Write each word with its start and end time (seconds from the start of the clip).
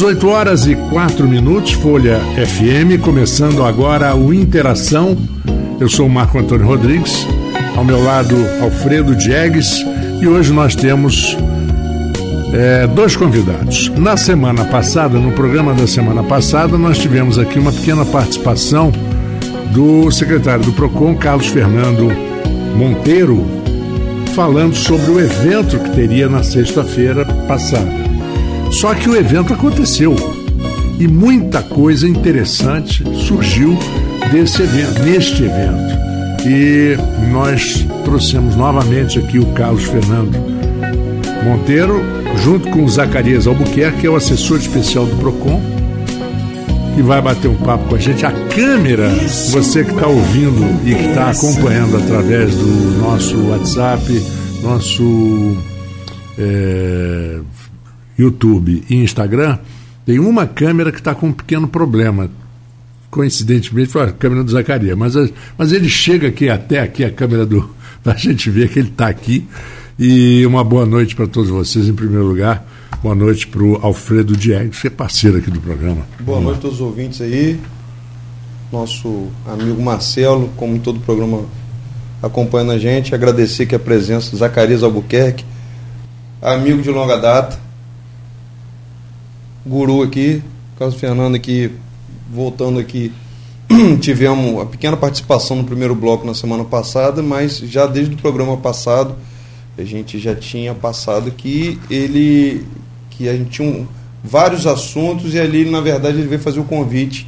18 0.00 0.28
horas 0.28 0.66
e 0.66 0.74
4 0.74 1.28
minutos, 1.28 1.72
Folha 1.72 2.18
FM, 2.34 2.98
começando 3.02 3.62
agora 3.62 4.16
o 4.16 4.32
Interação. 4.32 5.14
Eu 5.78 5.90
sou 5.90 6.06
o 6.06 6.10
Marco 6.10 6.38
Antônio 6.38 6.66
Rodrigues, 6.66 7.26
ao 7.76 7.84
meu 7.84 8.02
lado 8.02 8.34
Alfredo 8.62 9.14
Diegues, 9.14 9.84
e 10.18 10.26
hoje 10.26 10.54
nós 10.54 10.74
temos 10.74 11.36
é, 12.54 12.86
dois 12.86 13.14
convidados. 13.14 13.90
Na 13.90 14.16
semana 14.16 14.64
passada, 14.64 15.18
no 15.18 15.32
programa 15.32 15.74
da 15.74 15.86
semana 15.86 16.22
passada, 16.22 16.78
nós 16.78 16.96
tivemos 16.96 17.38
aqui 17.38 17.58
uma 17.58 17.70
pequena 17.70 18.06
participação 18.06 18.90
do 19.70 20.10
secretário 20.10 20.64
do 20.64 20.72
PROCON, 20.72 21.14
Carlos 21.16 21.48
Fernando 21.48 22.10
Monteiro, 22.74 23.44
falando 24.34 24.74
sobre 24.74 25.10
o 25.10 25.20
evento 25.20 25.78
que 25.78 25.90
teria 25.90 26.26
na 26.26 26.42
sexta-feira 26.42 27.26
passada. 27.46 27.99
Só 28.70 28.94
que 28.94 29.08
o 29.08 29.16
evento 29.16 29.52
aconteceu 29.52 30.14
e 30.98 31.08
muita 31.08 31.62
coisa 31.62 32.08
interessante 32.08 33.02
surgiu 33.16 33.76
desse 34.30 34.62
evento, 34.62 35.02
neste 35.02 35.42
evento. 35.42 36.00
E 36.46 36.96
nós 37.30 37.86
trouxemos 38.04 38.54
novamente 38.56 39.18
aqui 39.18 39.38
o 39.38 39.46
Carlos 39.52 39.84
Fernando 39.84 40.38
Monteiro, 41.44 42.00
junto 42.42 42.70
com 42.70 42.84
o 42.84 42.88
Zacarias 42.88 43.46
Albuquerque, 43.46 44.00
que 44.00 44.06
é 44.06 44.10
o 44.10 44.16
assessor 44.16 44.58
especial 44.58 45.06
do 45.06 45.16
PROCON, 45.16 45.60
que 46.94 47.02
vai 47.02 47.20
bater 47.20 47.48
um 47.48 47.56
papo 47.56 47.88
com 47.88 47.94
a 47.96 47.98
gente. 47.98 48.24
A 48.24 48.32
câmera, 48.32 49.08
você 49.50 49.84
que 49.84 49.92
está 49.92 50.06
ouvindo 50.06 50.80
e 50.86 50.94
que 50.94 51.08
está 51.08 51.30
acompanhando 51.30 51.96
através 51.96 52.54
do 52.54 52.98
nosso 52.98 53.36
WhatsApp, 53.48 54.22
nosso 54.62 55.56
é, 56.38 57.40
YouTube 58.20 58.84
e 58.88 58.96
Instagram, 58.96 59.58
tem 60.04 60.18
uma 60.18 60.46
câmera 60.46 60.92
que 60.92 60.98
está 60.98 61.14
com 61.14 61.28
um 61.28 61.32
pequeno 61.32 61.68
problema. 61.68 62.30
Coincidentemente 63.10 63.88
foi 63.88 64.02
a 64.02 64.12
câmera 64.12 64.44
do 64.44 64.50
Zacarias, 64.50 64.96
mas, 64.96 65.14
mas 65.58 65.72
ele 65.72 65.88
chega 65.88 66.28
aqui 66.28 66.48
até 66.48 66.80
aqui 66.80 67.04
a 67.04 67.10
câmera 67.10 67.44
do. 67.44 67.68
para 68.02 68.14
a 68.14 68.16
gente 68.16 68.50
ver 68.50 68.68
que 68.68 68.78
ele 68.78 68.88
está 68.88 69.08
aqui. 69.08 69.46
E 69.98 70.46
uma 70.46 70.64
boa 70.64 70.86
noite 70.86 71.14
para 71.14 71.26
todos 71.26 71.50
vocês, 71.50 71.86
em 71.88 71.92
primeiro 71.92 72.26
lugar. 72.26 72.66
Boa 73.02 73.14
noite 73.14 73.46
para 73.46 73.62
o 73.62 73.76
Alfredo 73.76 74.36
Diegues, 74.36 74.80
que 74.80 74.86
é 74.86 74.90
parceiro 74.90 75.38
aqui 75.38 75.50
do 75.50 75.60
programa. 75.60 76.06
Boa 76.20 76.38
Vamos 76.38 76.44
noite 76.44 76.58
a 76.58 76.60
todos 76.62 76.76
os 76.76 76.86
ouvintes 76.86 77.20
aí. 77.20 77.60
Nosso 78.72 79.28
amigo 79.46 79.82
Marcelo, 79.82 80.50
como 80.56 80.78
todo 80.78 80.96
o 80.96 81.00
programa 81.00 81.44
acompanhando 82.22 82.72
a 82.72 82.78
gente. 82.78 83.14
Agradecer 83.14 83.64
aqui 83.64 83.74
a 83.74 83.78
presença 83.78 84.30
do 84.30 84.36
Zacarias 84.36 84.82
Albuquerque, 84.82 85.44
amigo 86.40 86.80
de 86.80 86.90
longa 86.90 87.16
data 87.16 87.69
guru 89.66 90.02
aqui, 90.02 90.42
Carlos 90.78 90.98
Fernando 90.98 91.34
aqui, 91.34 91.70
voltando 92.32 92.78
aqui, 92.78 93.12
tivemos 94.00 94.52
uma 94.52 94.66
pequena 94.66 94.96
participação 94.96 95.56
no 95.56 95.64
primeiro 95.64 95.94
bloco 95.94 96.26
na 96.26 96.34
semana 96.34 96.64
passada, 96.64 97.22
mas 97.22 97.58
já 97.58 97.86
desde 97.86 98.14
o 98.14 98.18
programa 98.18 98.56
passado 98.56 99.14
a 99.78 99.84
gente 99.84 100.18
já 100.18 100.34
tinha 100.34 100.74
passado 100.74 101.30
que 101.30 101.78
ele 101.90 102.66
que 103.10 103.28
a 103.28 103.32
gente 103.32 103.50
tinha 103.50 103.68
um, 103.68 103.86
vários 104.22 104.66
assuntos 104.66 105.34
e 105.34 105.40
ali 105.40 105.68
na 105.68 105.80
verdade 105.80 106.18
ele 106.18 106.28
veio 106.28 106.40
fazer 106.40 106.60
o 106.60 106.64
convite 106.64 107.26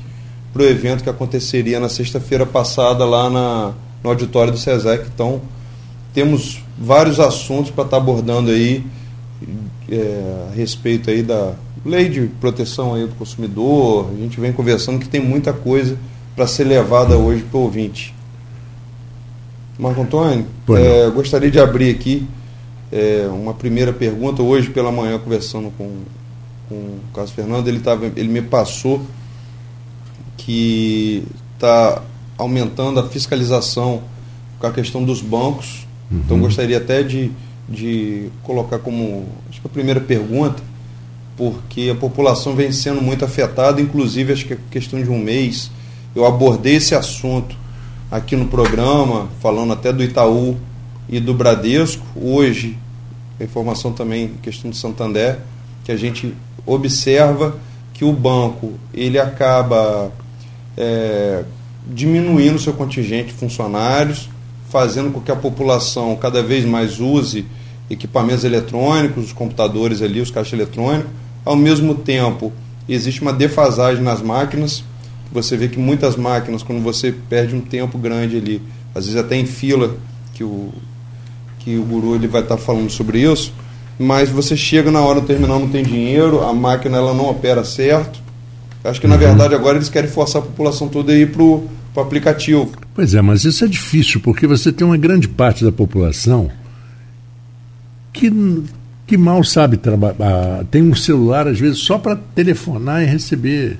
para 0.52 0.62
o 0.62 0.66
evento 0.66 1.02
que 1.02 1.10
aconteceria 1.10 1.80
na 1.80 1.88
sexta-feira 1.88 2.44
passada 2.44 3.04
lá 3.04 3.30
na, 3.30 3.72
no 4.02 4.10
auditório 4.10 4.52
do 4.52 4.58
SESEC. 4.58 5.06
Então 5.14 5.40
temos 6.12 6.62
vários 6.78 7.18
assuntos 7.18 7.70
para 7.70 7.84
estar 7.84 7.96
tá 7.96 8.02
abordando 8.02 8.50
aí 8.50 8.84
é, 9.92 10.48
a 10.50 10.54
respeito 10.54 11.10
aí 11.10 11.22
da 11.22 11.54
lei 11.84 12.08
de 12.08 12.26
proteção 12.40 12.94
aí 12.94 13.06
do 13.06 13.14
consumidor, 13.14 14.10
a 14.10 14.16
gente 14.16 14.40
vem 14.40 14.52
conversando 14.52 14.98
que 14.98 15.08
tem 15.08 15.20
muita 15.20 15.52
coisa 15.52 15.98
para 16.34 16.46
ser 16.46 16.64
levada 16.64 17.16
hoje 17.16 17.42
para 17.42 17.58
o 17.58 17.62
ouvinte. 17.62 18.14
Marco 19.78 20.00
Antônio, 20.00 20.46
é, 20.70 21.10
gostaria 21.10 21.50
de 21.50 21.58
abrir 21.58 21.90
aqui 21.90 22.26
é, 22.90 23.28
uma 23.30 23.52
primeira 23.52 23.92
pergunta. 23.92 24.42
Hoje 24.42 24.70
pela 24.70 24.92
manhã, 24.92 25.18
conversando 25.18 25.72
com, 25.76 25.90
com 26.68 26.74
o 26.74 27.00
Carlos 27.12 27.32
Fernando, 27.32 27.68
ele, 27.68 27.80
tava, 27.80 28.06
ele 28.06 28.28
me 28.28 28.42
passou 28.42 29.02
que 30.36 31.24
está 31.54 32.02
aumentando 32.38 33.00
a 33.00 33.08
fiscalização 33.08 34.02
com 34.58 34.66
a 34.66 34.72
questão 34.72 35.04
dos 35.04 35.20
bancos. 35.20 35.86
Então, 36.06 36.18
uhum. 36.18 36.24
Então 36.24 36.40
gostaria 36.40 36.76
até 36.78 37.02
de, 37.02 37.30
de 37.68 38.30
colocar 38.42 38.78
como 38.78 39.26
acho 39.48 39.60
que 39.60 39.66
a 39.66 39.70
primeira 39.70 40.00
pergunta 40.00 40.62
porque 41.36 41.90
a 41.90 41.94
população 41.94 42.54
vem 42.54 42.70
sendo 42.72 43.00
muito 43.00 43.24
afetada, 43.24 43.80
inclusive 43.80 44.32
acho 44.32 44.44
que 44.44 44.52
é 44.52 44.58
questão 44.70 45.02
de 45.02 45.08
um 45.08 45.18
mês 45.18 45.70
eu 46.14 46.26
abordei 46.26 46.76
esse 46.76 46.94
assunto 46.94 47.56
aqui 48.10 48.36
no 48.36 48.46
programa, 48.46 49.28
falando 49.40 49.72
até 49.72 49.92
do 49.92 50.02
Itaú 50.02 50.58
e 51.08 51.18
do 51.18 51.32
Bradesco. 51.32 52.04
Hoje, 52.14 52.76
a 53.40 53.44
informação 53.44 53.92
também, 53.92 54.32
questão 54.42 54.70
do 54.70 54.76
Santander, 54.76 55.38
que 55.84 55.90
a 55.90 55.96
gente 55.96 56.34
observa 56.66 57.56
que 57.94 58.04
o 58.04 58.12
banco 58.12 58.74
ele 58.92 59.18
acaba 59.18 60.12
é, 60.76 61.44
diminuindo 61.86 62.58
seu 62.58 62.74
contingente 62.74 63.28
de 63.28 63.34
funcionários, 63.34 64.28
fazendo 64.72 65.12
com 65.12 65.20
que 65.20 65.30
a 65.30 65.36
população 65.36 66.16
cada 66.16 66.42
vez 66.42 66.64
mais 66.64 66.98
use 66.98 67.44
equipamentos 67.90 68.42
eletrônicos, 68.42 69.26
os 69.26 69.32
computadores 69.32 70.00
ali, 70.00 70.18
os 70.18 70.30
caixas 70.30 70.54
eletrônicos, 70.54 71.10
ao 71.44 71.54
mesmo 71.54 71.94
tempo, 71.94 72.50
existe 72.88 73.20
uma 73.20 73.34
defasagem 73.34 74.02
nas 74.02 74.22
máquinas. 74.22 74.82
Você 75.30 75.58
vê 75.58 75.68
que 75.68 75.78
muitas 75.78 76.16
máquinas, 76.16 76.62
quando 76.62 76.82
você 76.82 77.12
perde 77.12 77.54
um 77.54 77.60
tempo 77.60 77.98
grande 77.98 78.38
ali, 78.38 78.62
às 78.94 79.04
vezes 79.04 79.20
até 79.20 79.36
em 79.36 79.44
fila, 79.44 79.94
que 80.32 80.42
o, 80.42 80.70
que 81.58 81.76
o 81.76 81.82
guru 81.82 82.14
ele 82.14 82.26
vai 82.26 82.40
estar 82.40 82.56
falando 82.56 82.88
sobre 82.88 83.20
isso, 83.20 83.52
mas 83.98 84.30
você 84.30 84.56
chega 84.56 84.90
na 84.90 85.00
hora 85.00 85.20
do 85.20 85.26
terminal, 85.26 85.60
não 85.60 85.68
tem 85.68 85.84
dinheiro, 85.84 86.42
a 86.42 86.54
máquina 86.54 86.96
ela 86.96 87.12
não 87.12 87.28
opera 87.28 87.62
certo. 87.62 88.22
Acho 88.82 89.00
que, 89.00 89.06
na 89.06 89.16
uhum. 89.16 89.20
verdade, 89.20 89.54
agora 89.54 89.76
eles 89.76 89.90
querem 89.90 90.08
forçar 90.08 90.40
a 90.40 90.44
população 90.44 90.88
toda 90.88 91.12
a 91.12 91.14
ir 91.14 91.30
para 91.30 91.42
o 91.94 92.00
aplicativo. 92.00 92.72
Pois 92.94 93.14
é, 93.14 93.22
mas 93.22 93.44
isso 93.44 93.64
é 93.64 93.68
difícil, 93.68 94.20
porque 94.20 94.46
você 94.46 94.72
tem 94.72 94.86
uma 94.86 94.96
grande 94.96 95.28
parte 95.28 95.64
da 95.64 95.72
população 95.72 96.50
que 98.12 98.30
que 99.06 99.16
mal 99.18 99.44
sabe 99.44 99.76
trabalhar. 99.76 100.64
Tem 100.70 100.82
um 100.82 100.94
celular, 100.94 101.46
às 101.46 101.58
vezes, 101.58 101.80
só 101.80 101.98
para 101.98 102.16
telefonar 102.16 103.02
e 103.02 103.04
receber. 103.04 103.78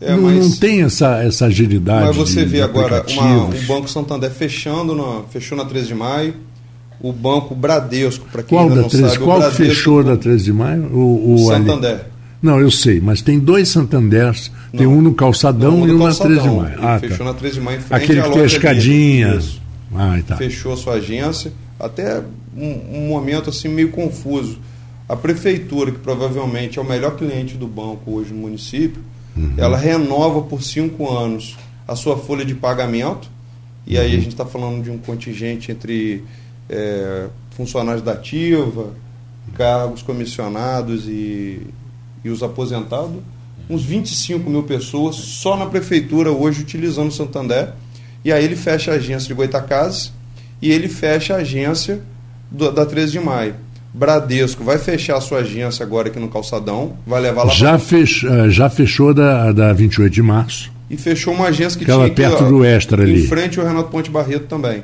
É, 0.00 0.16
não, 0.16 0.22
mas, 0.22 0.36
não, 0.36 0.56
tem 0.56 0.82
essa, 0.82 1.22
essa 1.22 1.46
agilidade. 1.46 2.08
Mas 2.08 2.16
você 2.16 2.40
de, 2.40 2.46
vê 2.46 2.62
agora 2.62 3.04
uma, 3.08 3.44
o 3.46 3.62
Banco 3.68 3.88
Santander 3.88 4.30
fechando, 4.32 4.94
na, 4.94 5.22
fechou 5.30 5.56
na 5.56 5.64
13 5.64 5.86
de 5.86 5.94
maio. 5.94 6.34
O 7.00 7.12
Banco 7.12 7.54
Bradesco, 7.54 8.26
para 8.32 8.42
quem 8.42 8.56
qual 8.56 8.68
ainda 8.68 8.82
não 8.82 8.88
13, 8.88 9.08
sabe. 9.08 9.24
Qual 9.24 9.42
fechou 9.52 10.02
da 10.02 10.16
13 10.16 10.44
de 10.44 10.52
maio? 10.52 10.84
O, 10.92 11.34
o 11.34 11.38
Santander. 11.46 11.92
Ali. 11.92 12.13
Não, 12.44 12.60
eu 12.60 12.70
sei, 12.70 13.00
mas 13.00 13.22
tem 13.22 13.38
dois 13.38 13.70
Santanders. 13.70 14.52
Não, 14.70 14.78
tem 14.78 14.86
um 14.86 15.00
no 15.00 15.14
Calçadão 15.14 15.78
não, 15.78 15.88
e 15.88 15.92
um 15.92 15.96
na 15.96 16.14
13 16.14 16.42
de 16.42 16.50
maio. 16.50 16.78
Ah, 16.78 16.98
fechou 16.98 17.16
tá. 17.16 17.24
na 17.24 17.32
13 17.32 17.54
de 17.54 17.60
maio 17.62 17.78
em 17.78 17.80
frente 17.80 18.02
Aquele 18.04 18.22
que 18.22 18.30
tem 18.32 18.42
a 18.42 18.44
escadinha. 18.44 19.40
Ah, 19.94 20.20
tá. 20.26 20.36
Fechou 20.36 20.74
a 20.74 20.76
sua 20.76 20.94
agência. 20.96 21.54
Até 21.80 22.22
um, 22.54 22.98
um 22.98 23.08
momento 23.08 23.48
assim 23.48 23.66
meio 23.68 23.90
confuso. 23.92 24.58
A 25.08 25.16
prefeitura, 25.16 25.90
que 25.90 25.98
provavelmente 26.00 26.78
é 26.78 26.82
o 26.82 26.84
melhor 26.84 27.16
cliente 27.16 27.56
do 27.56 27.66
banco 27.66 28.12
hoje 28.12 28.34
no 28.34 28.42
município, 28.42 29.00
uhum. 29.34 29.54
ela 29.56 29.78
renova 29.78 30.42
por 30.42 30.62
cinco 30.62 31.10
anos 31.10 31.56
a 31.88 31.96
sua 31.96 32.18
folha 32.18 32.44
de 32.44 32.54
pagamento. 32.54 33.30
E 33.86 33.96
aí 33.96 34.04
a 34.04 34.08
uhum. 34.16 34.20
gente 34.20 34.32
está 34.32 34.44
falando 34.44 34.82
de 34.82 34.90
um 34.90 34.98
contingente 34.98 35.72
entre 35.72 36.22
é, 36.68 37.26
funcionários 37.52 38.04
da 38.04 38.12
ativa, 38.12 38.90
cargos 39.56 40.02
comissionados 40.02 41.08
e, 41.08 41.62
e 42.24 42.30
os 42.30 42.42
aposentados. 42.42 43.16
Uns 43.68 43.82
25 43.82 44.48
mil 44.48 44.62
pessoas 44.62 45.16
só 45.16 45.56
na 45.56 45.66
prefeitura 45.66 46.30
hoje 46.30 46.62
utilizando 46.62 47.08
o 47.08 47.12
Santander. 47.12 47.70
E 48.24 48.32
aí 48.32 48.44
ele 48.44 48.56
fecha 48.56 48.92
a 48.92 48.94
agência 48.94 49.28
de 49.28 49.34
Goitacazes 49.34 50.12
e 50.60 50.70
ele 50.70 50.88
fecha 50.88 51.34
a 51.34 51.38
agência 51.38 52.00
do, 52.50 52.72
da 52.72 52.86
13 52.86 53.12
de 53.12 53.20
maio. 53.20 53.54
Bradesco 53.92 54.64
vai 54.64 54.78
fechar 54.78 55.16
a 55.16 55.20
sua 55.20 55.38
agência 55.38 55.84
agora 55.84 56.08
aqui 56.08 56.18
no 56.18 56.28
Calçadão, 56.28 56.96
vai 57.06 57.20
levar 57.20 57.44
lá 57.44 57.52
já, 57.52 57.70
pra... 57.70 57.78
fech, 57.78 58.26
eh, 58.26 58.50
já 58.50 58.68
fechou 58.68 59.14
da, 59.14 59.52
da 59.52 59.72
28 59.72 60.12
de 60.12 60.22
março. 60.22 60.72
E 60.90 60.96
fechou 60.96 61.32
uma 61.32 61.46
agência 61.46 61.78
que 61.78 61.84
Aquela 61.84 62.04
tinha 62.04 62.14
perto 62.14 62.34
aqui, 62.34 62.44
ó, 62.44 62.48
do 62.48 62.64
Extra 62.64 63.02
ali. 63.02 63.24
Em 63.24 63.26
frente 63.26 63.60
ao 63.60 63.66
Renato 63.66 63.90
Ponte 63.90 64.10
Barreto 64.10 64.46
também. 64.46 64.82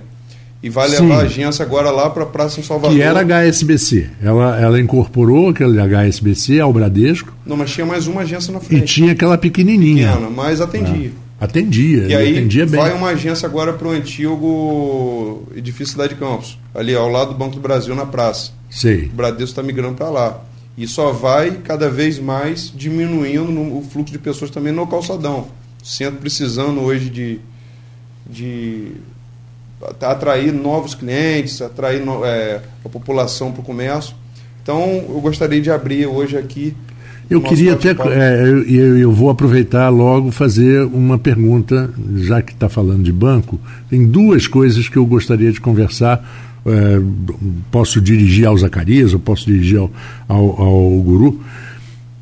E 0.62 0.68
vai 0.68 0.88
levar 0.88 1.04
Sim. 1.04 1.12
a 1.12 1.18
agência 1.20 1.64
agora 1.64 1.90
lá 1.90 2.10
para 2.10 2.24
a 2.24 2.26
Praça 2.26 2.60
em 2.60 2.62
Salvador. 2.62 2.94
Que 2.94 3.02
era 3.02 3.20
HSBC. 3.20 4.10
Ela, 4.22 4.60
ela 4.60 4.80
incorporou 4.80 5.48
aquele 5.48 5.80
HSBC 5.80 6.60
ao 6.60 6.70
Bradesco. 6.70 7.32
Não, 7.46 7.56
mas 7.56 7.70
tinha 7.70 7.86
mais 7.86 8.06
uma 8.06 8.20
agência 8.20 8.52
na 8.52 8.60
frente. 8.60 8.82
E 8.82 8.84
tinha 8.84 9.12
aquela 9.12 9.38
pequenininha. 9.38 10.12
Pequena, 10.12 10.30
mas 10.30 10.60
atendia. 10.60 11.12
Ah. 11.26 11.30
Atendia, 11.40 12.02
e 12.02 12.14
aí 12.14 12.32
atendia 12.36 12.66
bem. 12.66 12.78
vai 12.78 12.92
uma 12.92 13.08
agência 13.08 13.46
agora 13.46 13.72
para 13.72 13.88
o 13.88 13.92
antigo 13.92 15.48
edifício 15.56 15.92
Cidade 15.92 16.14
Campos, 16.14 16.58
ali 16.74 16.94
ao 16.94 17.08
lado 17.08 17.32
do 17.32 17.38
Banco 17.38 17.54
do 17.54 17.62
Brasil, 17.62 17.94
na 17.94 18.04
praça. 18.04 18.52
Sei. 18.68 19.06
O 19.06 19.08
Bradesco 19.08 19.44
está 19.44 19.62
migrando 19.62 19.94
para 19.94 20.10
lá. 20.10 20.44
E 20.76 20.86
só 20.86 21.12
vai 21.12 21.52
cada 21.52 21.88
vez 21.88 22.18
mais 22.18 22.70
diminuindo 22.74 23.58
o 23.58 23.82
fluxo 23.90 24.12
de 24.12 24.18
pessoas 24.18 24.50
também 24.50 24.70
no 24.70 24.86
calçadão. 24.86 25.48
Centro 25.82 26.20
precisando 26.20 26.82
hoje 26.82 27.08
de, 27.08 27.40
de 28.28 28.92
atrair 30.00 30.52
novos 30.52 30.94
clientes, 30.94 31.60
atrair 31.62 32.02
é, 32.24 32.60
a 32.84 32.88
população 32.88 33.52
para 33.52 33.60
o 33.60 33.64
comércio. 33.64 34.14
Então, 34.62 35.04
eu 35.08 35.20
gostaria 35.20 35.60
de 35.60 35.70
abrir 35.70 36.06
hoje 36.06 36.36
aqui. 36.36 36.74
Eu 37.28 37.40
queria 37.40 37.74
até. 37.74 37.90
É, 37.90 38.42
eu, 38.42 38.98
eu, 38.98 39.12
vou 39.12 39.30
aproveitar 39.30 39.88
logo 39.88 40.32
fazer 40.32 40.82
uma 40.82 41.16
pergunta, 41.16 41.88
já 42.16 42.42
que 42.42 42.52
está 42.52 42.68
falando 42.68 43.04
de 43.04 43.12
banco. 43.12 43.58
Tem 43.88 44.04
duas 44.04 44.48
coisas 44.48 44.88
que 44.88 44.96
eu 44.96 45.06
gostaria 45.06 45.52
de 45.52 45.60
conversar. 45.60 46.28
É, 46.66 47.00
posso 47.70 48.00
dirigir 48.00 48.46
ao 48.46 48.58
Zacarias, 48.58 49.14
ou 49.14 49.20
posso 49.20 49.46
dirigir 49.46 49.78
ao, 49.78 49.90
ao, 50.28 50.60
ao 50.60 50.90
Guru. 51.02 51.40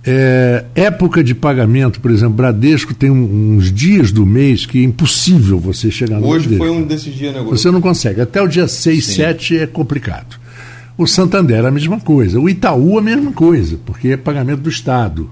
É, 0.04 0.64
época 0.74 1.22
de 1.22 1.34
pagamento, 1.34 2.00
por 2.00 2.10
exemplo, 2.10 2.34
Bradesco 2.34 2.94
tem 2.94 3.10
uns 3.10 3.72
dias 3.72 4.12
do 4.12 4.24
mês 4.24 4.64
que 4.64 4.78
é 4.78 4.82
impossível 4.82 5.58
você 5.58 5.90
chegar 5.90 6.20
no 6.20 6.28
Hoje 6.28 6.56
foi 6.56 6.70
um 6.70 6.82
desses 6.82 7.14
dias, 7.14 7.34
né, 7.34 7.42
Você 7.42 7.70
não 7.70 7.80
consegue. 7.80 8.20
Até 8.20 8.40
o 8.40 8.46
dia 8.46 8.68
6, 8.68 9.04
Sim. 9.04 9.12
7 9.12 9.58
é 9.58 9.66
complicado. 9.66 10.38
O 10.96 11.06
Santander 11.06 11.64
a 11.64 11.70
mesma 11.70 12.00
coisa. 12.00 12.40
O 12.40 12.48
Itaú 12.48 12.98
a 12.98 13.02
mesma 13.02 13.32
coisa, 13.32 13.78
porque 13.84 14.08
é 14.08 14.16
pagamento 14.16 14.60
do 14.60 14.70
Estado. 14.70 15.28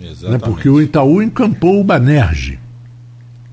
Exatamente. 0.00 0.30
Né? 0.30 0.38
Porque 0.38 0.68
o 0.68 0.80
Itaú 0.80 1.22
encampou 1.22 1.80
o 1.80 1.84
Banerje. 1.84 2.58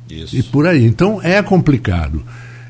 Isso. 0.09 0.35
E 0.35 0.43
por 0.43 0.67
aí. 0.67 0.85
Então 0.85 1.21
é 1.21 1.41
complicado. 1.41 2.23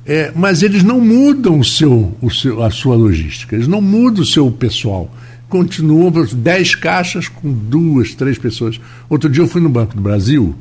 É, 0.06 0.32
mas 0.36 0.64
eles 0.64 0.84
não 0.84 1.00
mudam 1.00 1.60
o 1.60 1.64
seu, 1.64 2.16
o 2.22 2.30
seu, 2.30 2.62
a 2.62 2.70
sua 2.70 2.96
logística, 2.96 3.56
eles 3.56 3.70
não 3.70 3.82
mudam 3.82 4.22
o 4.22 4.26
seu 4.26 4.52
pessoal. 4.52 5.10
Continuam 5.54 6.12
10 6.12 6.76
caixas 6.76 7.28
com 7.28 7.54
duas, 7.54 8.16
três 8.16 8.40
pessoas. 8.40 8.82
Outro 9.08 9.30
dia 9.30 9.44
eu 9.44 9.48
fui 9.48 9.62
no 9.62 9.70
Banco 9.70 9.96
do 9.96 10.02
Brasil 10.02 10.56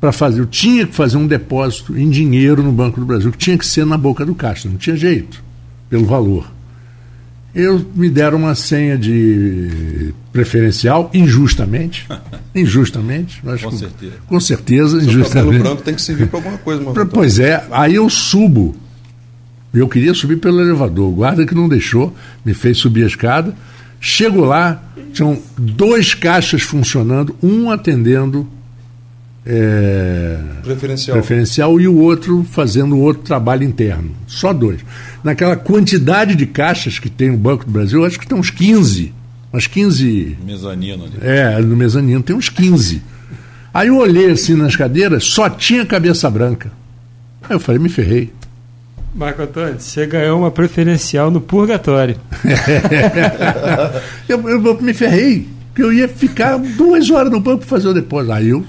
para 0.00 0.10
fazer. 0.10 0.40
Eu 0.40 0.46
tinha 0.46 0.86
que 0.86 0.94
fazer 0.94 1.18
um 1.18 1.26
depósito 1.26 1.94
em 1.98 2.08
dinheiro 2.08 2.62
no 2.62 2.72
Banco 2.72 2.98
do 2.98 3.04
Brasil, 3.04 3.30
que 3.30 3.36
tinha 3.36 3.58
que 3.58 3.66
ser 3.66 3.84
na 3.84 3.98
boca 3.98 4.24
do 4.24 4.34
caixa, 4.34 4.70
não 4.70 4.78
tinha 4.78 4.96
jeito, 4.96 5.44
pelo 5.90 6.06
valor 6.06 6.50
eu 7.54 7.84
me 7.94 8.08
deram 8.08 8.38
uma 8.38 8.54
senha 8.54 8.96
de 8.96 10.12
preferencial 10.32 11.10
injustamente, 11.12 12.06
injustamente, 12.54 13.42
com, 13.42 13.50
com 13.58 13.76
certeza, 13.76 14.12
com 14.26 14.40
certeza, 14.40 15.00
Seu 15.00 15.08
injustamente. 15.08 15.58
branco 15.58 15.82
tem 15.82 15.94
que 15.94 16.02
servir 16.02 16.28
para 16.28 16.38
alguma 16.38 16.58
coisa, 16.58 16.84
pra, 16.92 17.04
pois 17.04 17.38
é, 17.38 17.66
aí 17.70 17.96
eu 17.96 18.08
subo. 18.08 18.76
Eu 19.72 19.88
queria 19.88 20.14
subir 20.14 20.38
pelo 20.38 20.60
elevador, 20.60 21.08
o 21.08 21.12
guarda 21.12 21.46
que 21.46 21.54
não 21.54 21.68
deixou, 21.68 22.14
me 22.44 22.54
fez 22.54 22.78
subir 22.78 23.04
a 23.04 23.06
escada. 23.06 23.54
Chego 24.00 24.44
lá, 24.44 24.82
tinham 25.12 25.38
dois 25.56 26.14
caixas 26.14 26.62
funcionando, 26.62 27.36
um 27.42 27.70
atendendo 27.70 28.48
é, 29.44 30.38
preferencial. 30.62 31.16
preferencial 31.16 31.80
e 31.80 31.88
o 31.88 31.96
outro 31.96 32.46
fazendo 32.50 32.98
outro 32.98 33.22
trabalho 33.22 33.64
interno. 33.64 34.10
Só 34.26 34.52
dois. 34.52 34.80
Naquela 35.24 35.56
quantidade 35.56 36.34
de 36.34 36.46
caixas 36.46 36.98
que 36.98 37.08
tem 37.08 37.30
no 37.30 37.38
Banco 37.38 37.64
do 37.64 37.70
Brasil, 37.70 38.04
acho 38.04 38.20
que 38.20 38.26
tem 38.26 38.38
uns 38.38 38.50
15. 38.50 39.12
Umas 39.52 39.66
15. 39.66 40.38
Mezanino 40.44 41.04
ali. 41.04 41.14
É, 41.22 41.58
no 41.60 41.76
mezanino 41.76 42.22
tem 42.22 42.36
uns 42.36 42.48
15. 42.50 43.02
Aí 43.72 43.88
eu 43.88 43.96
olhei 43.96 44.30
assim 44.30 44.54
nas 44.54 44.76
cadeiras, 44.76 45.24
só 45.24 45.48
tinha 45.48 45.84
cabeça 45.86 46.28
branca. 46.30 46.70
Aí 47.42 47.56
eu 47.56 47.60
falei, 47.60 47.80
me 47.80 47.88
ferrei. 47.88 48.30
Marco 49.14 49.42
Antônio, 49.42 49.80
você 49.80 50.06
ganhou 50.06 50.38
uma 50.38 50.50
preferencial 50.50 51.30
no 51.30 51.40
purgatório. 51.40 52.16
eu, 54.28 54.48
eu, 54.48 54.82
me 54.82 54.92
ferrei, 54.94 55.48
porque 55.68 55.82
eu 55.82 55.92
ia 55.92 56.08
ficar 56.08 56.58
duas 56.58 57.10
horas 57.10 57.32
no 57.32 57.40
banco 57.40 57.58
para 57.58 57.68
fazer 57.68 57.88
o 57.88 57.94
depósito. 57.94 58.32
Aí 58.32 58.48
eu 58.50 58.64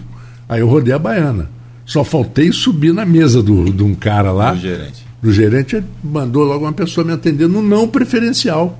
Aí 0.50 0.62
eu 0.62 0.68
rodei 0.68 0.92
a 0.92 1.00
baiana. 1.00 1.48
Só 1.86 2.04
faltei 2.04 2.52
subir 2.52 2.92
na 2.92 3.06
mesa 3.06 3.44
do, 3.44 3.72
de 3.72 3.84
um 3.84 3.94
cara 3.94 4.32
lá. 4.32 4.52
Do 4.52 4.60
gerente. 4.60 5.06
Do 5.22 5.32
gerente, 5.32 5.84
mandou 6.04 6.44
logo 6.44 6.66
uma 6.66 6.74
pessoa 6.74 7.06
me 7.06 7.14
atender 7.14 7.48
no 7.48 7.62
não 7.62 7.88
preferencial. 7.88 8.80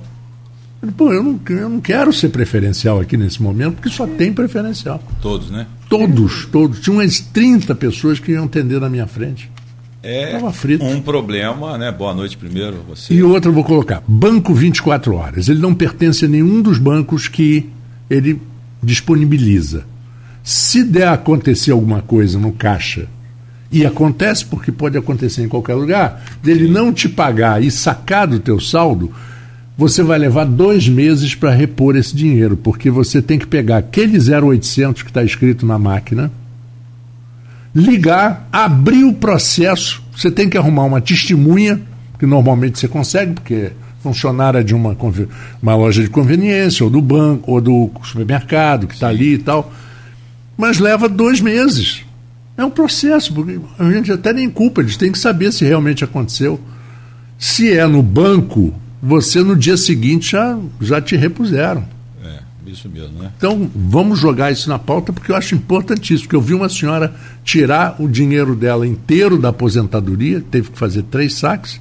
Eu 0.82 0.88
falei, 0.88 0.94
Pô, 0.96 1.12
eu 1.12 1.22
não, 1.22 1.40
eu 1.48 1.68
não 1.68 1.80
quero 1.80 2.12
ser 2.12 2.30
preferencial 2.30 2.98
aqui 2.98 3.16
nesse 3.16 3.40
momento, 3.40 3.74
porque 3.74 3.88
só 3.88 4.06
tem 4.06 4.32
preferencial. 4.32 5.00
Todos, 5.20 5.50
né? 5.50 5.66
Todos, 5.88 6.46
todos. 6.46 6.80
Tinha 6.80 6.96
umas 6.96 7.20
30 7.20 7.74
pessoas 7.76 8.18
que 8.18 8.32
iam 8.32 8.46
atender 8.46 8.80
na 8.80 8.88
minha 8.88 9.06
frente. 9.06 9.50
É 10.02 10.40
um 10.82 11.00
problema, 11.02 11.76
né? 11.76 11.92
Boa 11.92 12.14
noite 12.14 12.36
primeiro. 12.36 12.78
Você. 12.88 13.12
E 13.12 13.22
outro 13.22 13.50
eu 13.50 13.54
vou 13.54 13.64
colocar: 13.64 14.02
Banco 14.08 14.54
24 14.54 15.14
horas. 15.14 15.48
Ele 15.48 15.60
não 15.60 15.74
pertence 15.74 16.24
a 16.24 16.28
nenhum 16.28 16.62
dos 16.62 16.78
bancos 16.78 17.28
que 17.28 17.68
ele 18.08 18.40
disponibiliza. 18.82 19.84
Se 20.42 20.82
der 20.82 21.08
acontecer 21.08 21.70
alguma 21.70 22.00
coisa 22.00 22.38
no 22.38 22.50
caixa, 22.52 23.06
e 23.70 23.86
acontece 23.86 24.44
porque 24.44 24.72
pode 24.72 24.96
acontecer 24.98 25.42
em 25.42 25.48
qualquer 25.48 25.74
lugar, 25.74 26.24
dele 26.42 26.66
Sim. 26.66 26.72
não 26.72 26.92
te 26.92 27.08
pagar 27.08 27.62
e 27.62 27.70
sacar 27.70 28.26
do 28.26 28.40
teu 28.40 28.58
saldo, 28.58 29.12
você 29.76 30.02
vai 30.02 30.18
levar 30.18 30.44
dois 30.44 30.88
meses 30.88 31.34
para 31.34 31.52
repor 31.52 31.96
esse 31.96 32.14
dinheiro, 32.14 32.56
porque 32.56 32.90
você 32.90 33.22
tem 33.22 33.38
que 33.38 33.46
pegar 33.46 33.78
aquele 33.78 34.18
0800 34.18 35.02
que 35.02 35.10
está 35.10 35.22
escrito 35.22 35.64
na 35.64 35.78
máquina, 35.78 36.30
ligar, 37.74 38.48
abrir 38.52 39.04
o 39.04 39.12
processo, 39.12 40.02
você 40.16 40.30
tem 40.30 40.48
que 40.48 40.58
arrumar 40.58 40.84
uma 40.84 41.00
testemunha, 41.00 41.80
que 42.18 42.26
normalmente 42.26 42.78
você 42.78 42.88
consegue, 42.88 43.34
porque 43.34 43.72
funcionária 44.02 44.64
de 44.64 44.74
uma, 44.74 44.96
uma 45.62 45.74
loja 45.74 46.02
de 46.02 46.08
conveniência, 46.08 46.84
ou 46.84 46.90
do 46.90 47.00
banco, 47.00 47.52
ou 47.52 47.60
do 47.60 47.90
supermercado 48.02 48.86
que 48.86 48.94
está 48.94 49.08
ali 49.08 49.34
e 49.34 49.38
tal 49.38 49.70
mas 50.60 50.78
leva 50.78 51.08
dois 51.08 51.40
meses. 51.40 52.04
É 52.54 52.62
um 52.62 52.70
processo, 52.70 53.32
porque 53.32 53.58
a 53.78 53.90
gente 53.90 54.12
até 54.12 54.30
nem 54.30 54.50
culpa, 54.50 54.82
eles 54.82 54.98
têm 54.98 55.10
que 55.10 55.18
saber 55.18 55.50
se 55.52 55.64
realmente 55.64 56.04
aconteceu. 56.04 56.60
Se 57.38 57.72
é 57.72 57.86
no 57.86 58.02
banco, 58.02 58.74
você 59.02 59.42
no 59.42 59.56
dia 59.56 59.78
seguinte 59.78 60.32
já, 60.32 60.58
já 60.78 61.00
te 61.00 61.16
repuseram. 61.16 61.82
Isso 62.70 62.88
mesmo, 62.88 63.18
né? 63.18 63.32
Então, 63.36 63.68
vamos 63.74 64.18
jogar 64.18 64.52
isso 64.52 64.68
na 64.68 64.78
pauta, 64.78 65.12
porque 65.12 65.32
eu 65.32 65.36
acho 65.36 65.56
importantíssimo, 65.56 66.20
porque 66.28 66.36
eu 66.36 66.40
vi 66.40 66.54
uma 66.54 66.68
senhora 66.68 67.12
tirar 67.42 67.96
o 67.98 68.08
dinheiro 68.08 68.54
dela 68.54 68.86
inteiro 68.86 69.40
da 69.40 69.48
aposentadoria, 69.48 70.40
teve 70.40 70.70
que 70.70 70.78
fazer 70.78 71.02
três 71.04 71.34
saques, 71.34 71.80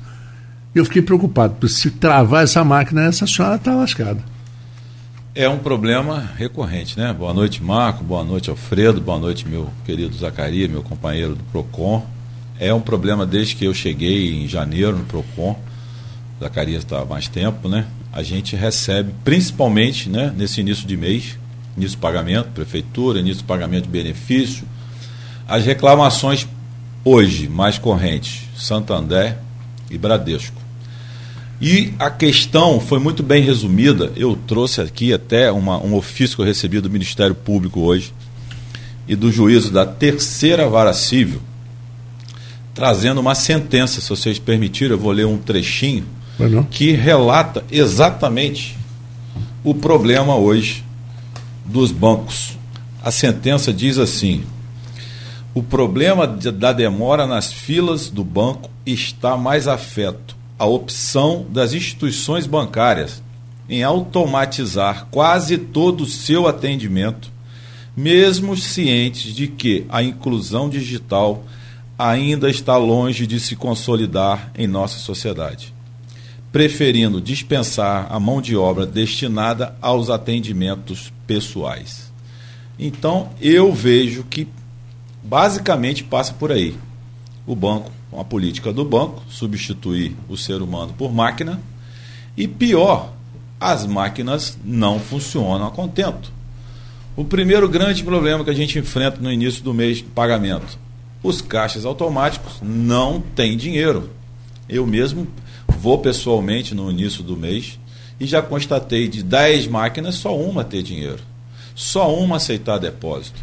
e 0.73 0.79
eu 0.79 0.85
fiquei 0.85 1.01
preocupado, 1.01 1.53
porque 1.53 1.73
se 1.73 1.91
travar 1.91 2.43
essa 2.43 2.63
máquina, 2.63 3.03
essa 3.03 3.27
senhora 3.27 3.55
está 3.55 3.75
lascada. 3.75 4.19
É 5.35 5.47
um 5.47 5.59
problema 5.59 6.27
recorrente, 6.35 6.97
né? 6.97 7.13
Boa 7.13 7.33
noite, 7.33 7.63
Marco. 7.63 8.03
Boa 8.03 8.23
noite, 8.23 8.49
Alfredo. 8.49 8.99
Boa 8.99 9.19
noite, 9.19 9.47
meu 9.47 9.69
querido 9.85 10.13
Zacarias, 10.17 10.69
meu 10.69 10.81
companheiro 10.81 11.35
do 11.35 11.43
PROCON. 11.45 12.05
É 12.59 12.73
um 12.73 12.81
problema 12.81 13.25
desde 13.25 13.55
que 13.55 13.63
eu 13.63 13.73
cheguei 13.73 14.43
em 14.43 14.47
janeiro 14.47 14.97
no 14.97 15.05
PROCON. 15.05 15.57
Zacarias 16.41 16.83
está 16.83 17.01
há 17.01 17.05
mais 17.05 17.27
tempo, 17.27 17.69
né? 17.69 17.85
A 18.11 18.23
gente 18.23 18.55
recebe, 18.55 19.13
principalmente 19.23 20.09
né, 20.09 20.33
nesse 20.35 20.61
início 20.61 20.87
de 20.87 20.97
mês, 20.97 21.37
início 21.77 21.95
de 21.95 22.01
pagamento, 22.01 22.49
prefeitura, 22.49 23.19
início 23.19 23.39
de 23.39 23.43
pagamento 23.43 23.83
de 23.83 23.89
benefício, 23.89 24.65
as 25.47 25.65
reclamações 25.65 26.47
hoje 27.03 27.47
mais 27.47 27.77
correntes, 27.77 28.43
Santander 28.55 29.37
e 29.89 29.97
Bradesco. 29.97 30.59
E 31.61 31.93
a 31.99 32.09
questão 32.09 32.79
foi 32.79 32.99
muito 32.99 33.21
bem 33.21 33.43
resumida. 33.43 34.11
Eu 34.15 34.37
trouxe 34.47 34.79
aqui 34.79 35.13
até 35.13 35.51
uma, 35.51 35.77
um 35.77 35.93
ofício 35.93 36.35
que 36.35 36.41
eu 36.41 36.45
recebi 36.45 36.79
do 36.79 36.89
Ministério 36.89 37.35
Público 37.35 37.81
hoje 37.81 38.13
e 39.07 39.15
do 39.15 39.31
juízo 39.31 39.71
da 39.71 39.85
terceira 39.85 40.69
vara 40.69 40.93
civil, 40.93 41.41
trazendo 42.73 43.19
uma 43.19 43.35
sentença. 43.35 43.99
Se 43.99 44.09
vocês 44.09 44.39
permitirem, 44.39 44.93
eu 44.93 44.99
vou 44.99 45.11
ler 45.11 45.25
um 45.25 45.37
trechinho 45.37 46.05
que 46.69 46.91
relata 46.91 47.63
exatamente 47.71 48.77
o 49.63 49.73
problema 49.73 50.35
hoje 50.35 50.83
dos 51.65 51.91
bancos. 51.91 52.57
A 53.03 53.11
sentença 53.11 53.73
diz 53.73 53.97
assim: 53.97 54.43
o 55.53 55.63
problema 55.63 56.27
da 56.27 56.71
demora 56.71 57.25
nas 57.25 57.51
filas 57.51 58.09
do 58.09 58.23
banco 58.23 58.69
está 58.85 59.35
mais 59.35 59.67
afeto 59.67 60.37
a 60.59 60.65
opção 60.65 61.45
das 61.49 61.73
instituições 61.73 62.45
bancárias 62.45 63.23
em 63.69 63.81
automatizar 63.81 65.07
quase 65.09 65.57
todo 65.57 66.01
o 66.01 66.05
seu 66.05 66.47
atendimento, 66.47 67.31
mesmo 67.95 68.57
cientes 68.57 69.33
de 69.33 69.47
que 69.47 69.85
a 69.87 70.03
inclusão 70.03 70.69
digital 70.69 71.43
ainda 71.97 72.49
está 72.49 72.75
longe 72.77 73.25
de 73.25 73.39
se 73.39 73.55
consolidar 73.55 74.51
em 74.57 74.67
nossa 74.67 74.99
sociedade, 74.99 75.73
preferindo 76.51 77.21
dispensar 77.21 78.07
a 78.09 78.19
mão 78.19 78.41
de 78.41 78.55
obra 78.55 78.85
destinada 78.85 79.75
aos 79.81 80.09
atendimentos 80.09 81.13
pessoais. 81.27 82.11
Então, 82.77 83.29
eu 83.41 83.73
vejo 83.73 84.23
que 84.23 84.47
basicamente 85.23 86.03
passa 86.03 86.33
por 86.33 86.51
aí. 86.51 86.75
O 87.45 87.55
banco 87.55 87.91
a 88.17 88.23
política 88.23 88.73
do 88.73 88.83
banco, 88.83 89.21
substituir 89.29 90.15
o 90.27 90.35
ser 90.35 90.61
humano 90.61 90.93
por 90.97 91.13
máquina. 91.13 91.59
E 92.35 92.47
pior, 92.47 93.13
as 93.59 93.85
máquinas 93.85 94.57
não 94.63 94.99
funcionam 94.99 95.67
a 95.67 95.71
contento. 95.71 96.31
O 97.15 97.25
primeiro 97.25 97.67
grande 97.67 98.03
problema 98.03 98.43
que 98.43 98.49
a 98.49 98.55
gente 98.55 98.79
enfrenta 98.79 99.19
no 99.19 99.31
início 99.31 99.63
do 99.63 99.73
mês 99.73 99.97
de 99.97 100.03
pagamento: 100.03 100.77
os 101.21 101.41
caixas 101.41 101.85
automáticos 101.85 102.59
não 102.61 103.21
têm 103.21 103.57
dinheiro. 103.57 104.09
Eu 104.67 104.87
mesmo 104.87 105.27
vou 105.79 105.97
pessoalmente 105.97 106.75
no 106.75 106.91
início 106.91 107.23
do 107.23 107.37
mês 107.37 107.79
e 108.19 108.25
já 108.25 108.41
constatei 108.41 109.07
de 109.07 109.23
10 109.23 109.67
máquinas 109.67 110.15
só 110.15 110.37
uma 110.37 110.63
ter 110.63 110.83
dinheiro, 110.83 111.21
só 111.73 112.13
uma 112.13 112.35
aceitar 112.35 112.77
depósito. 112.77 113.39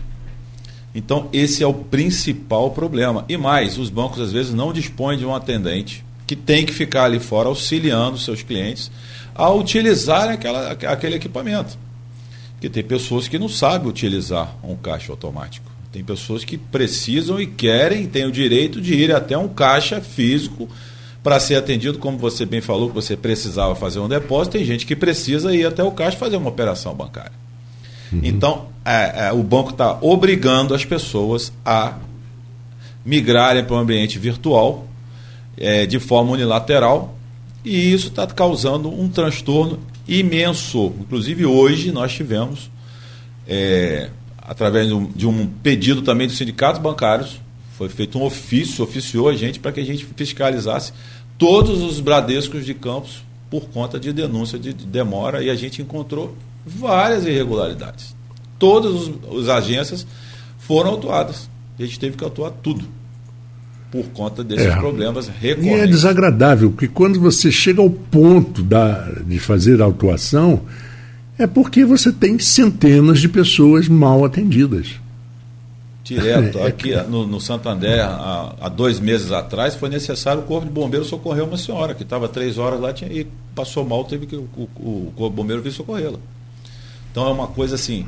Então, 0.94 1.28
esse 1.32 1.62
é 1.62 1.66
o 1.66 1.74
principal 1.74 2.70
problema. 2.70 3.24
E 3.28 3.36
mais, 3.36 3.78
os 3.78 3.88
bancos 3.88 4.20
às 4.20 4.32
vezes 4.32 4.52
não 4.52 4.72
dispõem 4.72 5.18
de 5.18 5.24
um 5.24 5.34
atendente 5.34 6.04
que 6.26 6.36
tem 6.36 6.66
que 6.66 6.72
ficar 6.72 7.04
ali 7.04 7.20
fora 7.20 7.48
auxiliando 7.48 8.18
seus 8.18 8.42
clientes 8.42 8.90
a 9.34 9.50
utilizar 9.50 10.28
aquela, 10.28 10.72
aquele 10.72 11.16
equipamento. 11.16 11.78
Porque 12.52 12.68
tem 12.68 12.82
pessoas 12.82 13.28
que 13.28 13.38
não 13.38 13.48
sabem 13.48 13.88
utilizar 13.88 14.56
um 14.62 14.74
caixa 14.76 15.12
automático. 15.12 15.70
Tem 15.92 16.02
pessoas 16.02 16.44
que 16.44 16.58
precisam 16.58 17.40
e 17.40 17.46
querem, 17.46 18.06
têm 18.06 18.26
o 18.26 18.32
direito 18.32 18.80
de 18.80 18.94
ir 18.94 19.14
até 19.14 19.36
um 19.36 19.48
caixa 19.48 20.00
físico 20.00 20.68
para 21.26 21.40
ser 21.40 21.56
atendido, 21.56 21.98
como 21.98 22.16
você 22.16 22.46
bem 22.46 22.60
falou, 22.60 22.86
que 22.88 22.94
você 22.94 23.16
precisava 23.16 23.74
fazer 23.74 23.98
um 23.98 24.06
depósito. 24.06 24.56
Tem 24.56 24.64
gente 24.64 24.86
que 24.86 24.94
precisa 24.94 25.52
ir 25.52 25.66
até 25.66 25.82
o 25.82 25.90
caixa 25.90 26.16
fazer 26.16 26.36
uma 26.36 26.50
operação 26.50 26.94
bancária. 26.94 27.32
Uhum. 28.12 28.20
Então, 28.22 28.68
é, 28.84 29.26
é, 29.26 29.32
o 29.32 29.42
banco 29.42 29.70
está 29.70 29.98
obrigando 30.00 30.72
as 30.72 30.84
pessoas 30.84 31.52
a 31.64 31.94
migrarem 33.04 33.64
para 33.64 33.74
o 33.74 33.76
um 33.76 33.80
ambiente 33.80 34.20
virtual 34.20 34.86
é, 35.56 35.84
de 35.84 35.98
forma 35.98 36.30
unilateral 36.30 37.18
e 37.64 37.92
isso 37.92 38.06
está 38.06 38.24
causando 38.28 38.88
um 38.88 39.08
transtorno 39.08 39.80
imenso. 40.06 40.92
Inclusive, 41.00 41.44
hoje 41.44 41.90
nós 41.90 42.12
tivemos, 42.14 42.70
é, 43.48 44.10
através 44.40 44.86
de 44.86 44.94
um, 44.94 45.06
de 45.06 45.26
um 45.26 45.44
pedido 45.44 46.02
também 46.02 46.28
dos 46.28 46.36
sindicatos 46.36 46.80
bancários, 46.80 47.40
foi 47.76 47.88
feito 47.88 48.18
um 48.18 48.22
ofício, 48.22 48.82
oficiou 48.82 49.28
a 49.28 49.34
gente 49.34 49.60
para 49.60 49.70
que 49.70 49.80
a 49.80 49.84
gente 49.84 50.06
fiscalizasse 50.16 50.92
todos 51.36 51.82
os 51.82 52.00
Bradescos 52.00 52.64
de 52.64 52.72
Campos 52.72 53.22
por 53.50 53.66
conta 53.68 54.00
de 54.00 54.12
denúncia 54.12 54.58
de 54.58 54.72
demora 54.72 55.42
e 55.42 55.50
a 55.50 55.54
gente 55.54 55.82
encontrou 55.82 56.34
várias 56.64 57.26
irregularidades. 57.26 58.16
Todas 58.58 59.10
as 59.40 59.48
agências 59.48 60.06
foram 60.58 60.90
autuadas. 60.90 61.50
A 61.78 61.82
gente 61.82 62.00
teve 62.00 62.16
que 62.16 62.24
autuar 62.24 62.50
tudo 62.62 62.84
por 63.92 64.04
conta 64.06 64.42
desses 64.42 64.66
é. 64.66 64.76
problemas 64.76 65.28
recorrentes. 65.28 65.78
E 65.78 65.82
é 65.82 65.86
desagradável, 65.86 66.70
porque 66.70 66.88
quando 66.88 67.20
você 67.20 67.52
chega 67.52 67.82
ao 67.82 67.90
ponto 67.90 68.62
da, 68.62 69.10
de 69.26 69.38
fazer 69.38 69.82
a 69.82 69.84
autuação, 69.84 70.62
é 71.38 71.46
porque 71.46 71.84
você 71.84 72.10
tem 72.10 72.38
centenas 72.38 73.20
de 73.20 73.28
pessoas 73.28 73.86
mal 73.86 74.24
atendidas. 74.24 74.94
Direto. 76.06 76.58
É, 76.62 76.66
Aqui 76.66 76.94
no, 77.08 77.26
no 77.26 77.40
Santander, 77.40 78.00
há, 78.00 78.54
há, 78.60 78.68
dois 78.68 79.00
meses 79.00 79.32
atrás, 79.32 79.74
foi 79.74 79.88
necessário 79.88 80.42
o 80.42 80.44
Corpo 80.44 80.66
de 80.66 80.72
Bombeiros 80.72 81.08
socorrer 81.08 81.44
uma 81.44 81.58
senhora 81.58 81.94
que 81.94 82.04
estava 82.04 82.28
três 82.28 82.56
horas 82.56 82.80
lá 82.80 82.92
tinha, 82.92 83.12
e 83.12 83.26
passou 83.54 83.84
mal, 83.84 84.04
teve 84.04 84.26
que 84.26 84.36
o, 84.36 84.48
o, 84.56 84.62
o 84.80 85.12
Corpo 85.16 85.30
de 85.30 85.36
Bombeiros 85.36 85.64
vir 85.64 85.72
socorrê-la. 85.72 86.18
Então 87.10 87.26
é 87.26 87.30
uma 87.32 87.48
coisa 87.48 87.74
assim 87.74 88.06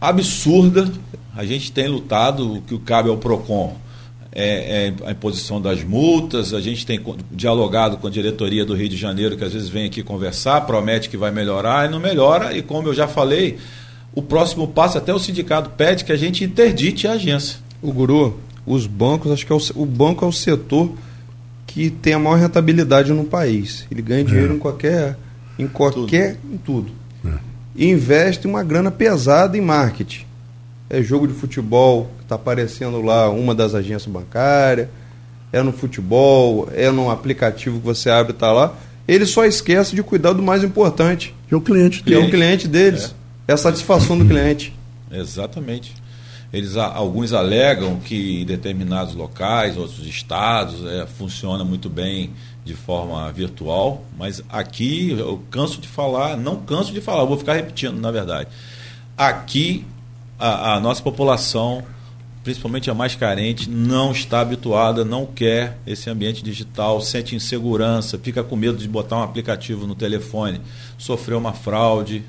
absurda. 0.00 0.90
A 1.34 1.44
gente 1.44 1.72
tem 1.72 1.88
lutado, 1.88 2.56
o 2.56 2.62
que 2.62 2.78
cabe 2.78 3.08
ao 3.08 3.16
PROCON 3.16 3.76
é, 4.32 4.86
é, 4.86 4.94
a 5.06 5.12
imposição 5.12 5.60
das 5.60 5.82
multas, 5.82 6.52
a 6.52 6.60
gente 6.60 6.84
tem 6.84 7.00
dialogado 7.30 7.96
com 7.96 8.06
a 8.06 8.10
diretoria 8.10 8.64
do 8.64 8.74
Rio 8.74 8.88
de 8.88 8.96
Janeiro, 8.96 9.36
que 9.36 9.44
às 9.44 9.52
vezes 9.52 9.68
vem 9.68 9.86
aqui 9.86 10.02
conversar, 10.02 10.60
promete 10.62 11.08
que 11.08 11.16
vai 11.16 11.30
melhorar 11.30 11.88
e 11.88 11.90
não 11.90 11.98
melhora, 11.98 12.56
e 12.56 12.62
como 12.62 12.88
eu 12.88 12.94
já 12.94 13.08
falei, 13.08 13.58
o 14.18 14.22
próximo 14.22 14.66
passo, 14.66 14.98
até 14.98 15.14
o 15.14 15.18
sindicato 15.20 15.70
pede 15.70 16.04
que 16.04 16.10
a 16.10 16.16
gente 16.16 16.42
interdite 16.42 17.06
a 17.06 17.12
agência. 17.12 17.60
O 17.80 17.92
Guru, 17.92 18.40
os 18.66 18.84
bancos, 18.84 19.30
acho 19.30 19.46
que 19.46 19.52
é 19.52 19.54
o, 19.54 19.60
o 19.76 19.86
banco 19.86 20.24
é 20.24 20.28
o 20.28 20.32
setor 20.32 20.92
que 21.68 21.88
tem 21.88 22.14
a 22.14 22.18
maior 22.18 22.34
rentabilidade 22.34 23.12
no 23.12 23.22
país. 23.22 23.86
Ele 23.88 24.02
ganha 24.02 24.24
dinheiro 24.24 24.54
é. 24.54 24.56
em 24.56 24.58
qualquer. 24.58 25.16
em 25.56 25.68
qualquer. 25.68 26.34
tudo. 26.34 26.52
em 26.52 26.56
tudo. 26.56 26.90
É. 27.24 27.38
E 27.76 27.88
investe 27.88 28.48
uma 28.48 28.64
grana 28.64 28.90
pesada 28.90 29.56
em 29.56 29.60
marketing. 29.60 30.24
É 30.90 31.00
jogo 31.00 31.28
de 31.28 31.34
futebol, 31.34 32.10
que 32.16 32.24
está 32.24 32.34
aparecendo 32.34 33.00
lá 33.00 33.30
uma 33.30 33.54
das 33.54 33.72
agências 33.72 34.06
bancárias, 34.06 34.88
é 35.52 35.62
no 35.62 35.70
futebol, 35.70 36.68
é 36.74 36.90
no 36.90 37.08
aplicativo 37.08 37.78
que 37.78 37.86
você 37.86 38.10
abre 38.10 38.32
e 38.32 38.34
está 38.34 38.50
lá. 38.50 38.74
Ele 39.06 39.26
só 39.26 39.44
esquece 39.44 39.94
de 39.94 40.02
cuidar 40.02 40.32
do 40.32 40.42
mais 40.42 40.64
importante. 40.64 41.32
Que 41.46 41.54
é 41.54 41.56
o 41.56 41.60
cliente 41.60 42.02
Que 42.02 42.14
é 42.14 42.18
o 42.18 42.28
cliente 42.28 42.66
deles. 42.66 43.14
É 43.14 43.27
é 43.48 43.54
a 43.54 43.56
satisfação 43.56 44.18
do 44.18 44.26
cliente. 44.26 44.72
Exatamente. 45.10 45.94
Eles, 46.52 46.76
alguns 46.76 47.32
alegam 47.32 47.98
que 47.98 48.42
em 48.42 48.44
determinados 48.44 49.14
locais, 49.14 49.76
outros 49.76 50.06
estados, 50.06 50.84
é, 50.86 51.06
funciona 51.06 51.64
muito 51.64 51.88
bem 51.90 52.30
de 52.64 52.74
forma 52.74 53.30
virtual, 53.32 54.04
mas 54.16 54.42
aqui 54.48 55.10
eu 55.10 55.42
canso 55.50 55.80
de 55.80 55.88
falar, 55.88 56.36
não 56.36 56.56
canso 56.56 56.92
de 56.92 57.00
falar, 57.00 57.24
vou 57.24 57.38
ficar 57.38 57.54
repetindo, 57.54 57.98
na 57.98 58.10
verdade. 58.10 58.48
Aqui 59.16 59.84
a, 60.38 60.74
a 60.74 60.80
nossa 60.80 61.02
população, 61.02 61.82
principalmente 62.44 62.90
a 62.90 62.94
mais 62.94 63.14
carente, 63.14 63.68
não 63.68 64.12
está 64.12 64.40
habituada, 64.40 65.04
não 65.04 65.26
quer 65.26 65.78
esse 65.86 66.08
ambiente 66.08 66.42
digital, 66.42 67.00
sente 67.00 67.34
insegurança, 67.34 68.18
fica 68.18 68.42
com 68.42 68.56
medo 68.56 68.78
de 68.78 68.88
botar 68.88 69.18
um 69.18 69.22
aplicativo 69.22 69.86
no 69.86 69.94
telefone, 69.94 70.60
sofreu 70.96 71.38
uma 71.38 71.52
fraude, 71.52 72.24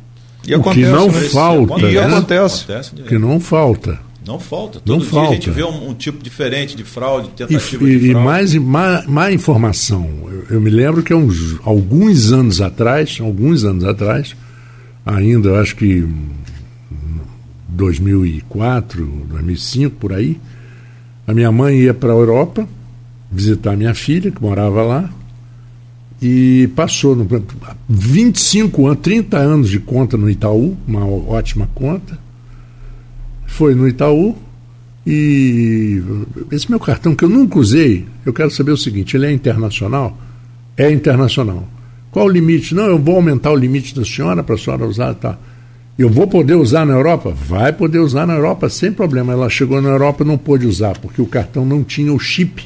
e 0.48 0.56
o 0.56 0.64
que 0.64 0.86
não 0.86 1.12
falta. 1.12 1.80
E 1.82 1.94
né? 1.94 2.00
acontece. 2.00 2.64
acontece 2.64 2.96
que 2.96 3.18
não 3.18 3.40
falta. 3.40 4.00
Não 4.26 4.40
falta. 4.40 4.80
Todo 4.80 4.92
não 4.92 5.00
dia 5.00 5.10
falta. 5.10 5.30
a 5.30 5.34
gente 5.34 5.50
vê 5.50 5.64
um, 5.64 5.90
um, 5.90 5.94
tipo 5.94 6.22
diferente 6.24 6.76
de 6.76 6.84
fraude, 6.84 7.30
tentativa 7.30 7.84
e, 7.84 8.00
de 8.00 8.00
fraude. 8.00 8.10
E 8.10 8.14
mais, 8.14 8.54
má, 8.56 9.04
má 9.08 9.32
informação. 9.32 10.08
Eu, 10.28 10.56
eu, 10.56 10.62
me 10.62 10.70
lembro 10.70 11.02
que 11.02 11.12
há 11.12 11.16
uns, 11.16 11.60
alguns 11.64 12.32
anos 12.32 12.62
atrás, 12.62 13.18
alguns 13.20 13.64
anos 13.64 13.84
atrás, 13.84 14.36
ainda, 15.06 15.50
eu 15.50 15.56
acho 15.56 15.76
que 15.76 16.08
2004, 17.70 19.06
2005, 19.30 19.96
por 19.96 20.14
aí, 20.14 20.40
a 21.26 21.34
minha 21.34 21.52
mãe 21.52 21.78
ia 21.78 21.94
para 21.94 22.12
a 22.12 22.16
Europa 22.16 22.68
visitar 23.32 23.76
minha 23.76 23.94
filha, 23.94 24.32
que 24.32 24.42
morava 24.42 24.84
lá, 24.84 25.10
e 26.22 26.70
passou 26.76 27.16
no 27.16 27.28
25 27.88 28.88
anos, 28.88 29.00
30 29.02 29.38
anos 29.38 29.70
de 29.70 29.80
conta 29.80 30.18
no 30.18 30.30
Itaú, 30.30 30.78
uma 30.88 31.06
ótima 31.06 31.70
conta. 31.74 32.20
Foi 33.48 33.74
no 33.74 33.88
Itaú 33.88 34.36
e 35.08 36.02
esse 36.52 36.70
meu 36.70 36.80
cartão 36.80 37.16
que 37.16 37.24
eu 37.24 37.30
nunca 37.30 37.58
usei, 37.58 38.06
eu 38.26 38.34
quero 38.34 38.52
saber 38.52 38.72
o 38.72 38.78
seguinte, 38.78 39.16
ele 39.16 39.28
é 39.28 39.32
internacional? 39.32 40.18
É 40.76 40.92
internacional. 40.92 41.68
Qual 42.12 42.26
o 42.26 42.30
limite? 42.30 42.76
Não, 42.76 42.86
eu 42.86 43.00
vou 43.00 43.16
aumentar 43.16 43.52
o 43.52 43.56
limite 43.56 43.96
da 43.96 44.04
senhora 44.04 44.44
para 44.44 44.56
a 44.56 44.58
senhora 44.58 44.86
usar, 44.86 45.14
tá? 45.14 45.38
Eu 45.98 46.10
vou 46.10 46.28
poder 46.28 46.56
usar 46.56 46.86
na 46.86 46.94
Europa? 46.94 47.32
Vai 47.32 47.74
poder 47.74 48.00
usar 48.00 48.26
na 48.26 48.34
Europa 48.34 48.70
sem 48.70 48.92
problema. 48.92 49.34
Ela 49.34 49.50
chegou 49.50 49.82
na 49.82 49.90
Europa 49.90 50.24
não 50.24 50.38
pôde 50.38 50.66
usar, 50.66 50.98
porque 50.98 51.22
o 51.22 51.26
cartão 51.26 51.66
não 51.66 51.84
tinha 51.84 52.14
o 52.14 52.20
chip 52.20 52.66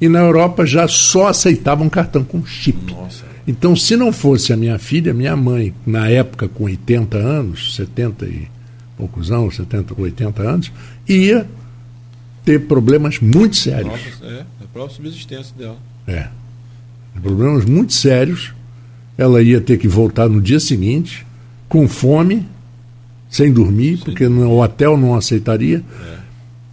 e 0.00 0.08
na 0.08 0.20
Europa 0.20 0.64
já 0.64 0.88
só 0.88 1.28
aceitavam 1.28 1.88
cartão 1.88 2.24
com 2.24 2.44
chip. 2.46 2.92
Nossa. 2.92 3.24
Então, 3.46 3.76
se 3.76 3.96
não 3.96 4.12
fosse 4.12 4.52
a 4.52 4.56
minha 4.56 4.78
filha, 4.78 5.12
minha 5.12 5.36
mãe, 5.36 5.74
na 5.86 6.08
época 6.08 6.48
com 6.48 6.64
80 6.64 7.18
anos, 7.18 7.74
70 7.74 8.26
e 8.26 8.48
poucos 8.96 9.30
anos, 9.30 9.56
70, 9.56 9.94
80 10.00 10.42
anos, 10.42 10.72
ia 11.08 11.46
ter 12.44 12.60
problemas 12.60 13.18
muito 13.18 13.56
sérios. 13.56 13.92
Nossa, 13.92 14.24
é, 14.24 14.40
a 14.62 14.66
própria 14.72 14.96
subsistência 14.96 15.54
dela. 15.56 15.76
É. 16.06 16.28
Problemas 17.20 17.64
muito 17.64 17.92
sérios. 17.92 18.52
Ela 19.18 19.42
ia 19.42 19.60
ter 19.60 19.78
que 19.78 19.88
voltar 19.88 20.28
no 20.28 20.40
dia 20.40 20.60
seguinte, 20.60 21.26
com 21.68 21.86
fome, 21.86 22.46
sem 23.28 23.52
dormir, 23.52 23.98
Sim. 23.98 24.04
porque 24.04 24.28
no 24.28 24.60
hotel 24.60 24.96
não 24.96 25.14
aceitaria. 25.14 25.82
É 26.16 26.20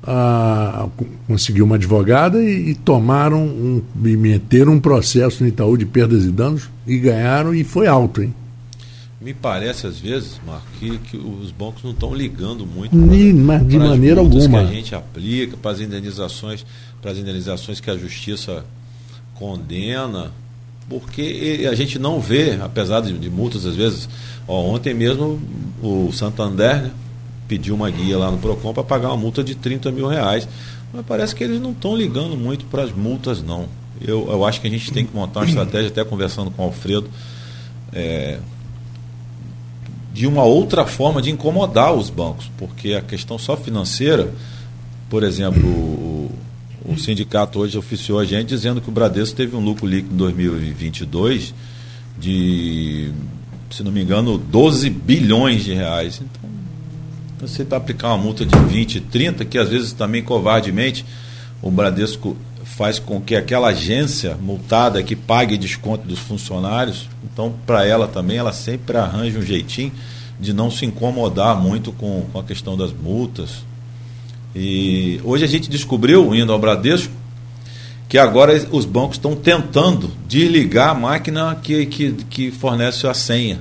a, 0.08 0.88
conseguiu 1.28 1.66
uma 1.66 1.76
advogada 1.76 2.42
e, 2.42 2.70
e 2.70 2.76
tomaram 2.76 3.44
um, 3.44 3.82
e 4.06 4.16
meteram 4.16 4.74
um 4.74 4.80
processo 4.80 5.44
no 5.44 5.50
Itaú 5.50 5.78
de 5.78 5.86
perdas 5.86 6.24
e 6.24 6.32
danos 6.32 6.70
e 6.88 6.98
ganharam 6.98 7.54
e 7.54 7.64
foi 7.66 7.88
alto, 7.88 8.24
hein? 8.24 8.34
Me 9.20 9.34
parece 9.34 9.86
às 9.86 10.00
vezes, 10.00 10.40
Marco, 10.46 10.66
que, 10.80 10.98
que 11.00 11.18
os 11.18 11.52
bancos 11.52 11.84
não 11.84 11.92
estão 11.92 12.16
ligando 12.16 12.66
muito 12.66 12.92
para, 12.92 13.58
de 13.58 13.78
para 13.78 13.90
maneira 13.90 14.22
alguma 14.22 14.64
que 14.64 14.70
a 14.70 14.74
gente 14.74 14.96
aplica, 14.96 15.58
para 15.58 15.72
as 15.72 15.82
indenizações, 15.82 16.66
para 17.02 17.12
as 17.12 17.18
indenizações 17.18 17.80
que 17.82 17.90
a 17.90 17.98
justiça 17.98 18.64
condena, 19.34 20.32
porque 20.88 21.68
a 21.70 21.76
gente 21.76 22.00
não 22.00 22.22
vê, 22.22 22.58
apesar 22.62 23.02
de, 23.02 23.12
de 23.18 23.30
multas 23.30 23.66
às 23.66 23.76
vezes. 23.76 24.08
Ó, 24.48 24.62
ontem 24.62 24.94
mesmo 24.94 25.42
o 25.82 26.12
Santander 26.14 26.84
né, 26.84 26.92
pediu 27.48 27.76
uma 27.76 27.90
guia 27.90 28.18
lá 28.18 28.30
no 28.30 28.38
PROCON 28.38 28.74
para 28.74 28.84
pagar 28.84 29.10
uma 29.10 29.18
multa 29.18 29.44
de 29.44 29.56
30 29.56 29.92
mil 29.92 30.08
reais. 30.08 30.48
Mas 30.94 31.06
parece 31.06 31.36
que 31.36 31.44
eles 31.44 31.62
não 31.62 31.72
estão 31.72 31.96
ligando 31.96 32.36
muito 32.36 32.66
para 32.66 32.84
as 32.84 32.92
multas, 32.92 33.42
não. 33.42 33.68
Eu, 34.02 34.28
eu 34.30 34.46
acho 34.46 34.62
que 34.62 34.68
a 34.68 34.70
gente 34.70 34.92
tem 34.92 35.06
que 35.06 35.16
montar 35.16 35.42
uma 35.42 35.46
estratégia, 35.50 35.90
até 35.90 36.04
conversando 36.04 36.52
com 36.52 36.62
o 36.62 36.66
Alfredo, 36.66 37.10
é, 37.94 38.40
de 40.14 40.26
uma 40.26 40.44
outra 40.44 40.86
forma 40.86 41.22
de 41.22 41.30
incomodar 41.30 41.94
os 41.94 42.10
bancos, 42.10 42.50
porque 42.58 42.94
a 42.94 43.02
questão 43.02 43.38
só 43.38 43.56
financeira, 43.56 44.34
por 45.10 45.24
exemplo, 45.24 45.68
o, 45.68 46.32
o 46.86 46.98
sindicato 46.98 47.60
hoje 47.60 47.78
oficiou 47.78 48.20
a 48.20 48.26
gente 48.26 48.48
dizendo 48.48 48.82
que 48.82 48.90
o 48.90 48.92
Bradesco 48.92 49.36
teve 49.36 49.56
um 49.56 49.64
lucro 49.64 49.86
líquido 49.86 50.14
em 50.14 50.18
2022 50.18 51.54
de, 52.20 53.12
se 53.70 53.84
não 53.84 53.92
me 53.92 54.02
engano, 54.02 54.38
12 54.38 54.90
bilhões 54.90 55.64
de 55.64 55.74
reais. 55.74 56.22
Então, 56.22 56.50
você 57.40 57.62
está 57.62 57.78
aplicar 57.78 58.10
uma 58.10 58.18
multa 58.18 58.46
de 58.46 58.58
20, 58.58 59.02
30, 59.02 59.46
que 59.46 59.58
às 59.58 59.70
vezes 59.70 59.94
também 59.94 60.24
covardemente 60.24 61.06
o 61.62 61.70
Bradesco 61.70 62.36
faz 62.64 63.00
com 63.00 63.22
que 63.22 63.36
aquela 63.36 63.70
agência 63.70 64.36
multada 64.42 65.02
que 65.02 65.16
pague 65.16 65.58
desconto 65.58 66.08
dos 66.08 66.20
funcionários, 66.20 67.10
então 67.24 67.54
para 67.66 67.86
ela 67.86 68.08
também, 68.08 68.38
ela 68.38 68.54
sempre 68.54 68.98
arranja 68.98 69.40
um 69.40 69.42
jeitinho 69.42 69.92
de 70.40 70.54
não 70.54 70.70
se 70.70 70.86
incomodar 70.86 71.60
muito 71.60 71.92
com, 71.92 72.26
com 72.32 72.40
a 72.40 72.44
questão 72.44 72.78
das 72.78 72.92
multas. 72.92 73.66
E 74.56 75.20
hoje 75.24 75.44
a 75.44 75.48
gente 75.48 75.70
descobriu, 75.70 76.34
indo 76.36 76.52
ao 76.52 76.60
Bradesco, 76.60 77.14
que 78.10 78.18
agora 78.18 78.54
os 78.72 78.86
bancos 78.86 79.18
estão 79.18 79.36
tentando 79.36 80.12
desligar 80.28 80.90
a 80.90 80.94
máquina 80.94 81.56
que, 81.62 81.86
que, 81.86 82.14
que 82.30 82.52
fornece 82.52 83.06
a 83.08 83.14
senha. 83.14 83.60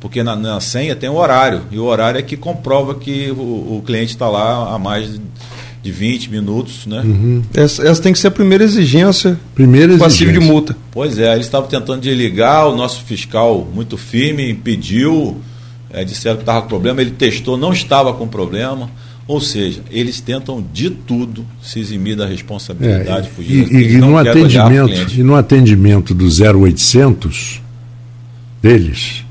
Porque 0.00 0.22
na, 0.22 0.36
na 0.36 0.60
senha 0.60 0.94
tem 0.94 1.08
o 1.08 1.16
horário, 1.16 1.62
e 1.70 1.78
o 1.78 1.84
horário 1.84 2.18
é 2.18 2.22
que 2.22 2.36
comprova 2.36 2.94
que 2.94 3.30
o, 3.30 3.78
o 3.78 3.82
cliente 3.84 4.12
está 4.12 4.28
lá 4.28 4.74
há 4.74 4.78
mais 4.78 5.20
de 5.82 5.92
20 5.92 6.30
minutos, 6.30 6.86
né? 6.86 7.00
Uhum. 7.04 7.42
Essa, 7.54 7.86
essa, 7.86 8.02
tem 8.02 8.12
que 8.12 8.18
ser 8.18 8.28
a 8.28 8.30
primeira 8.30 8.64
exigência 8.64 9.38
primeira 9.54 9.96
passiva 9.96 10.32
de 10.32 10.40
multa. 10.40 10.76
Pois 10.90 11.18
é, 11.18 11.32
eles 11.32 11.46
estavam 11.46 11.68
tentando 11.68 12.00
desligar, 12.00 12.68
o 12.68 12.76
nosso 12.76 13.02
fiscal 13.04 13.66
muito 13.72 13.96
firme 13.96 14.50
impediu, 14.50 15.38
é, 15.90 16.04
disseram 16.04 16.36
que 16.36 16.42
estava 16.42 16.62
com 16.62 16.68
problema, 16.68 17.00
ele 17.00 17.12
testou, 17.12 17.56
não 17.56 17.72
estava 17.72 18.12
com 18.12 18.26
problema. 18.26 18.90
Ou 19.26 19.42
seja, 19.42 19.82
eles 19.90 20.22
tentam 20.22 20.64
de 20.72 20.88
tudo 20.88 21.44
se 21.62 21.78
eximir 21.78 22.16
da 22.16 22.26
responsabilidade, 22.26 23.28
é, 23.28 23.30
fugir. 23.30 23.70
E, 23.70 23.76
e, 23.76 23.92
e 23.92 23.96
no 23.98 24.16
atendimento, 24.16 25.14
e 25.14 25.22
no 25.22 25.34
atendimento 25.34 26.14
do 26.14 26.24
0800 26.24 27.60
deles, 28.62 29.26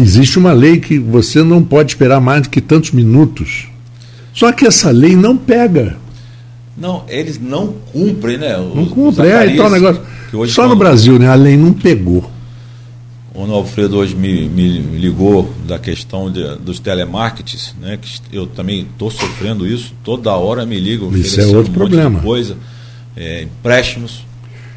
existe 0.00 0.38
uma 0.38 0.52
lei 0.52 0.78
que 0.78 0.98
você 0.98 1.42
não 1.42 1.62
pode 1.62 1.92
esperar 1.92 2.20
mais 2.20 2.42
do 2.42 2.50
que 2.50 2.60
tantos 2.60 2.90
minutos. 2.90 3.68
Só 4.32 4.52
que 4.52 4.66
essa 4.66 4.90
lei 4.90 5.16
não 5.16 5.36
pega. 5.36 5.96
Não, 6.76 7.04
eles 7.08 7.38
não 7.38 7.74
cumprem, 7.92 8.38
né? 8.38 8.58
Os, 8.58 8.74
não 8.74 8.86
cumprem. 8.86 9.30
É, 9.30 9.52
então, 9.52 9.68
negócio. 9.68 10.02
Só 10.48 10.68
no 10.68 10.76
Brasil, 10.76 11.18
né? 11.18 11.28
A 11.28 11.34
lei 11.34 11.56
não 11.56 11.72
pegou. 11.72 12.30
O 13.34 13.52
Alfredo 13.52 13.96
hoje 13.96 14.14
me, 14.14 14.48
me 14.48 14.78
ligou 14.98 15.52
da 15.66 15.78
questão 15.78 16.30
de, 16.30 16.56
dos 16.56 16.78
telemarketings, 16.78 17.74
né? 17.80 17.98
Que 18.00 18.36
eu 18.36 18.46
também 18.46 18.82
estou 18.82 19.10
sofrendo 19.10 19.66
isso. 19.66 19.94
Toda 20.02 20.32
hora 20.32 20.66
me 20.66 20.78
ligam. 20.78 21.14
Isso 21.16 21.40
é 21.40 21.46
outro 21.46 21.70
um 21.70 21.74
problema. 21.74 22.20
coisa, 22.20 22.56
é, 23.16 23.42
empréstimos. 23.42 24.24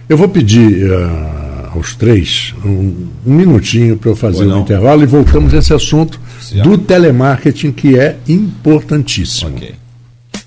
Eu 0.07 0.17
vou 0.17 0.29
pedir 0.29 0.91
uh, 0.91 1.42
aos 1.77 1.95
três 1.95 2.53
um, 2.63 3.07
um 3.25 3.33
minutinho 3.33 3.97
para 3.97 4.11
eu 4.11 4.15
fazer 4.15 4.45
um 4.45 4.61
intervalo 4.61 5.03
e 5.03 5.05
voltamos 5.05 5.53
a 5.53 5.57
esse 5.57 5.73
assunto 5.73 6.19
do 6.63 6.77
telemarketing 6.77 7.71
que 7.71 7.97
é 7.97 8.17
importantíssimo. 8.27 9.55
Okay. 9.55 9.75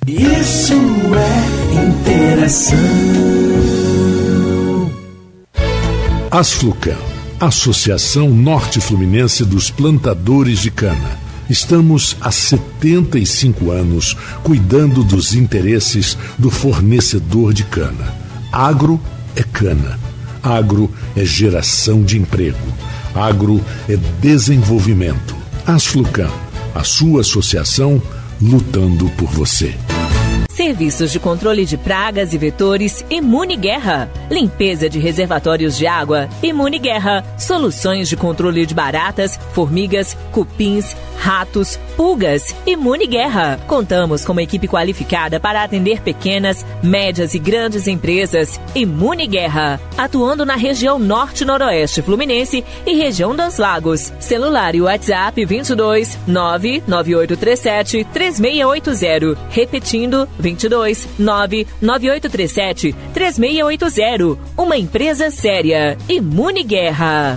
Isso 0.07 0.75
é 0.75 1.57
interação. 1.89 2.79
Asflucan, 6.31 6.97
Associação 7.41 8.29
Norte 8.29 8.81
Fluminense 8.81 9.45
dos 9.45 9.71
Plantadores 9.71 10.59
de 10.61 10.71
Cana. 10.71 11.19
Estamos 11.49 12.17
há 12.21 12.31
75 12.31 13.71
anos 13.71 14.17
cuidando 14.43 15.05
dos 15.05 15.35
interesses 15.35 16.19
do 16.37 16.51
fornecedor 16.51 17.53
de 17.53 17.65
cana. 17.65 18.15
Agro 18.53 19.01
é 19.35 19.43
cana. 19.43 19.99
Agro 20.47 20.89
é 21.17 21.25
geração 21.25 22.05
de 22.05 22.17
emprego. 22.17 22.57
Agro 23.13 23.61
é 23.89 23.97
desenvolvimento. 24.21 25.35
Asflucan, 25.67 26.31
a 26.73 26.85
sua 26.85 27.23
associação 27.23 28.01
lutando 28.41 29.09
por 29.17 29.29
você. 29.29 29.75
Serviços 30.57 31.13
de 31.13 31.21
controle 31.21 31.67
de 31.67 31.77
pragas 31.77 32.33
e 32.33 32.39
vetores 32.39 33.05
Imune 33.11 33.57
Guerra. 33.57 34.11
Limpeza 34.31 34.89
de 34.89 34.99
reservatórios 34.99 35.77
de 35.77 35.87
água 35.87 36.31
Imune 36.43 36.79
Guerra. 36.79 37.23
Soluções 37.37 38.09
de 38.09 38.17
controle 38.17 38.65
de 38.65 38.75
baratas, 38.75 39.39
formigas, 39.53 40.17
cupins, 40.33 40.97
ratos, 41.19 41.79
pulgas 41.95 42.57
Imune 42.67 43.07
Guerra. 43.07 43.61
Contamos 43.67 44.25
com 44.25 44.33
uma 44.33 44.43
equipe 44.43 44.67
qualificada 44.67 45.39
para 45.39 45.63
atender 45.63 46.01
pequenas, 46.01 46.65
médias 46.83 47.35
e 47.35 47.39
grandes 47.39 47.87
empresas 47.87 48.59
Imune 48.75 49.27
Guerra. 49.27 49.79
Atuando 49.99 50.47
na 50.47 50.57
região 50.57 50.99
norte-noroeste 50.99 52.01
fluminense 52.01 52.65
e 52.87 52.95
região 52.95 53.37
dos 53.37 53.59
lagos. 53.59 54.11
Celular 54.19 54.75
e 54.75 54.81
WhatsApp 54.81 55.45
22 55.45 56.19
99837 56.27 58.07
3680. 58.11 59.39
Repetindo 59.51 60.27
22 60.47 61.09
99837 61.19 62.95
3680. 63.13 64.39
Uma 64.57 64.77
empresa 64.77 65.31
séria. 65.31 65.99
Imune 66.09 66.63
Guerra. 66.63 67.37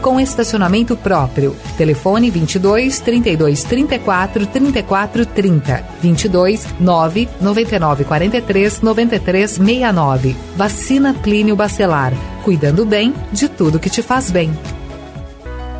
com 0.00 0.20
estacionamento 0.20 0.96
próprio. 0.96 1.56
Telefone 1.76 2.30
22 2.30 3.00
32 3.00 3.64
34 3.64 4.46
34 4.46 5.26
30. 5.26 5.84
22 6.00 6.66
9 6.78 7.28
99 7.40 8.04
43 8.04 8.80
93 8.80 9.50
69. 9.50 10.36
Vacina 10.56 11.14
Plínio 11.14 11.56
Bacelar. 11.56 12.12
Cuidando 12.44 12.84
bem 12.84 13.14
de 13.32 13.48
tudo 13.48 13.78
que 13.78 13.90
te 13.90 14.02
faz 14.02 14.30
bem. 14.30 14.50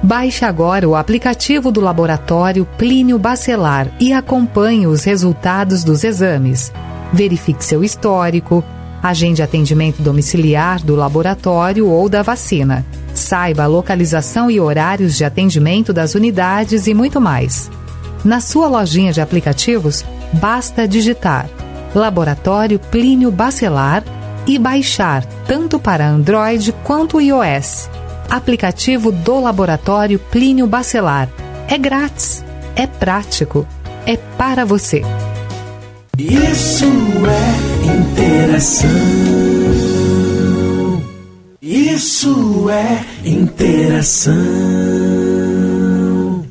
Baixe 0.02 0.46
agora 0.46 0.88
o 0.88 0.96
aplicativo 0.96 1.70
do 1.70 1.80
laboratório 1.80 2.64
Plínio 2.78 3.18
Bacelar 3.18 3.90
e 4.00 4.14
acompanhe 4.14 4.86
os 4.86 5.04
resultados 5.04 5.84
dos 5.84 6.04
exames. 6.04 6.72
Verifique 7.12 7.62
seu 7.62 7.84
histórico, 7.84 8.64
agende 9.02 9.42
atendimento 9.42 10.02
domiciliar 10.02 10.82
do 10.82 10.94
laboratório 10.94 11.88
ou 11.88 12.08
da 12.08 12.22
vacina. 12.22 12.84
Saiba 13.14 13.64
a 13.64 13.66
localização 13.66 14.50
e 14.50 14.60
horários 14.60 15.16
de 15.16 15.24
atendimento 15.24 15.92
das 15.92 16.14
unidades 16.14 16.86
e 16.86 16.94
muito 16.94 17.20
mais. 17.20 17.70
Na 18.24 18.40
sua 18.40 18.68
lojinha 18.68 19.12
de 19.12 19.20
aplicativos, 19.20 20.04
basta 20.34 20.86
digitar 20.86 21.48
Laboratório 21.94 22.78
Plínio 22.78 23.30
Bacelar 23.30 24.04
e 24.46 24.58
baixar 24.58 25.24
tanto 25.46 25.78
para 25.78 26.06
Android 26.06 26.72
quanto 26.84 27.20
iOS. 27.20 27.88
Aplicativo 28.28 29.10
do 29.10 29.40
Laboratório 29.40 30.18
Plínio 30.18 30.66
Bacelar. 30.66 31.28
É 31.66 31.76
grátis, 31.76 32.44
é 32.76 32.86
prático, 32.86 33.66
é 34.06 34.16
para 34.16 34.64
você. 34.64 35.02
Isso 36.16 36.84
é 36.86 37.69
interação. 37.84 38.90
Isso 41.60 42.68
é 42.68 43.04
interação. 43.24 44.34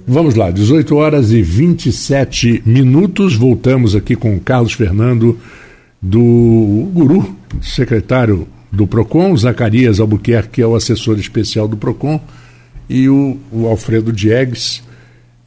Vamos 0.08 0.36
lá, 0.36 0.50
18 0.50 0.96
horas 0.96 1.32
e 1.32 1.42
27 1.42 2.64
minutos. 2.66 3.36
Voltamos 3.36 3.96
aqui 3.96 4.16
com 4.16 4.36
o 4.36 4.40
Carlos 4.40 4.74
Fernando, 4.74 5.38
do 6.02 6.90
Guru, 6.94 7.36
secretário 7.62 8.48
do 8.72 8.88
PROCON, 8.88 9.36
Zacarias 9.36 10.00
Albuquerque, 10.00 10.50
que 10.54 10.62
é 10.62 10.68
o 10.68 10.76
assessor 10.76 11.20
especial 11.20 11.68
do 11.68 11.78
PROCON, 11.78 12.20
e 12.90 13.10
o, 13.10 13.38
o 13.52 13.68
Alfredo 13.68 14.12
Diegues. 14.12 14.82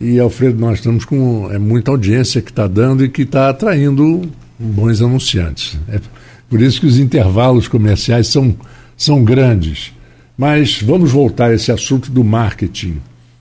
E, 0.01 0.19
Alfredo, 0.19 0.59
nós 0.59 0.79
estamos 0.79 1.05
com 1.05 1.49
é, 1.51 1.59
muita 1.59 1.91
audiência 1.91 2.43
que 2.43 2.51
está 2.51 2.67
dando 2.67 3.05
e 3.05 3.09
que 3.09 3.23
está 3.23 3.49
atraindo 3.49 4.23
bons 4.63 5.03
anunciantes. 5.03 5.79
É 5.89 6.01
por 6.49 6.61
isso 6.61 6.81
que 6.81 6.87
os 6.87 6.99
intervalos 6.99 7.69
comerciais 7.69 8.29
são 8.29 8.57
são 8.97 9.25
grandes. 9.25 9.93
Mas 10.37 10.81
vamos 10.81 11.11
voltar 11.11 11.51
a 11.51 11.55
esse 11.55 11.71
assunto 11.71 12.11
do 12.11 12.25
marketing, 12.25 12.97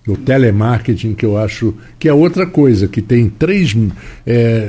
o 0.08 0.18
telemarketing, 0.18 1.14
que 1.14 1.26
eu 1.26 1.38
acho 1.38 1.74
que 1.98 2.10
é 2.10 2.14
outra 2.14 2.46
coisa, 2.46 2.88
que 2.88 3.02
tem 3.02 3.30
três. 3.30 3.76
É, 4.26 4.68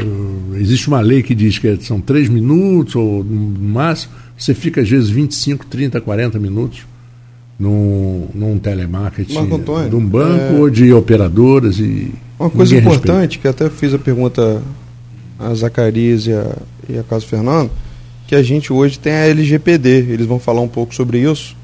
existe 0.55 0.89
uma 0.89 1.01
lei 1.01 1.23
que 1.23 1.35
diz 1.35 1.59
que 1.59 1.79
são 1.81 2.01
três 2.01 2.29
minutos, 2.29 2.95
ou 2.95 3.25
no 3.25 3.69
máximo, 3.69 4.13
você 4.37 4.55
fica 4.55 4.81
às 4.81 4.89
vezes 4.89 5.09
25, 5.11 5.67
30, 5.67 6.01
40 6.01 6.39
minutos 6.39 6.87
num, 7.59 8.29
num 8.35 8.59
telemarketing 8.59 9.35
Antônio, 9.55 9.91
de 9.91 9.97
um 9.97 10.07
banco 10.07 10.55
é- 10.55 10.59
ou 10.59 10.71
de 10.71 10.93
operadoras 10.93 11.79
e. 11.79 12.13
Uma 12.39 12.51
coisa 12.51 12.77
importante, 12.77 13.39
que 13.39 13.47
até 13.47 13.71
fiz 13.71 13.95
a 13.95 13.99
pergunta 13.99 14.61
a 15.43 15.55
Zacarias 15.55 16.27
e 16.27 16.33
a, 16.33 16.57
e 16.89 16.99
a 16.99 17.03
Carlos 17.03 17.29
Fernando, 17.29 17.71
que 18.27 18.35
a 18.35 18.43
gente 18.43 18.73
hoje 18.73 18.99
tem 18.99 19.13
a 19.13 19.27
LGPD. 19.27 20.07
Eles 20.09 20.27
vão 20.27 20.39
falar 20.39 20.61
um 20.61 20.69
pouco 20.69 20.95
sobre 20.95 21.19
isso. 21.19 21.57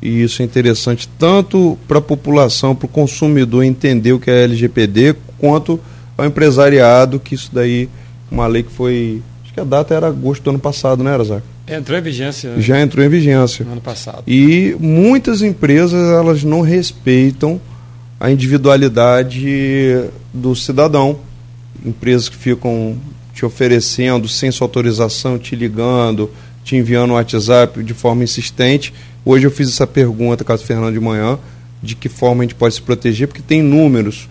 E 0.00 0.22
isso 0.22 0.42
é 0.42 0.44
interessante 0.44 1.08
tanto 1.18 1.78
para 1.88 1.98
a 1.98 2.02
população, 2.02 2.74
para 2.74 2.86
o 2.86 2.88
consumidor 2.88 3.64
entender 3.64 4.12
o 4.12 4.20
que 4.20 4.30
é 4.30 4.34
a 4.34 4.44
LGPD, 4.44 5.16
quanto 5.38 5.80
ao 6.16 6.24
empresariado, 6.24 7.18
que 7.18 7.34
isso 7.34 7.50
daí, 7.52 7.88
uma 8.30 8.46
lei 8.46 8.62
que 8.62 8.72
foi. 8.72 9.22
Acho 9.42 9.52
que 9.54 9.60
a 9.60 9.64
data 9.64 9.94
era 9.94 10.06
agosto 10.06 10.42
do 10.42 10.50
ano 10.50 10.58
passado, 10.58 11.02
né, 11.02 11.12
Zac? 11.24 11.42
Entrou 11.68 11.98
em 11.98 12.02
vigência 12.02 12.52
Já 12.58 12.80
entrou 12.80 13.04
em 13.04 13.08
vigência. 13.08 13.64
no 13.64 13.72
ano 13.72 13.80
passado. 13.80 14.22
E 14.26 14.76
muitas 14.78 15.42
empresas 15.42 16.10
elas 16.10 16.44
não 16.44 16.60
respeitam 16.60 17.60
a 18.20 18.30
individualidade 18.30 20.04
do 20.32 20.54
cidadão. 20.54 21.18
Empresas 21.84 22.28
que 22.28 22.36
ficam 22.36 22.96
te 23.36 23.44
oferecendo 23.44 24.26
sem 24.26 24.50
sua 24.50 24.64
autorização, 24.64 25.38
te 25.38 25.54
ligando, 25.54 26.30
te 26.64 26.74
enviando 26.74 27.10
um 27.10 27.16
WhatsApp 27.16 27.82
de 27.82 27.92
forma 27.92 28.24
insistente. 28.24 28.94
Hoje 29.26 29.46
eu 29.46 29.50
fiz 29.50 29.68
essa 29.68 29.86
pergunta, 29.86 30.42
caso 30.42 30.64
Fernando 30.64 30.94
de 30.94 31.00
manhã, 31.00 31.38
de 31.82 31.94
que 31.94 32.08
forma 32.08 32.42
a 32.42 32.46
gente 32.46 32.54
pode 32.54 32.76
se 32.76 32.80
proteger, 32.80 33.28
porque 33.28 33.42
tem 33.42 33.62
números. 33.62 34.26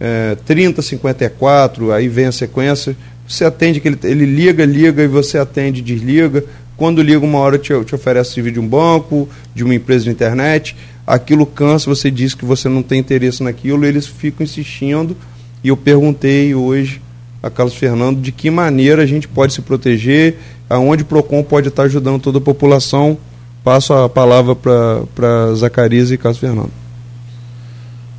É, 0.00 0.38
30, 0.46 0.80
54, 0.80 1.92
aí 1.92 2.08
vem 2.08 2.24
a 2.24 2.32
sequência. 2.32 2.96
Você 3.28 3.44
atende, 3.44 3.78
que 3.78 3.88
ele, 3.88 3.98
ele 4.04 4.24
liga, 4.24 4.64
liga 4.64 5.02
e 5.02 5.06
você 5.06 5.36
atende, 5.36 5.82
desliga. 5.82 6.42
Quando 6.78 7.02
liga, 7.02 7.26
uma 7.26 7.38
hora 7.38 7.58
te, 7.58 7.74
te 7.84 7.94
oferece 7.94 8.32
serviço 8.32 8.54
de 8.54 8.60
um 8.60 8.66
banco, 8.66 9.28
de 9.54 9.64
uma 9.64 9.74
empresa 9.74 10.04
de 10.04 10.10
internet. 10.10 10.74
Aquilo 11.06 11.44
cansa, 11.44 11.90
você 11.90 12.10
diz 12.10 12.32
que 12.32 12.46
você 12.46 12.70
não 12.70 12.82
tem 12.82 13.00
interesse 13.00 13.42
naquilo, 13.42 13.84
eles 13.84 14.06
ficam 14.06 14.44
insistindo. 14.44 15.14
E 15.62 15.68
eu 15.68 15.76
perguntei 15.76 16.54
hoje 16.54 17.02
a 17.46 17.50
Carlos 17.50 17.74
Fernando 17.74 18.20
de 18.20 18.32
que 18.32 18.50
maneira 18.50 19.02
a 19.02 19.06
gente 19.06 19.28
pode 19.28 19.52
se 19.52 19.62
proteger, 19.62 20.38
aonde 20.68 21.02
o 21.02 21.06
PROCON 21.06 21.42
pode 21.42 21.68
estar 21.68 21.84
ajudando 21.84 22.20
toda 22.20 22.38
a 22.38 22.40
população. 22.40 23.16
Passo 23.62 23.92
a 23.92 24.08
palavra 24.08 24.54
para 24.54 25.54
Zacarias 25.54 26.10
e 26.10 26.18
Carlos 26.18 26.38
Fernando. 26.38 26.70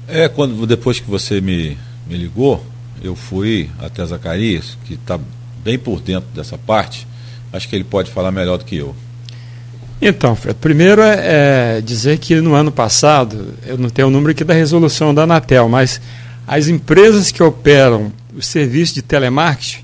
É, 0.08 0.28
quando 0.28 0.66
depois 0.66 1.00
que 1.00 1.10
você 1.10 1.42
me, 1.42 1.78
me 2.08 2.18
ligou, 2.18 2.64
eu 3.02 3.16
fui 3.16 3.70
até 3.80 4.06
Zacarias, 4.06 4.78
que 4.86 4.96
está 4.96 5.20
bem 5.64 5.78
por 5.78 6.02
dentro 6.02 6.30
dessa 6.34 6.58
parte. 6.58 7.08
Acho 7.52 7.68
que 7.68 7.76
ele 7.76 7.84
pode 7.84 8.12
falar 8.12 8.32
melhor 8.32 8.58
do 8.58 8.66
que 8.66 8.78
eu. 8.78 8.96
Então, 10.02 10.36
Fred, 10.36 10.58
primeiro 10.60 11.02
é, 11.02 11.78
é 11.78 11.82
dizer 11.82 12.20
que 12.20 12.36
no 12.36 12.54
ano 12.54 12.72
passado, 12.72 13.54
eu 13.66 13.78
não 13.78 13.90
tenho 13.90 14.08
o 14.08 14.12
número 14.12 14.32
aqui 14.32 14.44
da 14.44 14.54
resolução 14.54 15.14
da 15.14 15.24
Anatel, 15.24 15.68
mas 15.68 16.00
as 16.48 16.68
empresas 16.68 17.32
que 17.32 17.42
operam 17.42 18.12
o 18.38 18.42
serviço 18.42 18.94
de 18.94 19.02
telemarketing, 19.02 19.84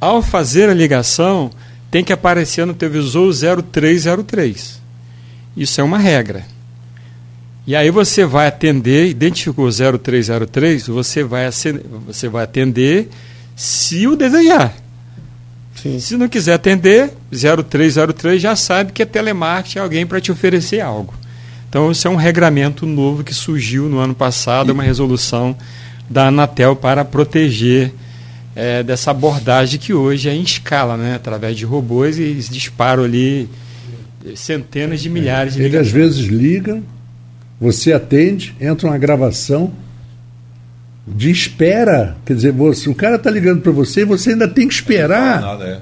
ao 0.00 0.22
fazer 0.22 0.68
a 0.70 0.74
ligação, 0.74 1.50
tem 1.90 2.04
que 2.04 2.12
aparecer 2.12 2.64
no 2.64 2.72
televisor 2.72 3.32
0303. 3.32 4.80
Isso 5.56 5.80
é 5.80 5.84
uma 5.84 5.98
regra. 5.98 6.44
E 7.66 7.76
aí 7.76 7.90
você 7.90 8.24
vai 8.24 8.46
atender, 8.46 9.08
identificou 9.08 9.66
o 9.66 9.98
0303, 9.98 10.86
você 10.86 11.22
vai, 11.22 11.48
você 12.06 12.28
vai 12.28 12.44
atender 12.44 13.10
se 13.54 14.06
o 14.06 14.16
desejar. 14.16 14.74
Se 15.74 16.16
não 16.16 16.28
quiser 16.28 16.54
atender, 16.54 17.12
0303 17.30 18.40
já 18.40 18.54
sabe 18.54 18.92
que 18.92 19.02
é 19.02 19.06
telemarketing, 19.06 19.78
é 19.78 19.82
alguém 19.82 20.06
para 20.06 20.20
te 20.20 20.30
oferecer 20.30 20.80
algo. 20.80 21.14
Então, 21.68 21.90
isso 21.90 22.06
é 22.06 22.10
um 22.10 22.16
regramento 22.16 22.84
novo 22.84 23.22
que 23.22 23.32
surgiu 23.32 23.88
no 23.88 23.98
ano 23.98 24.14
passado, 24.14 24.70
é 24.70 24.72
uma 24.72 24.82
resolução 24.82 25.56
da 26.10 26.26
Anatel 26.26 26.74
para 26.74 27.04
proteger 27.04 27.92
eh, 28.56 28.82
dessa 28.82 29.12
abordagem 29.12 29.78
que 29.78 29.94
hoje 29.94 30.28
é 30.28 30.34
em 30.34 30.42
escala, 30.42 30.96
né? 30.96 31.14
através 31.14 31.56
de 31.56 31.64
robôs 31.64 32.18
e 32.18 32.22
eles 32.22 32.48
disparam 32.48 33.04
ali 33.04 33.48
centenas 34.34 35.00
de 35.00 35.08
milhares 35.08 35.54
de 35.54 35.62
Ele 35.62 35.78
às 35.78 35.88
vezes 35.88 36.26
liga, 36.26 36.82
você 37.60 37.92
atende, 37.92 38.54
entra 38.60 38.88
uma 38.88 38.98
gravação 38.98 39.72
de 41.06 41.30
espera. 41.30 42.16
Quer 42.24 42.34
dizer, 42.34 42.52
você, 42.52 42.88
o 42.88 42.94
cara 42.94 43.16
está 43.16 43.30
ligando 43.30 43.62
para 43.62 43.72
você 43.72 44.02
e 44.02 44.04
você 44.04 44.30
ainda 44.30 44.48
tem 44.48 44.66
que 44.66 44.74
esperar. 44.74 45.40
Nada, 45.40 45.64
é. 45.64 45.80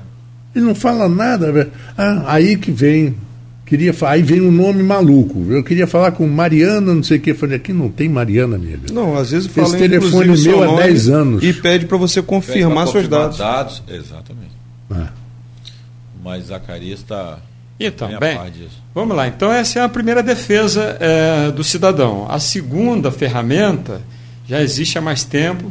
Ele 0.54 0.64
não 0.64 0.74
fala 0.74 1.08
nada. 1.08 1.50
velho. 1.52 1.70
Ah, 1.96 2.24
aí 2.26 2.56
que 2.56 2.70
vem. 2.70 3.16
Queria, 3.68 3.92
fa- 3.92 4.10
aí 4.12 4.22
vem 4.22 4.40
um 4.40 4.50
nome 4.50 4.82
maluco. 4.82 5.44
Eu 5.50 5.62
queria 5.62 5.86
falar 5.86 6.12
com 6.12 6.26
Mariana, 6.26 6.94
não 6.94 7.02
sei 7.02 7.18
o 7.18 7.20
que. 7.20 7.32
Eu 7.32 7.34
falei, 7.34 7.56
aqui 7.56 7.70
não 7.70 7.90
tem 7.90 8.08
Mariana, 8.08 8.56
amiga. 8.56 8.90
Não, 8.90 9.14
às 9.14 9.30
vezes 9.30 9.44
Esse 9.46 9.54
fala 9.60 9.76
telefone 9.76 10.30
o 10.30 10.36
seu 10.38 10.52
meu 10.52 10.62
há 10.62 10.66
nome 10.68 10.82
10 10.84 11.08
anos. 11.10 11.44
E 11.44 11.52
pede 11.52 11.84
para 11.84 11.98
você 11.98 12.22
confirmar 12.22 12.86
seus 12.86 12.94
confirmar 13.06 13.20
dados. 13.28 13.38
dados. 13.38 13.82
Exatamente. 13.86 14.52
Ah. 14.90 15.08
Mas 16.24 16.46
Zacarias 16.46 17.00
está 17.00 17.38
Então, 17.78 18.08
bem. 18.18 18.38
Vamos 18.94 19.14
lá, 19.16 19.28
então 19.28 19.52
essa 19.52 19.78
é 19.80 19.82
a 19.82 19.88
primeira 19.88 20.22
defesa 20.22 20.96
eh, 20.98 21.50
do 21.52 21.62
cidadão. 21.62 22.26
A 22.28 22.40
segunda 22.40 23.10
ferramenta 23.12 24.00
já 24.48 24.62
existe 24.62 24.96
há 24.98 25.00
mais 25.00 25.24
tempo 25.24 25.70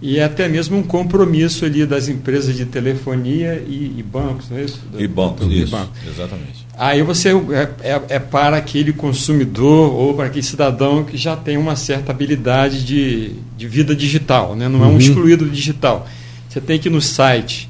e 0.00 0.18
é 0.18 0.24
até 0.24 0.48
mesmo 0.48 0.78
um 0.78 0.82
compromisso 0.82 1.64
ali 1.64 1.84
das 1.84 2.08
empresas 2.08 2.56
de 2.56 2.64
telefonia 2.64 3.62
e, 3.66 3.96
e 3.98 4.02
bancos, 4.02 4.48
não 4.48 4.58
é 4.58 4.62
isso? 4.62 4.80
E 4.96 5.06
bancos, 5.06 5.46
E 5.48 5.62
isso. 5.62 5.72
bancos. 5.72 5.98
Exatamente. 6.08 6.61
Aí 6.76 7.02
você 7.02 7.30
é, 7.30 7.68
é- 7.82 8.02
é 8.08 8.18
para 8.18 8.56
aquele 8.56 8.92
consumidor 8.92 9.92
ou 9.92 10.14
para 10.14 10.26
aquele 10.26 10.42
cidadão 10.42 11.04
que 11.04 11.16
já 11.16 11.36
tem 11.36 11.56
uma 11.56 11.76
certa 11.76 12.12
habilidade 12.12 12.84
de, 12.84 13.32
de 13.56 13.68
vida 13.68 13.94
digital, 13.94 14.56
né? 14.56 14.68
não 14.68 14.82
é 14.82 14.88
um 14.88 14.98
excluído 14.98 15.44
do 15.44 15.50
digital. 15.50 16.08
Você 16.48 16.60
tem 16.60 16.78
que 16.78 16.88
ir 16.88 16.90
no 16.90 17.00
site 17.00 17.68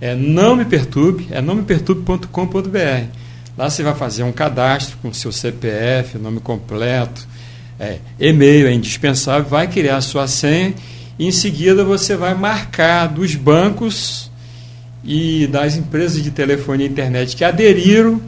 é, 0.00 0.14
não 0.14 0.54
me 0.54 0.64
perturbe, 0.66 1.28
é 1.30 1.40
não 1.40 1.54
me 1.54 1.62
perturbe.com.br. 1.62 3.04
Lá 3.56 3.70
você 3.70 3.82
vai 3.82 3.94
fazer 3.94 4.22
um 4.22 4.32
cadastro 4.32 4.98
com 5.00 5.12
seu 5.14 5.32
CPF, 5.32 6.18
nome 6.18 6.40
completo, 6.40 7.26
é, 7.78 7.98
e-mail 8.20 8.66
é 8.66 8.72
indispensável, 8.74 9.48
vai 9.48 9.66
criar 9.66 9.96
a 9.96 10.00
sua 10.00 10.26
senha 10.26 10.74
e 11.18 11.26
em 11.26 11.32
seguida 11.32 11.84
você 11.84 12.16
vai 12.16 12.34
marcar 12.34 13.06
dos 13.06 13.34
bancos 13.34 14.30
e 15.02 15.46
das 15.46 15.76
empresas 15.76 16.22
de 16.22 16.30
telefonia 16.30 16.86
e 16.86 16.90
internet 16.90 17.34
que 17.36 17.44
aderiram 17.44 18.20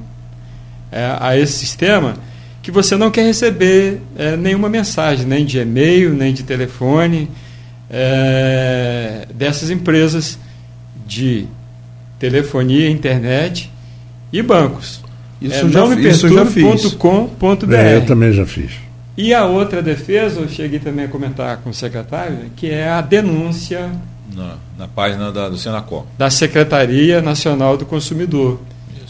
é, 0.97 1.17
a 1.21 1.37
esse 1.37 1.53
sistema 1.53 2.15
que 2.63 2.71
você 2.71 2.97
não 2.97 3.11
quer 3.11 3.25
receber 3.27 4.01
é, 4.17 4.37
nenhuma 4.37 4.69
mensagem, 4.69 5.27
nem 5.27 5.45
de 5.45 5.59
e-mail, 5.59 6.15
nem 6.15 6.33
de 6.33 6.43
telefone 6.43 7.31
é, 7.91 9.29
dessas 9.33 9.71
empresas 9.71 10.39
de 11.07 11.47
telefonia, 12.19 12.89
internet 12.91 13.71
e 14.33 14.43
bancos. 14.43 15.05
Isso 15.41 15.67
é, 15.67 15.69
já 15.69 15.85
isso 15.95 16.27
eu 16.27 16.35
já 16.35 16.47
fiz. 16.47 16.65
perturbe.com.br. 16.65 17.75
É, 17.75 17.97
eu 17.97 18.07
também 18.07 18.33
já 18.33 18.47
fiz. 18.47 18.73
E 19.17 19.33
a 19.33 19.45
outra 19.45 19.83
defesa, 19.83 20.41
eu 20.41 20.49
cheguei 20.49 20.79
também 20.79 21.05
a 21.05 21.09
comentar 21.09 21.59
com 21.59 21.71
o 21.71 21.75
secretário, 21.75 22.51
que 22.57 22.71
é 22.71 22.89
a 22.89 23.01
denúncia 23.01 23.91
Na, 24.35 24.57
na 24.79 24.89
página 24.89 25.31
da, 25.31 25.49
do 25.49 25.57
Senacom. 25.57 26.07
da 26.19 26.31
Secretaria 26.31 27.21
Nacional 27.23 27.77
do 27.77 27.85
Consumidor. 27.87 28.61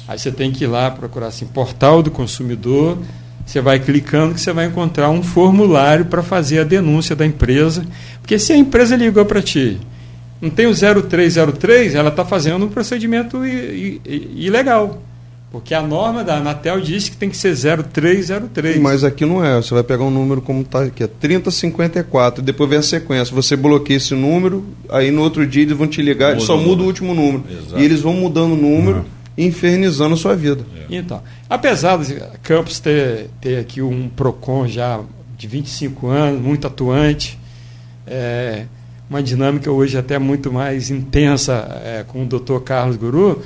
Aí 0.09 0.19
você 0.19 0.31
tem 0.31 0.53
que 0.53 0.65
ir 0.65 0.67
lá 0.69 0.91
procurar 0.91 1.29
assim, 1.29 1.47
portal 1.47 2.03
do 2.03 2.11
consumidor, 2.11 2.99
você 3.45 3.61
vai 3.61 3.79
clicando 3.79 4.35
que 4.35 4.41
você 4.41 4.53
vai 4.53 4.67
encontrar 4.67 5.11
um 5.11 5.23
formulário 5.23 6.05
para 6.07 6.23
fazer 6.23 6.61
a 6.61 6.65
denúncia 6.65 7.15
da 7.17 7.27
empresa. 7.27 7.85
Porque 8.21 8.39
se 8.39 8.53
a 8.53 8.57
empresa 8.57 8.97
ligou 8.97 9.25
para 9.25 9.43
ti, 9.43 9.79
não 10.41 10.51
tem 10.51 10.67
o 10.67 10.75
0303, 10.75 11.95
ela 11.95 12.11
está 12.11 12.25
fazendo 12.25 12.67
um 12.67 12.69
procedimento 12.69 13.45
ilegal. 13.45 15.03
Porque 15.51 15.73
a 15.73 15.81
norma 15.81 16.25
da 16.25 16.37
Anatel 16.37 16.81
diz 16.81 17.09
que 17.09 17.17
tem 17.17 17.31
que 17.31 17.37
ser 17.37 17.55
0303. 17.57 18.79
Mas 18.79 19.05
aqui 19.05 19.25
não 19.25 19.43
é. 19.43 19.57
Você 19.57 19.73
vai 19.73 19.83
pegar 19.83 20.05
um 20.05 20.11
número 20.11 20.43
como 20.43 20.63
está 20.63 20.83
aqui, 20.83 21.05
é 21.05 21.07
3054, 21.07 22.43
e 22.43 22.45
depois 22.45 22.69
vem 22.69 22.81
a 22.81 22.83
sequência. 22.83 23.35
Você 23.35 23.57
bloqueia 23.57 23.97
esse 23.97 24.13
número, 24.15 24.67
aí 24.91 25.11
no 25.11 25.23
outro 25.23 25.47
dia 25.47 25.63
eles 25.63 25.77
vão 25.77 25.87
te 25.87 26.03
ligar, 26.03 26.35
Muda 26.35 26.45
só 26.45 26.57
muda 26.57 26.83
o 26.83 26.87
último 26.87 27.15
número. 27.15 27.45
Exato. 27.49 27.81
E 27.81 27.85
eles 27.85 28.01
vão 28.01 28.13
mudando 28.13 28.53
o 28.53 28.57
número, 28.57 29.05
infernizando 29.37 30.17
sua 30.17 30.35
vida. 30.35 30.65
Então, 30.89 31.23
apesar 31.49 31.99
de 31.99 32.21
Campos 32.43 32.81
ter, 32.81 33.29
ter 33.41 33.59
aqui 33.59 33.83
um 33.83 34.09
PROCON 34.09 34.67
já 34.67 35.01
de 35.37 35.47
25 35.47 36.09
anos, 36.09 36.41
muito 36.41 36.67
atuante, 36.67 37.39
é, 38.07 38.65
uma 39.09 39.23
dinâmica 39.23 39.71
hoje 39.71 39.99
até 39.99 40.19
muito 40.19 40.53
mais 40.53 40.91
intensa 40.91 41.81
é, 41.85 42.05
com 42.07 42.25
o 42.25 42.27
Dr. 42.27 42.61
Carlos 42.65 42.97
Guru, 42.97 43.43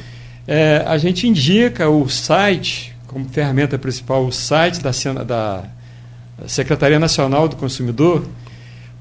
é, 0.46 0.84
a 0.86 0.96
gente 0.98 1.26
indica 1.26 1.88
o 1.88 2.08
site 2.08 2.94
como 3.10 3.28
ferramenta 3.28 3.76
principal 3.76 4.24
o 4.24 4.30
site 4.30 4.80
da, 4.80 4.92
da 5.24 5.64
Secretaria 6.46 6.98
Nacional 6.98 7.48
do 7.48 7.56
Consumidor, 7.56 8.24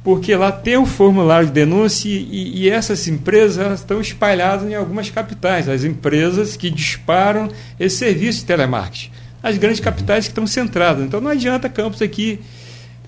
porque 0.03 0.35
lá 0.35 0.51
tem 0.51 0.77
um 0.77 0.85
formulário 0.85 1.47
de 1.47 1.53
denúncia 1.53 2.09
e, 2.09 2.62
e 2.62 2.69
essas 2.69 3.07
empresas 3.07 3.81
estão 3.81 3.99
espalhadas 3.99 4.69
em 4.69 4.75
algumas 4.75 5.09
capitais, 5.09 5.67
as 5.67 5.83
empresas 5.83 6.55
que 6.55 6.69
disparam 6.69 7.49
esse 7.79 7.97
serviço 7.97 8.39
de 8.39 8.45
telemarketing. 8.45 9.12
As 9.41 9.57
grandes 9.57 9.79
capitais 9.79 10.25
que 10.25 10.31
estão 10.31 10.45
centradas. 10.47 11.03
Então 11.03 11.21
não 11.21 11.31
adianta 11.31 11.69
Campos 11.69 12.01
aqui. 12.01 12.39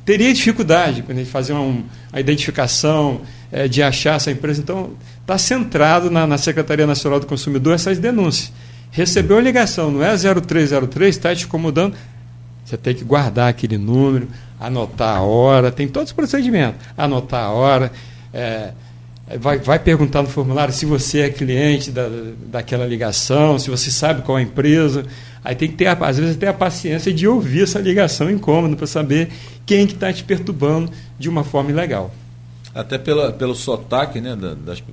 Teria 0.06 0.34
dificuldade 0.34 1.04
quando 1.04 1.20
gente 1.20 1.30
fazer 1.30 1.54
uma, 1.54 1.84
uma 2.12 2.20
identificação, 2.20 3.22
é, 3.52 3.68
de 3.68 3.84
achar 3.84 4.16
essa 4.16 4.32
empresa. 4.32 4.62
Então, 4.62 4.92
está 5.20 5.38
centrado 5.38 6.10
na, 6.10 6.26
na 6.26 6.38
Secretaria 6.38 6.88
Nacional 6.88 7.20
do 7.20 7.28
Consumidor 7.28 7.76
essas 7.76 8.00
denúncias. 8.00 8.52
Recebeu 8.92 9.38
a 9.38 9.42
ligação, 9.42 9.92
não 9.92 10.04
é 10.04 10.16
0303, 10.16 11.16
está 11.16 11.36
te 11.36 11.46
incomodando. 11.46 11.96
Você 12.66 12.78
tem 12.78 12.96
que 12.96 13.04
guardar 13.04 13.50
aquele 13.50 13.78
número, 13.78 14.28
anotar 14.62 15.18
a 15.18 15.22
hora, 15.22 15.72
tem 15.72 15.88
todos 15.88 16.10
os 16.10 16.14
procedimentos. 16.14 16.80
Anotar 16.96 17.46
a 17.46 17.50
hora, 17.50 17.92
é, 18.32 18.72
vai, 19.40 19.58
vai 19.58 19.80
perguntar 19.80 20.22
no 20.22 20.30
formulário 20.30 20.72
se 20.72 20.86
você 20.86 21.22
é 21.22 21.30
cliente 21.30 21.90
da, 21.90 22.08
daquela 22.46 22.86
ligação, 22.86 23.58
se 23.58 23.70
você 23.72 23.90
sabe 23.90 24.22
qual 24.22 24.38
é 24.38 24.42
a 24.42 24.44
empresa. 24.44 25.04
Aí 25.44 25.56
tem 25.56 25.68
que 25.68 25.76
ter, 25.76 25.88
às 25.88 26.18
vezes, 26.20 26.36
ter 26.36 26.48
a 26.48 26.54
paciência 26.54 27.12
de 27.12 27.28
ouvir 27.28 27.64
essa 27.64 27.80
ligação 27.80 28.30
incômoda 28.30 28.76
para 28.76 28.86
saber 28.86 29.30
quem 29.66 29.88
que 29.88 29.96
está 29.96 30.14
te 30.14 30.24
perturbando 30.24 30.92
de 31.18 31.28
uma 31.28 31.44
forma 31.44 31.72
ilegal. 31.72 32.14
Até 32.76 33.00
pela, 33.00 33.32
pelo 33.32 33.56
sotaque 33.56 34.22
né, 34.22 34.36
das, 34.36 34.84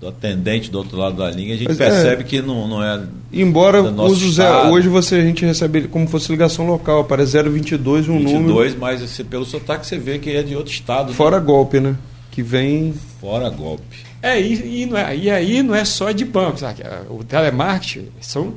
do 0.00 0.08
atendente 0.08 0.70
do 0.70 0.78
outro 0.78 0.96
lado 0.96 1.16
da 1.16 1.30
linha, 1.30 1.54
a 1.54 1.56
gente 1.56 1.68
Mas 1.68 1.80
é. 1.80 1.88
percebe 1.88 2.22
é, 2.22 2.24
que 2.24 2.42
não, 2.42 2.68
não 2.68 2.82
é. 2.82 3.02
Embora 3.32 3.82
use 3.82 4.32
zero, 4.32 4.70
hoje 4.70 4.88
você 4.88 5.16
a 5.16 5.22
gente 5.22 5.44
recebe 5.44 5.78
ele 5.80 5.88
como 5.88 6.06
fosse 6.06 6.30
ligação 6.30 6.66
local, 6.66 7.00
aparece 7.00 7.42
022 7.42 8.08
um 8.08 8.18
22, 8.18 8.42
número. 8.42 8.76
mas 8.78 9.02
esse, 9.02 9.24
pelo 9.24 9.44
sotaque 9.44 9.86
você 9.86 9.98
vê 9.98 10.18
que 10.18 10.30
é 10.30 10.42
de 10.42 10.54
outro 10.54 10.72
estado. 10.72 11.08
Né? 11.08 11.14
Fora 11.14 11.40
né? 11.40 11.46
golpe, 11.46 11.80
né? 11.80 11.96
Que 12.30 12.42
vem. 12.42 12.94
Fora 13.20 13.48
golpe. 13.48 14.04
É, 14.22 14.38
e, 14.38 14.84
e, 14.84 14.94
é, 14.94 15.16
e 15.16 15.30
aí 15.30 15.62
não 15.62 15.74
é 15.74 15.84
só 15.84 16.12
de 16.12 16.24
bancos. 16.24 16.62
O 17.08 17.24
telemarketing 17.24 18.08
são. 18.20 18.54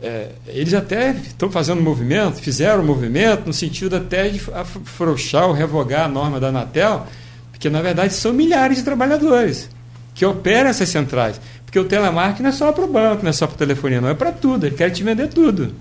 É, 0.00 0.28
eles 0.46 0.74
até 0.74 1.10
estão 1.10 1.50
fazendo 1.50 1.82
movimento, 1.82 2.36
fizeram 2.36 2.84
movimento 2.84 3.46
no 3.46 3.52
sentido 3.52 3.96
até 3.96 4.28
de 4.28 4.40
afrouxar 4.54 5.48
ou 5.48 5.52
revogar 5.52 6.04
a 6.04 6.08
norma 6.08 6.38
da 6.38 6.48
Anatel, 6.48 7.04
porque 7.50 7.68
na 7.68 7.82
verdade 7.82 8.14
são 8.14 8.32
milhares 8.32 8.76
de 8.76 8.84
trabalhadores 8.84 9.68
que 10.18 10.26
operam 10.26 10.68
essas 10.68 10.88
centrais. 10.88 11.40
Porque 11.64 11.78
o 11.78 11.84
telemarketing 11.84 12.42
não 12.42 12.50
é 12.50 12.52
só 12.52 12.72
para 12.72 12.84
o 12.84 12.88
banco, 12.88 13.22
não 13.22 13.30
é 13.30 13.32
só 13.32 13.46
para 13.46 13.56
telefonia, 13.56 14.00
não 14.00 14.08
é 14.08 14.14
para 14.14 14.32
tudo. 14.32 14.66
Ele 14.66 14.74
quer 14.74 14.90
te 14.90 15.04
vender 15.04 15.28
tudo. 15.28 15.72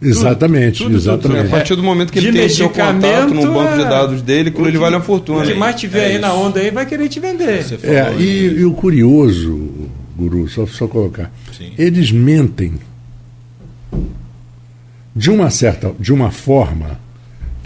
Exatamente, 0.00 0.78
tudo, 0.78 0.86
tudo, 0.86 0.96
exatamente. 0.96 1.42
Tudo. 1.42 1.54
A 1.54 1.58
partir 1.58 1.76
do 1.76 1.82
momento 1.82 2.10
que 2.10 2.18
ele 2.20 2.32
tem 2.32 2.48
seu 2.48 2.70
contato 2.70 3.34
no 3.34 3.52
banco 3.52 3.76
de 3.76 3.84
dados 3.84 4.22
dele, 4.22 4.48
aquilo 4.48 4.66
ele 4.66 4.78
vale 4.78 4.96
uma 4.96 5.02
fortuna. 5.02 5.44
O 5.44 5.46
que 5.46 5.52
mais 5.52 5.76
tiver 5.78 5.98
é 5.98 6.06
aí 6.06 6.12
isso. 6.12 6.20
na 6.22 6.32
onda 6.32 6.58
aí 6.58 6.70
vai 6.70 6.86
querer 6.86 7.06
te 7.10 7.20
vender. 7.20 7.66
É, 7.82 8.14
e, 8.18 8.60
e, 8.60 8.64
o 8.64 8.72
curioso, 8.72 9.68
Guru, 10.16 10.48
só, 10.48 10.66
só 10.66 10.88
colocar, 10.88 11.30
Sim. 11.52 11.72
eles 11.76 12.10
mentem 12.10 12.80
de 15.14 15.30
uma 15.30 15.50
certa, 15.50 15.92
de 16.00 16.14
uma 16.14 16.30
forma 16.30 16.98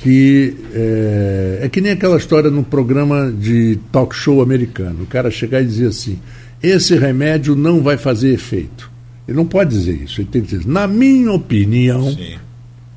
que 0.05 0.55
é, 0.75 1.61
é, 1.62 1.69
que 1.71 1.81
nem 1.81 1.93
aquela 1.93 2.19
história 2.19 2.51
no 2.51 2.62
programa 2.62 3.33
de 3.33 3.79
talk 3.90 4.14
show 4.14 4.43
americano. 4.43 5.05
O 5.05 5.07
cara 5.07 5.31
chegar 5.31 5.62
e 5.62 5.64
dizer 5.64 5.87
assim: 5.87 6.19
esse 6.62 6.95
remédio 6.95 7.57
não 7.57 7.83
vai 7.83 7.97
fazer 7.97 8.35
efeito. 8.35 8.93
Ele 9.27 9.35
não 9.35 9.47
pode 9.47 9.71
dizer 9.71 9.95
isso. 9.95 10.21
Ele 10.21 10.29
tem 10.31 10.43
que 10.43 10.49
dizer: 10.49 10.69
na 10.69 10.87
minha 10.87 11.33
opinião, 11.33 12.12
Sim. 12.12 12.35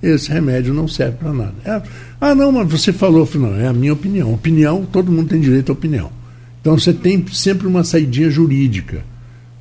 esse 0.04 0.30
remédio 0.30 0.74
não 0.74 0.86
serve 0.86 1.16
para 1.16 1.32
nada. 1.32 1.54
É, 1.64 1.82
ah, 2.20 2.36
não, 2.36 2.52
mas 2.52 2.70
você 2.70 2.92
falou, 2.92 3.28
não, 3.36 3.56
é 3.56 3.68
a 3.68 3.74
minha 3.74 3.94
opinião. 3.94 4.34
Opinião, 4.34 4.86
todo 4.86 5.10
mundo 5.10 5.30
tem 5.30 5.40
direito 5.40 5.70
à 5.70 5.74
opinião. 5.74 6.12
Então 6.60 6.78
você 6.78 6.92
tem 6.92 7.26
sempre 7.32 7.68
uma 7.68 7.86
saidinha 7.86 8.30
jurídica. 8.30 9.02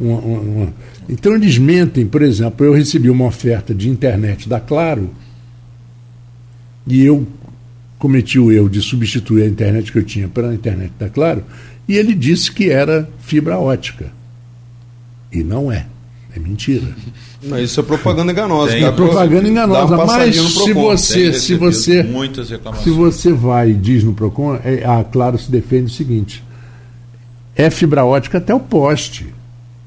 Uma, 0.01 0.19
uma, 0.19 0.41
uma... 0.41 0.75
Então 1.09 1.33
eles 1.33 1.59
mentem, 1.59 2.05
por 2.05 2.23
exemplo, 2.23 2.67
eu 2.67 2.73
recebi 2.73 3.09
uma 3.09 3.27
oferta 3.27 3.73
de 3.73 3.89
internet 3.89 4.49
da 4.49 4.59
Claro 4.59 5.11
e 6.87 7.05
eu 7.05 7.27
cometi 7.99 8.39
o 8.39 8.53
erro 8.53 8.69
de 8.69 8.81
substituir 8.81 9.45
a 9.45 9.47
internet 9.47 9.91
que 9.91 9.99
eu 9.99 10.05
tinha 10.05 10.29
pela 10.29 10.55
internet 10.55 10.93
da 10.99 11.09
Claro, 11.09 11.43
e 11.89 11.97
ele 11.97 12.15
disse 12.15 12.51
que 12.53 12.71
era 12.71 13.09
fibra 13.21 13.59
ótica. 13.59 14.13
E 15.33 15.43
não 15.43 15.71
é. 15.71 15.87
É 16.35 16.39
mentira. 16.39 16.87
Não, 17.43 17.61
isso 17.61 17.79
é 17.79 17.83
propaganda 17.83 18.33
enganosa. 18.33 18.73
Tem, 18.73 18.85
é 18.85 18.91
propaganda 18.91 19.49
enganosa. 19.49 19.97
Mas 20.05 20.35
se 20.35 20.73
você, 20.73 21.33
se 21.33 21.55
você, 21.55 22.05
se 22.83 22.91
você 22.91 23.33
vai 23.33 23.71
e 23.71 23.75
diz 23.75 24.03
no 24.03 24.13
Procon, 24.15 24.59
é, 24.65 24.85
a 24.85 25.05
Claro 25.05 25.39
se 25.39 25.51
defende 25.51 25.85
o 25.85 25.95
seguinte: 25.95 26.43
é 27.55 27.71
fibra 27.71 28.05
ótica 28.05 28.39
até 28.39 28.55
o 28.55 28.59
poste. 28.59 29.33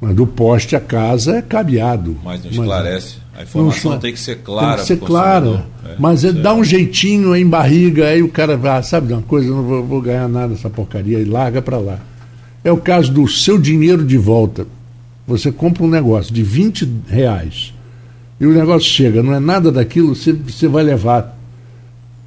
Mas 0.02 0.16
do 0.16 0.26
poste 0.26 0.76
à 0.76 0.80
casa 0.80 1.38
é 1.38 1.42
cabeado. 1.42 2.18
Mas 2.24 2.44
não 2.44 2.52
esclarece. 2.52 3.18
A 3.38 3.44
informação 3.44 3.92
não, 3.92 4.00
tem 4.00 4.14
que 4.14 4.20
ser 4.20 4.38
clara. 4.38 4.68
Tem 4.68 4.78
que 4.78 4.88
ser 4.88 4.98
clara. 4.98 5.66
É, 5.86 5.96
mas 5.98 6.24
é, 6.24 6.32
dá 6.32 6.54
um 6.54 6.64
jeitinho 6.64 7.36
em 7.36 7.48
barriga, 7.48 8.08
aí 8.08 8.22
o 8.22 8.30
cara 8.30 8.58
vai, 8.58 8.78
ah, 8.78 8.84
sabe 8.84 9.08
de 9.08 9.14
uma 9.14 9.22
coisa, 9.22 9.50
não 9.50 9.64
vou, 9.64 9.86
vou 9.86 10.02
ganhar 10.02 10.28
nada 10.28 10.50
dessa 10.50 10.70
porcaria, 10.70 11.20
e 11.20 11.26
larga 11.26 11.62
para 11.62 11.78
lá. 11.78 12.00
É 12.64 12.72
o 12.72 12.78
caso 12.78 13.12
do 13.12 13.28
seu 13.28 13.58
dinheiro 13.58 14.04
de 14.04 14.18
volta. 14.18 14.68
Você 15.26 15.52
compra 15.52 15.84
um 15.84 15.90
negócio 15.90 16.34
de 16.34 16.44
20 16.44 16.90
reais 17.08 17.74
e 18.40 18.46
o 18.46 18.54
negócio 18.54 18.90
chega, 18.90 19.22
não 19.22 19.34
é 19.34 19.40
nada 19.40 19.72
daquilo, 19.72 20.16
você, 20.16 20.32
você 20.32 20.68
vai 20.68 20.84
levar 20.84 21.39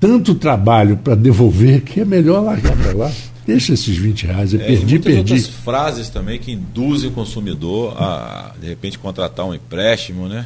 tanto 0.02 0.34
trabalho 0.34 0.96
para 0.96 1.14
devolver 1.14 1.82
que 1.82 2.00
é 2.00 2.04
melhor 2.04 2.42
largar 2.42 2.76
para 2.76 2.92
lá. 2.92 3.12
Deixa 3.46 3.72
esses 3.72 3.96
20 3.96 4.26
reais, 4.26 4.52
eu 4.52 4.60
é, 4.60 4.64
perdi, 4.64 4.98
perdi. 4.98 5.18
outras 5.18 5.46
frases 5.46 6.08
também 6.08 6.40
que 6.40 6.50
induzem 6.50 7.08
o 7.08 7.12
consumidor 7.12 7.94
a, 7.96 8.52
de 8.60 8.66
repente, 8.66 8.98
contratar 8.98 9.46
um 9.46 9.54
empréstimo, 9.54 10.26
né? 10.26 10.44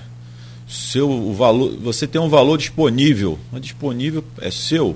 Seu, 0.69 1.11
o 1.11 1.33
valor, 1.33 1.75
você 1.83 2.07
tem 2.07 2.21
um 2.21 2.29
valor 2.29 2.59
disponível, 2.59 3.38
mas 3.51 3.62
disponível 3.62 4.23
é 4.42 4.51
seu. 4.51 4.95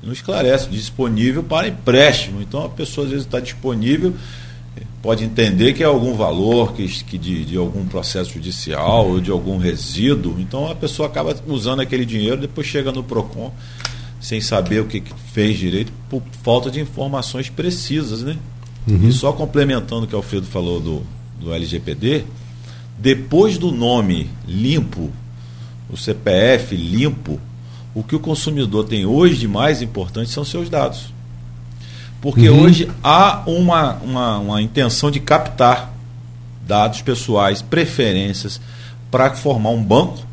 Não 0.00 0.12
esclarece, 0.12 0.68
disponível 0.68 1.42
para 1.42 1.66
empréstimo. 1.66 2.40
Então 2.40 2.64
a 2.64 2.68
pessoa 2.68 3.06
às 3.06 3.10
vezes 3.10 3.26
está 3.26 3.40
disponível, 3.40 4.14
pode 5.02 5.24
entender 5.24 5.72
que 5.72 5.82
é 5.82 5.86
algum 5.86 6.14
valor 6.14 6.74
que, 6.74 6.86
que 7.04 7.18
de, 7.18 7.44
de 7.44 7.56
algum 7.56 7.84
processo 7.86 8.34
judicial 8.34 9.08
ou 9.08 9.20
de 9.20 9.32
algum 9.32 9.58
resíduo. 9.58 10.36
Então 10.38 10.70
a 10.70 10.76
pessoa 10.76 11.08
acaba 11.08 11.34
usando 11.48 11.80
aquele 11.80 12.04
dinheiro, 12.04 12.36
depois 12.36 12.68
chega 12.68 12.92
no 12.92 13.02
PROCON 13.02 13.52
sem 14.26 14.40
saber 14.40 14.80
o 14.80 14.86
que, 14.86 15.00
que 15.00 15.12
fez 15.32 15.56
direito, 15.56 15.92
por 16.10 16.20
falta 16.42 16.68
de 16.68 16.80
informações 16.80 17.48
precisas, 17.48 18.22
né? 18.22 18.36
Uhum. 18.84 19.08
E 19.08 19.12
só 19.12 19.32
complementando 19.32 20.04
o 20.04 20.08
que 20.08 20.14
o 20.14 20.16
Alfredo 20.16 20.46
falou 20.46 20.80
do, 20.80 21.02
do 21.38 21.54
LGPD, 21.54 22.24
depois 22.98 23.56
do 23.56 23.70
nome 23.70 24.28
limpo, 24.44 25.12
o 25.88 25.96
CPF 25.96 26.74
limpo, 26.74 27.38
o 27.94 28.02
que 28.02 28.16
o 28.16 28.18
consumidor 28.18 28.86
tem 28.86 29.06
hoje 29.06 29.36
de 29.36 29.46
mais 29.46 29.80
importante 29.80 30.28
são 30.28 30.44
seus 30.44 30.68
dados. 30.68 31.14
Porque 32.20 32.48
uhum. 32.48 32.62
hoje 32.62 32.90
há 33.04 33.44
uma, 33.46 33.92
uma, 33.98 34.38
uma 34.38 34.60
intenção 34.60 35.08
de 35.08 35.20
captar 35.20 35.94
dados 36.66 37.00
pessoais, 37.00 37.62
preferências, 37.62 38.60
para 39.08 39.32
formar 39.36 39.70
um 39.70 39.80
banco 39.80 40.25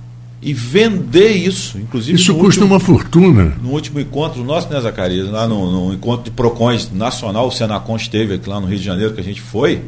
e 0.43 0.53
vender 0.53 1.31
isso. 1.31 1.77
Inclusive, 1.77 2.19
isso 2.19 2.33
custa 2.33 2.61
último, 2.61 2.65
uma 2.67 2.79
fortuna. 2.79 3.55
No 3.61 3.71
último 3.71 3.99
encontro 3.99 4.43
nosso, 4.43 4.69
né, 4.69 4.79
Zacarias? 4.81 5.29
Lá 5.29 5.47
no, 5.47 5.87
no 5.87 5.93
encontro 5.93 6.25
de 6.25 6.31
PROCONs 6.31 6.91
nacional, 6.91 7.47
o 7.47 7.51
Senacon 7.51 7.95
esteve 7.95 8.35
aqui 8.35 8.49
lá 8.49 8.59
no 8.59 8.67
Rio 8.67 8.77
de 8.77 8.83
Janeiro, 8.83 9.13
que 9.13 9.21
a 9.21 9.23
gente 9.23 9.41
foi. 9.41 9.81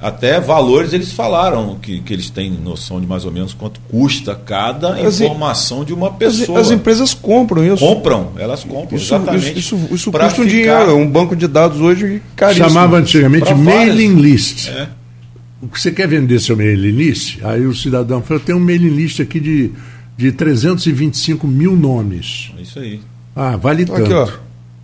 Até 0.00 0.40
valores 0.40 0.94
eles 0.94 1.12
falaram 1.12 1.76
que, 1.80 2.00
que 2.00 2.10
eles 2.10 2.30
têm 2.30 2.50
noção 2.50 2.98
de 2.98 3.06
mais 3.06 3.26
ou 3.26 3.30
menos 3.30 3.52
quanto 3.52 3.78
custa 3.82 4.34
cada 4.34 4.94
as, 4.94 5.20
informação 5.20 5.84
de 5.84 5.92
uma 5.92 6.10
pessoa. 6.10 6.58
As, 6.58 6.68
as, 6.68 6.72
empresas 6.72 7.12
compram 7.12 7.62
isso. 7.62 7.84
Compram, 7.84 8.32
elas 8.38 8.64
compram, 8.64 8.96
isso, 8.96 9.14
exatamente. 9.14 9.58
Isso, 9.58 9.76
isso, 9.76 9.94
isso 9.94 10.10
custa 10.10 10.30
ficar... 10.30 10.42
um 10.42 10.46
dinheiro. 10.46 10.96
Um 10.96 11.06
banco 11.06 11.36
de 11.36 11.46
dados 11.46 11.82
hoje 11.82 12.22
caríssimo. 12.34 12.66
Chamava 12.66 12.96
antigamente 12.96 13.52
mailing 13.52 14.14
list. 14.14 14.70
É. 14.70 14.88
Você 15.70 15.92
quer 15.92 16.08
vender 16.08 16.40
seu 16.40 16.56
mailing 16.56 16.92
list? 16.92 17.38
Aí 17.42 17.66
o 17.66 17.74
cidadão 17.74 18.22
falou: 18.22 18.40
eu 18.40 18.46
tenho 18.46 18.56
um 18.56 18.64
mailing 18.64 18.88
list 18.88 19.20
aqui 19.20 19.38
de 19.38 19.70
de 20.20 20.32
325 20.32 21.46
mil 21.46 21.74
nomes. 21.74 22.52
É 22.58 22.60
isso 22.60 22.78
aí. 22.78 23.00
Ah, 23.34 23.56
vale 23.56 23.84
então, 23.84 23.96
tanto. 23.96 24.04
Aqui, 24.04 24.14
ó. 24.14 24.28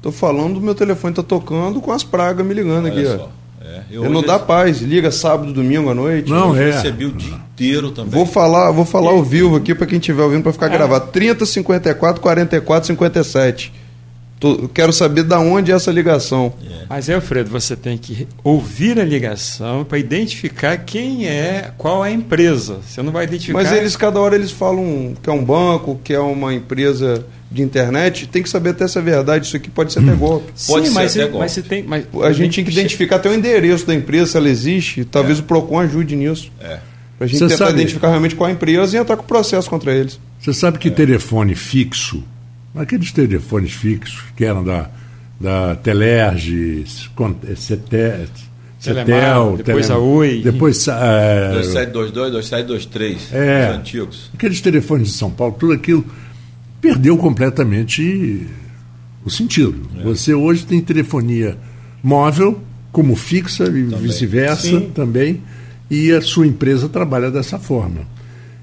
Tô 0.01 0.11
falando, 0.11 0.59
meu 0.63 0.75
telefone 0.75 1.15
tá 1.15 1.23
tocando 1.23 1.79
com 1.79 1.93
as 1.93 2.03
pragas 2.03 2.47
me 2.47 2.55
ligando 2.55 2.87
Olha 2.87 2.93
aqui, 2.93 3.05
só. 3.05 3.31
ó. 3.31 3.37
É, 3.63 3.83
eu 3.91 4.09
não 4.09 4.23
dá 4.23 4.39
paz, 4.39 4.81
liga 4.81 5.11
sábado, 5.11 5.53
domingo 5.53 5.91
à 5.91 5.95
noite. 5.95 6.31
Não, 6.31 6.57
eu 6.57 6.63
é. 6.63 6.71
recebi 6.71 7.05
o 7.05 7.13
dia 7.13 7.35
inteiro 7.35 7.91
também. 7.91 8.13
Vou 8.13 8.25
falar, 8.25 8.71
vou 8.71 8.87
falar 8.87 9.11
ao 9.11 9.23
vivo 9.23 9.57
aqui 9.57 9.75
para 9.75 9.87
quem 9.87 9.99
estiver 9.99 10.23
ouvindo 10.23 10.43
para 10.43 10.53
ficar 10.53 10.67
é. 10.67 10.71
gravado. 10.71 11.11
30 11.11 11.45
54 11.45 12.23
44 12.23 12.87
57. 12.87 13.73
Tô- 14.39 14.55
eu 14.55 14.69
quero 14.69 14.93
saber 14.93 15.23
da 15.23 15.39
onde 15.41 15.73
é 15.73 15.75
essa 15.75 15.91
ligação. 15.91 16.53
Mas, 16.89 17.09
Alfredo, 17.09 17.49
você 17.51 17.75
tem 17.75 17.97
que 17.97 18.29
ouvir 18.45 19.01
a 19.01 19.05
ligação 19.05 19.83
para 19.85 19.99
identificar 19.99 20.77
quem 20.77 21.27
é, 21.27 21.71
qual 21.79 22.05
é 22.05 22.09
a 22.09 22.13
empresa. 22.13 22.79
Você 22.87 23.01
não 23.03 23.13
vai 23.13 23.25
identificar. 23.25 23.55
Mas 23.63 23.73
eles, 23.73 23.97
cada 23.97 24.21
hora, 24.21 24.35
eles 24.35 24.51
falam 24.51 25.15
que 25.23 25.29
é 25.31 25.33
um 25.33 25.43
banco, 25.45 25.99
que 26.05 26.13
é 26.13 26.21
uma 26.21 26.53
empresa 26.53 27.25
de 27.51 27.63
internet. 27.63 28.27
Tem 28.27 28.43
que 28.43 28.49
saber 28.49 28.71
até 28.71 28.87
se 28.87 28.99
é 28.99 29.01
verdade. 29.03 29.47
Isso 29.47 29.57
aqui 29.57 29.71
pode 29.71 29.93
ser 29.93 30.01
até 30.01 30.13
golpe. 30.13 30.53
Sim, 30.55 30.73
Pode 30.73 30.89
ser 30.89 30.93
mas, 30.95 31.13
até 31.13 31.23
mas 31.25 31.33
golpe. 31.33 31.49
você 31.49 31.63
tem. 31.63 31.83
Mas 31.83 32.05
A 32.23 32.33
gente 32.33 32.53
tinha 32.53 32.65
que 32.67 32.73
identificar 32.73 33.17
até 33.17 33.31
o 33.31 33.35
endereço 33.35 33.87
da 33.87 33.95
empresa, 33.95 34.33
se 34.33 34.37
ela 34.37 34.49
existe. 34.51 35.05
Talvez 35.07 35.39
É. 35.39 35.41
o 35.41 35.45
PROCON 35.45 35.81
ajude 35.81 36.15
nisso. 36.15 36.53
É. 36.61 36.79
Pra 37.19 37.27
gente 37.27 37.39
Você 37.39 37.49
tentar 37.49 37.65
sabe- 37.69 37.79
identificar 37.79 38.09
realmente 38.11 38.35
qual 38.37 38.47
é 38.49 38.53
a 38.53 38.55
empresa 38.55 38.95
e 38.97 39.01
entrar 39.01 39.17
com 39.17 39.23
o 39.23 39.27
processo 39.27 39.71
contra 39.71 39.95
eles. 39.95 40.21
Você 40.39 40.53
sabe 40.53 40.79
que 40.79 40.91
telefone 40.91 41.55
fixo, 41.55 42.23
aqueles 42.77 43.13
telefones 43.13 43.73
fixos 43.73 44.23
que 44.37 44.45
eram 44.45 44.63
da, 44.65 44.91
da 45.41 45.75
Telerge, 45.77 46.85
Con- 47.15 47.35
Cetel, 48.79 49.57
depois 49.57 49.91
a 49.91 49.99
Oi. 49.99 50.43
depois 50.45 50.87
eh, 50.87 51.51
2722, 51.55 52.33
2723. 52.33 53.33
É. 53.33 53.71
Os 53.71 53.77
antigos. 53.77 54.31
aqueles 54.35 54.61
telefones 54.61 55.09
de 55.09 55.15
São 55.15 55.31
Paulo, 55.31 55.57
tudo 55.59 55.73
aquilo 55.73 56.05
perdeu 56.81 57.17
completamente 57.17 58.47
o 59.25 59.31
sentido. 59.31 59.89
É. 59.99 60.03
Você 60.05 60.35
hoje 60.35 60.65
tem 60.67 60.81
telefonia 60.81 61.57
móvel 62.03 62.61
como 62.93 63.17
fixa 63.17 63.65
e 63.65 63.83
vice-versa 63.83 64.81
também, 64.95 65.43
e 65.91 66.13
a 66.13 66.21
sua 66.21 66.47
empresa 66.47 66.89
trabalha 66.89 67.31
dessa 67.31 67.59
forma. 67.59 68.01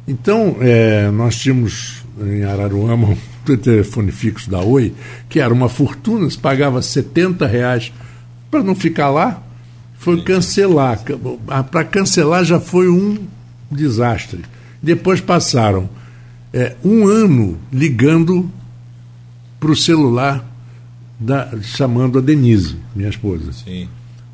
Então, 0.08 0.58
eh, 0.62 1.10
nós 1.12 1.36
tínhamos 1.38 2.04
em 2.19 2.43
Araruama 2.43 3.15
telefone 3.43 4.12
fixo 4.12 4.49
da 4.49 4.60
Oi, 4.62 4.93
que 5.29 5.39
era 5.39 5.53
uma 5.53 5.69
fortuna, 5.69 6.29
se 6.29 6.38
pagava 6.38 6.82
70 6.82 7.45
reais 7.45 7.91
para 8.49 8.63
não 8.63 8.75
ficar 8.75 9.10
lá, 9.10 9.41
foi 9.97 10.21
cancelar. 10.23 11.01
Para 11.71 11.84
cancelar 11.86 12.43
já 12.45 12.60
foi 12.60 12.89
um 12.89 13.17
desastre. 13.71 14.41
Depois 14.82 15.19
passaram 15.21 15.89
eh, 16.53 16.75
um 16.84 17.08
ano 17.08 17.58
ligando 17.71 18.49
para 19.60 19.71
o 19.71 19.75
celular 19.75 20.43
da, 21.19 21.49
chamando 21.62 22.19
a 22.19 22.21
Denise, 22.21 22.75
minha 22.95 23.10
esposa. 23.10 23.51
Sim. 23.53 23.88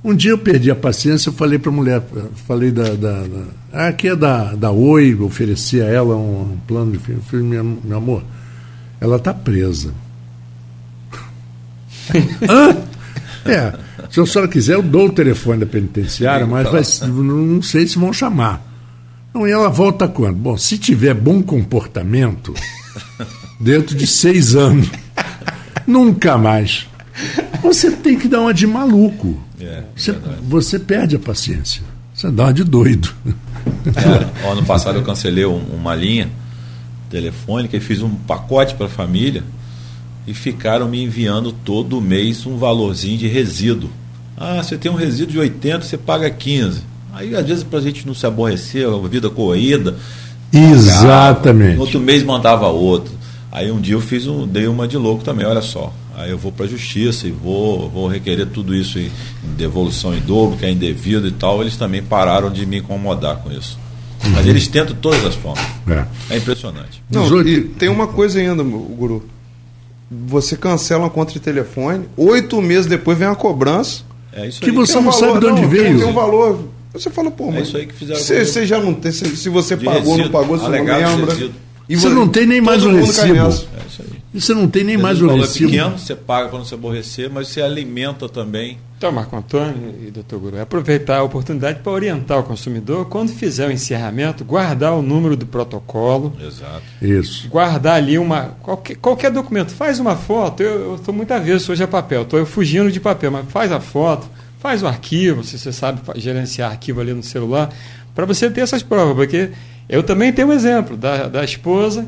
Um 0.04 0.16
dia 0.16 0.32
eu 0.32 0.38
perdi 0.38 0.72
a 0.72 0.76
paciência, 0.76 1.30
eu 1.30 1.34
falei 1.34 1.60
para 1.60 1.70
a 1.70 1.74
mulher, 1.74 2.02
falei 2.48 2.72
da, 2.72 2.96
da, 2.96 3.22
da- 3.22 3.44
ah, 3.72 3.88
aqui 3.90 4.08
é 4.08 4.16
da, 4.16 4.56
da 4.56 4.72
Oi, 4.72 5.14
ofereci 5.22 5.82
a 5.82 5.86
ela 5.86 6.16
um, 6.16 6.54
um 6.54 6.58
plano 6.66 6.92
de 6.94 6.98
filho. 7.00 7.18
Eu 7.20 7.22
falei, 7.24 7.46
meu, 7.46 7.64
meu 7.84 7.98
amor, 7.98 8.24
ela 9.02 9.16
está 9.18 9.34
presa. 9.34 9.94
Hã? 12.48 12.78
É, 13.46 13.74
se 14.10 14.20
a 14.20 14.26
senhora 14.26 14.50
quiser, 14.52 14.74
eu 14.76 14.84
dou 14.84 15.08
o 15.08 15.12
telefone 15.12 15.60
da 15.62 15.66
penitenciária, 15.66 16.46
mas 16.46 16.70
vai- 16.70 17.10
não 17.10 17.62
sei 17.62 17.88
se 17.88 17.98
vão 17.98 18.12
chamar. 18.12 18.66
Não, 19.34 19.48
e 19.48 19.52
ela 19.52 19.70
volta 19.70 20.08
quando? 20.08 20.36
Bom, 20.36 20.58
se 20.58 20.78
tiver 20.78 21.14
bom 21.14 21.42
comportamento, 21.42 22.54
dentro 23.60 23.96
de 23.96 24.06
seis 24.08 24.56
anos, 24.56 24.90
nunca 25.88 26.38
mais. 26.38 26.88
Você 27.62 27.92
tem 27.92 28.18
que 28.18 28.28
dar 28.28 28.42
uma 28.42 28.54
de 28.54 28.66
maluco. 28.66 29.40
É, 29.60 29.84
Você, 29.96 30.12
verdade. 30.14 30.38
você 30.44 30.80
perde 30.80 31.16
a 31.16 31.20
paciência. 31.20 31.82
Você 32.14 32.30
dá 32.32 32.46
uma 32.46 32.54
de 32.54 32.64
doido. 32.64 33.14
É, 33.96 34.50
ano 34.52 34.66
passado 34.66 34.98
eu 34.98 35.04
cancelei 35.04 35.46
um- 35.46 35.64
uma 35.74 35.94
linha 35.96 36.30
telefônica 37.10 37.76
e 37.76 37.80
fiz 37.80 38.02
um 38.02 38.10
pacote 38.10 38.76
para 38.76 38.86
a 38.86 38.90
família 38.90 39.44
e 40.28 40.34
ficaram 40.34 40.88
me 40.88 41.04
enviando 41.04 41.52
todo 41.52 42.00
mês 42.00 42.46
um 42.46 42.58
valorzinho 42.58 43.18
de 43.18 43.28
resíduo. 43.28 43.90
Ah, 44.38 44.62
você 44.62 44.78
tem 44.78 44.92
um 44.92 44.96
resíduo 44.96 45.34
de 45.34 45.40
80, 45.40 45.82
você 45.82 45.98
paga 45.98 46.30
15. 46.30 46.82
Aí, 47.12 47.36
às 47.36 47.46
vezes, 47.46 47.64
para 47.64 47.80
a 47.80 47.82
gente 47.82 48.06
não 48.06 48.14
se 48.14 48.26
aborrecer, 48.26 48.88
a 48.88 49.08
vida 49.08 49.30
corrida. 49.30 49.96
Exatamente. 50.54 51.76
No 51.76 51.82
outro 51.82 52.00
mês 52.00 52.24
mandava 52.24 52.68
outro. 52.68 53.12
Aí 53.52 53.72
um 53.72 53.82
dia 53.82 53.96
eu 53.96 54.02
fiz 54.02 54.28
um, 54.28 54.48
dei 54.48 54.68
uma 54.68 54.88
de 54.88 54.96
louco 54.96 55.24
também, 55.24 55.46
olha 55.46 55.62
só. 55.62 55.92
Aí 56.16 56.30
eu 56.30 56.38
vou 56.38 56.52
para 56.52 56.66
a 56.66 56.70
justiça 56.70 57.28
e 57.28 57.32
vou, 57.32 57.90
vou 57.90 58.08
requerer 58.08 58.46
tudo 58.48 58.76
isso 58.76 59.00
em, 59.00 59.06
em 59.06 59.54
devolução 59.58 60.14
em 60.14 60.20
dobro, 60.20 60.58
que 60.58 60.66
é 60.66 60.72
indevido 60.72 61.28
e 61.28 61.32
tal. 61.32 61.62
Eles 61.62 61.76
também 61.76 62.04
pararam 62.04 62.52
de 62.52 62.66
me 62.66 62.78
incomodar 62.78 63.38
com 63.38 63.52
isso. 63.52 63.80
Mas 64.32 64.46
eles 64.46 64.68
tentam 64.68 64.96
todas 64.96 65.24
as 65.26 65.36
formas. 65.36 65.64
É. 65.88 66.06
É 66.36 66.38
impressionante. 66.38 67.02
Não, 67.12 67.24
18 67.24 67.50
e 67.50 67.62
tem 67.62 67.90
uma 67.90 68.08
coisa 68.08 68.40
ainda, 68.40 68.64
meu 68.64 68.80
guru. 68.80 69.28
Você 70.28 70.56
cancela 70.58 71.04
uma 71.04 71.10
conta 71.10 71.32
de 71.34 71.40
telefone, 71.40 72.06
oito 72.18 72.62
meses 72.62 72.86
depois 72.88 73.18
vem 73.18 73.28
a 73.28 73.36
cobrança. 73.36 74.04
É 74.34 74.48
isso 74.48 74.60
Que 74.62 74.70
aí. 74.70 74.76
você 74.76 74.98
um 74.98 75.02
não 75.04 75.12
sabe 75.12 75.40
de 75.40 75.46
onde 75.48 75.62
tem- 75.62 75.70
veio. 75.70 76.00
Tem 76.00 76.08
um 76.08 76.14
valor. 76.14 76.68
Você 76.94 77.10
fala, 77.12 77.30
pô, 77.30 77.52
mas. 77.52 77.68
isso 77.68 77.78
aí 77.78 77.86
que 77.86 77.94
fizeram 77.94 78.20
Você, 78.20 78.44
você 78.46 78.66
já 78.66 78.80
não 78.80 78.94
tem. 78.94 79.12
Se, 79.12 79.36
se 79.38 79.50
você 79.50 79.76
De 79.76 79.86
pagou, 79.86 80.04
não 80.04 80.18
resíduo, 80.18 80.32
pagou, 80.32 80.58
você 80.58 80.66
não 80.66 80.72
lembra. 80.72 81.52
E 81.88 81.96
Você 81.96 82.08
vo- 82.10 82.16
não 82.16 82.28
tem 82.28 82.46
nem 82.48 82.62
mais 82.62 82.84
o 82.84 82.90
cai 82.90 83.00
recibo. 83.02 83.34
nessa. 83.34 83.64
É 83.64 83.88
isso 83.88 84.02
aí. 84.02 84.20
E 84.34 84.42
você 84.42 84.54
não 84.54 84.68
tem 84.68 84.84
nem 84.84 84.98
mais 84.98 85.20
o 85.22 85.26
o 85.26 85.28
valor 85.28 85.40
é 85.44 85.46
recibo. 85.46 85.70
pequeno, 85.72 85.98
você 85.98 86.16
paga 86.16 86.50
para 86.50 86.58
não 86.60 86.66
se 86.66 86.74
aborrecer, 86.74 87.30
mas 87.32 87.48
você 87.48 87.62
alimenta 87.62 88.28
também. 88.30 88.78
Então, 89.00 89.14
Marco 89.14 89.34
Antônio 89.34 89.96
e 90.06 90.12
doutor 90.12 90.40
Guru, 90.40 90.58
é 90.58 90.62
aproveitar 90.62 91.20
a 91.20 91.24
oportunidade 91.24 91.80
para 91.80 91.90
orientar 91.90 92.38
o 92.38 92.44
consumidor, 92.44 93.06
quando 93.06 93.30
fizer 93.30 93.66
o 93.66 93.72
encerramento, 93.72 94.44
guardar 94.44 94.94
o 94.94 95.02
número 95.02 95.38
do 95.38 95.46
protocolo, 95.46 96.36
Exato. 96.38 96.84
Isso. 97.02 97.48
guardar 97.48 97.96
ali 97.96 98.20
uma. 98.20 98.58
Qualquer, 98.62 98.98
qualquer 98.98 99.32
documento, 99.32 99.72
faz 99.72 100.02
uma 100.02 100.18
foto. 100.18 100.62
Eu 100.62 100.96
estou 100.96 101.14
muito 101.14 101.32
avesso 101.32 101.72
hoje 101.72 101.82
a 101.82 101.88
papel, 101.88 102.24
estou 102.24 102.46
fugindo 102.46 102.92
de 102.92 103.00
papel, 103.00 103.32
mas 103.32 103.46
faz 103.50 103.72
a 103.72 103.80
foto, 103.80 104.30
faz 104.60 104.84
o 104.84 104.88
arquivo, 104.88 105.46
se 105.46 105.58
você 105.58 105.72
sabe 105.72 106.02
gerenciar 106.18 106.72
arquivo 106.72 107.00
ali 107.00 107.14
no 107.14 107.24
celular, 107.24 107.70
para 108.14 108.26
você 108.26 108.52
ter 108.52 108.60
essas 108.60 108.84
provas, 108.84 109.16
porque 109.16 109.52
eu 109.88 110.04
também 110.04 110.34
tenho 110.34 110.50
um 110.50 110.54
exemplo 110.54 110.98
da, 110.98 111.30
da 111.30 111.46
esposa 111.46 112.06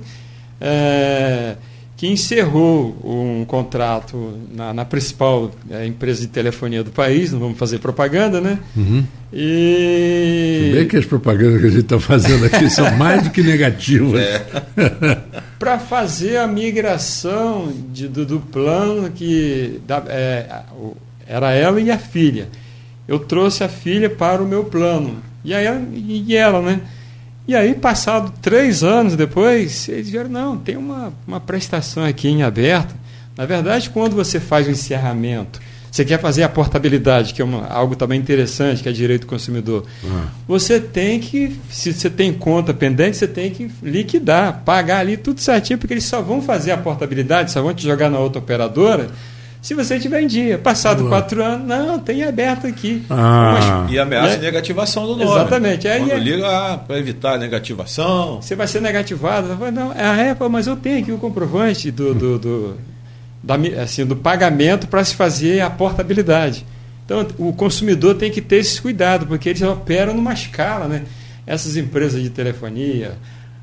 é, 0.60 1.56
que 2.02 2.08
encerrou 2.08 2.98
um 3.04 3.46
contrato 3.46 4.34
na, 4.56 4.74
na 4.74 4.84
principal 4.84 5.52
é, 5.70 5.86
empresa 5.86 6.22
de 6.22 6.30
telefonia 6.30 6.84
do 6.84 6.90
país, 6.90 7.32
não 7.32 7.38
vamos 7.40 7.60
fazer 7.60 7.78
propaganda, 7.78 8.42
né? 8.42 8.58
Uhum. 8.76 9.04
E. 9.32 10.72
Bem 10.74 10.88
que 10.88 10.98
as 10.98 11.06
propagandas 11.06 11.62
que 11.62 11.68
a 11.68 11.70
gente 11.70 11.82
está 11.82 12.00
fazendo 12.00 12.44
aqui 12.46 12.68
são 12.72 12.90
mais 12.98 13.22
do 13.22 13.30
que 13.30 13.44
negativas. 13.44 14.20
para 15.60 15.78
fazer 15.78 16.38
a 16.38 16.48
migração 16.48 17.72
de- 17.94 18.08
do, 18.08 18.26
do 18.26 18.40
plano 18.40 19.12
que 19.12 19.80
da- 19.86 20.04
é, 20.08 20.64
era 21.28 21.52
ela 21.52 21.80
e 21.80 21.92
a 21.92 22.00
filha. 22.00 22.50
Eu 23.08 23.20
trouxe 23.20 23.64
a 23.64 23.70
filha 23.70 24.10
para 24.10 24.42
o 24.42 24.48
meu 24.48 24.64
plano. 24.64 25.18
E, 25.46 25.54
aí, 25.54 25.68
e 26.28 26.36
ela, 26.36 26.64
né? 26.64 26.82
E 27.52 27.56
aí, 27.56 27.74
passado 27.74 28.32
três 28.42 28.82
anos 28.82 29.18
depois, 29.18 29.90
eles 29.90 30.06
disseram, 30.06 30.30
não, 30.30 30.56
tem 30.56 30.78
uma, 30.78 31.12
uma 31.28 31.38
prestação 31.38 32.02
aqui 32.06 32.30
em 32.30 32.44
aberto. 32.44 32.96
Na 33.36 33.46
verdade, 33.46 33.90
quando 33.90 34.16
você 34.16 34.40
faz 34.40 34.68
o 34.68 34.72
encerramento, 34.72 35.60
você 35.92 36.06
quer 36.06 36.18
fazer 36.18 36.44
a 36.44 36.48
portabilidade, 36.48 37.34
que 37.34 37.42
é 37.42 37.44
uma- 37.46 37.68
algo 37.68 37.94
também 37.94 38.18
interessante, 38.18 38.82
que 38.82 38.88
é 38.88 38.92
direito 38.94 39.24
do 39.24 39.28
consumidor. 39.28 39.86
Você 40.48 40.80
tem 40.80 41.20
que, 41.20 41.60
se 41.70 41.92
você 41.92 42.10
tem 42.10 42.32
conta 42.32 42.74
pendente, 42.74 43.18
você 43.18 43.28
tem 43.28 43.52
que 43.52 43.70
liquidar, 43.84 44.62
pagar 44.64 45.00
ali 45.00 45.18
tudo 45.18 45.42
certinho, 45.42 45.78
porque 45.78 45.94
eles 45.94 46.06
só 46.06 46.22
vão 46.22 46.42
fazer 46.42 46.72
a 46.72 46.78
portabilidade, 46.78 47.52
só 47.52 47.62
vão 47.62 47.74
te 47.74 47.84
jogar 47.84 48.10
na 48.10 48.18
outra 48.20 48.40
operadora, 48.40 49.10
se 49.62 49.76
você 49.76 50.00
tiver 50.00 50.22
em 50.22 50.28
dia. 50.28 50.58
Passado 50.58 51.08
quatro 51.08 51.44
anos, 51.44 51.68
não, 51.68 52.00
tem 52.00 52.24
aberto 52.24 52.66
aqui. 52.66 53.04
Ah. 53.10 53.86
E 53.90 54.00
ameaça 54.00 54.34
É. 54.34 54.38
de 54.38 54.42
negativação 54.42 55.06
do 55.06 55.16
nome. 55.16 55.24
Exatamente. 55.24 55.88
Aí 55.88 56.00
Quando 56.00 56.12
é- 56.12 56.20
liga, 56.20 56.48
ah, 56.48 56.78
para 56.80 56.98
evitar 56.98 57.36
a 57.36 57.38
negativação. 57.38 58.42
Você 58.42 58.56
vai 58.56 58.66
ser 58.68 58.82
negativado. 58.82 59.50
Não, 59.72 59.92
ah, 59.92 60.18
é, 60.18 60.36
mas 60.50 60.66
eu 60.66 60.76
tenho 60.76 61.00
aqui 61.00 61.12
o 61.12 61.18
comprovante 61.20 61.92
do, 61.92 62.14
do, 62.16 62.40
do, 62.40 62.78
da 63.44 63.56
assim, 63.84 64.04
do 64.04 64.16
pagamento 64.16 64.88
para 64.88 65.04
se 65.04 65.14
fazer 65.14 65.62
a 65.62 65.70
portabilidade. 65.70 66.66
Então, 67.06 67.28
o 67.38 67.54
consumidor 67.54 68.16
tem 68.16 68.32
que 68.32 68.42
ter 68.42 68.58
esse 68.58 68.82
cuidado, 68.82 69.28
porque 69.28 69.50
eles 69.50 69.62
operam 69.62 70.14
numa 70.16 70.34
escala. 70.34 70.88
Né? 70.88 71.04
Essas 71.46 71.76
empresas 71.78 72.24
de 72.24 72.30
telefonia, 72.32 73.14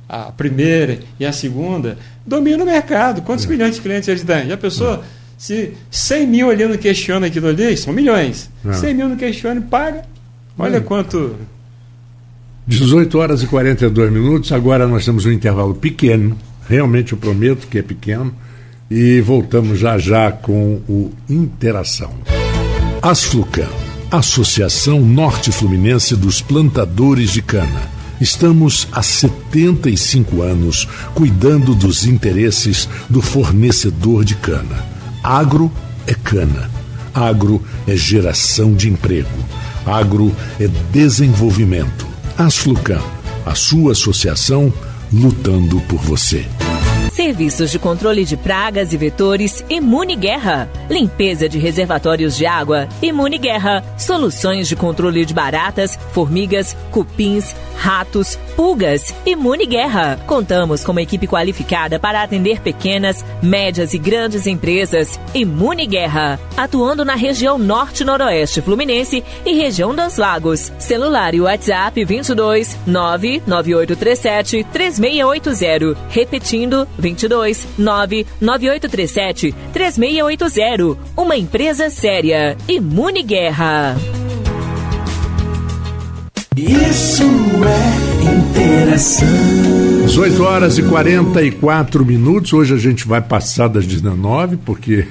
a 0.08 0.30
primeira 0.30 1.00
e 1.18 1.26
a 1.26 1.32
segunda, 1.32 1.98
dominam 2.24 2.62
o 2.64 2.66
mercado. 2.68 3.22
Quantos 3.22 3.46
milhões 3.46 3.74
de 3.74 3.80
clientes 3.80 4.08
eles 4.08 4.22
têm? 4.22 4.48
Já 4.48 4.56
pensou? 4.56 5.02
Se 5.38 5.72
100 5.88 6.26
mil 6.26 6.50
ali 6.50 6.66
não 6.66 6.76
questiona 6.76 7.28
aquilo 7.28 7.46
ali, 7.46 7.76
são 7.76 7.92
milhões. 7.92 8.50
É. 8.66 8.72
100 8.72 8.94
mil 8.94 9.08
não 9.08 9.16
questiona 9.16 9.60
paga. 9.60 10.02
Olha 10.58 10.80
quanto 10.80 11.36
18 12.66 13.18
horas 13.18 13.42
e 13.42 13.46
42 13.46 14.12
minutos. 14.12 14.50
Agora 14.50 14.86
nós 14.88 15.04
temos 15.04 15.24
um 15.24 15.30
intervalo 15.30 15.74
pequeno. 15.74 16.36
Realmente 16.68 17.12
eu 17.12 17.18
prometo 17.18 17.68
que 17.68 17.78
é 17.78 17.82
pequeno. 17.82 18.34
E 18.90 19.20
voltamos 19.20 19.78
já 19.78 19.96
já 19.96 20.32
com 20.32 20.80
o 20.88 21.12
Interação. 21.30 22.12
Asflucan, 23.00 23.68
Associação 24.10 25.00
Norte 25.00 25.52
Fluminense 25.52 26.16
dos 26.16 26.42
Plantadores 26.42 27.30
de 27.30 27.42
Cana. 27.42 27.82
Estamos 28.20 28.88
há 28.90 29.02
75 29.02 30.42
anos 30.42 30.88
cuidando 31.14 31.76
dos 31.76 32.04
interesses 32.06 32.88
do 33.08 33.22
fornecedor 33.22 34.24
de 34.24 34.34
cana. 34.34 34.97
Agro 35.28 35.70
é 36.06 36.14
cana. 36.14 36.70
Agro 37.12 37.62
é 37.86 37.94
geração 37.94 38.72
de 38.72 38.88
emprego. 38.88 39.28
Agro 39.84 40.34
é 40.58 40.66
desenvolvimento. 40.90 42.06
Asflucan, 42.38 43.02
a 43.44 43.54
sua 43.54 43.92
associação 43.92 44.72
lutando 45.12 45.82
por 45.82 45.98
você. 45.98 46.46
Serviços 47.18 47.72
de 47.72 47.80
controle 47.80 48.24
de 48.24 48.36
pragas 48.36 48.92
e 48.92 48.96
vetores 48.96 49.64
Imune 49.68 50.14
Guerra. 50.14 50.70
Limpeza 50.88 51.48
de 51.48 51.58
reservatórios 51.58 52.36
de 52.36 52.46
água 52.46 52.88
Imune 53.02 53.38
Guerra. 53.38 53.82
Soluções 53.98 54.68
de 54.68 54.76
controle 54.76 55.24
de 55.24 55.34
baratas, 55.34 55.98
formigas, 56.12 56.76
cupins, 56.92 57.56
ratos, 57.74 58.38
pulgas 58.54 59.12
Imune 59.26 59.66
Guerra. 59.66 60.16
Contamos 60.28 60.84
com 60.84 60.92
uma 60.92 61.02
equipe 61.02 61.26
qualificada 61.26 61.98
para 61.98 62.22
atender 62.22 62.60
pequenas, 62.60 63.24
médias 63.42 63.94
e 63.94 63.98
grandes 63.98 64.46
empresas. 64.46 65.18
Imune 65.34 65.88
Guerra. 65.88 66.38
Atuando 66.56 67.04
na 67.04 67.16
região 67.16 67.58
norte-noroeste 67.58 68.62
fluminense 68.62 69.24
e 69.44 69.54
região 69.54 69.92
dos 69.92 70.18
lagos. 70.18 70.72
Celular 70.78 71.34
e 71.34 71.40
WhatsApp 71.40 72.04
22 72.04 72.78
99837 72.86 74.64
3680. 74.72 75.98
Repetindo 76.10 76.86
22 76.96 77.07
99837 77.78 79.54
3680. 79.72 80.98
Uma 81.16 81.36
empresa 81.36 81.90
séria. 81.90 82.56
Imune 82.66 83.22
Guerra. 83.22 83.96
Isso 86.56 87.22
é 87.22 88.08
interação. 88.24 89.28
18 90.06 90.42
horas 90.42 90.78
e 90.78 90.82
44 90.82 92.04
minutos. 92.04 92.52
Hoje 92.52 92.74
a 92.74 92.78
gente 92.78 93.06
vai 93.06 93.22
passar 93.22 93.68
das 93.68 93.86
19, 93.86 94.56
porque 94.56 95.06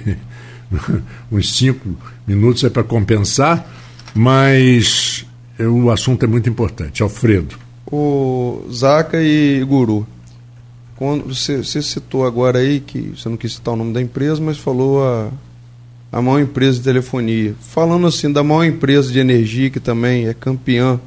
uns 1.31 1.57
5 1.57 1.95
minutos 2.27 2.63
é 2.63 2.69
para 2.69 2.83
compensar, 2.83 3.65
mas 4.13 5.25
o 5.59 5.89
assunto 5.89 6.23
é 6.25 6.27
muito 6.27 6.49
importante. 6.49 7.01
Alfredo. 7.01 7.55
O 7.89 8.65
Zaca 8.69 9.21
e 9.21 9.63
Guru. 9.63 10.05
Quando 10.97 11.25
você, 11.25 11.57
você 11.57 11.79
citou 11.79 12.25
agora 12.25 12.57
aí 12.57 12.79
que 12.79 13.13
você 13.15 13.29
não 13.29 13.37
quis 13.37 13.53
citar 13.53 13.75
o 13.75 13.77
nome 13.77 13.93
da 13.93 14.01
empresa, 14.01 14.41
mas 14.41 14.57
falou 14.57 15.03
a, 15.03 15.29
a 16.11 16.21
maior 16.21 16.39
empresa 16.39 16.79
de 16.79 16.83
telefonia. 16.83 17.53
Falando 17.61 18.07
assim 18.07 18.31
da 18.31 18.43
maior 18.43 18.63
empresa 18.63 19.11
de 19.11 19.19
energia 19.19 19.69
que 19.69 19.79
também 19.79 20.27
é 20.27 20.33
campeã. 20.33 20.99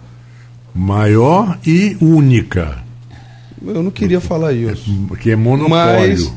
Maior 0.73 1.59
e 1.67 1.97
única. 2.01 2.85
Eu 3.67 3.83
não 3.83 3.91
queria 3.91 4.21
falar 4.21 4.53
isso. 4.53 5.09
Que 5.21 5.33
é 5.33 5.37
monopólio. 5.37 5.69
Mas 5.69 6.33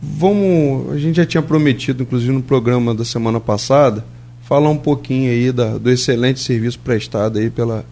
vamos. 0.00 0.92
A 0.92 0.98
gente 0.98 1.16
já 1.16 1.26
tinha 1.26 1.42
prometido, 1.42 2.04
inclusive 2.04 2.30
no 2.30 2.42
programa 2.42 2.94
da 2.94 3.04
semana 3.04 3.40
passada, 3.40 4.04
falar 4.42 4.70
um 4.70 4.78
pouquinho 4.78 5.32
aí 5.32 5.50
da, 5.50 5.78
do 5.78 5.90
excelente 5.90 6.38
serviço 6.38 6.78
prestado 6.78 7.40
aí 7.40 7.50
pela 7.50 7.84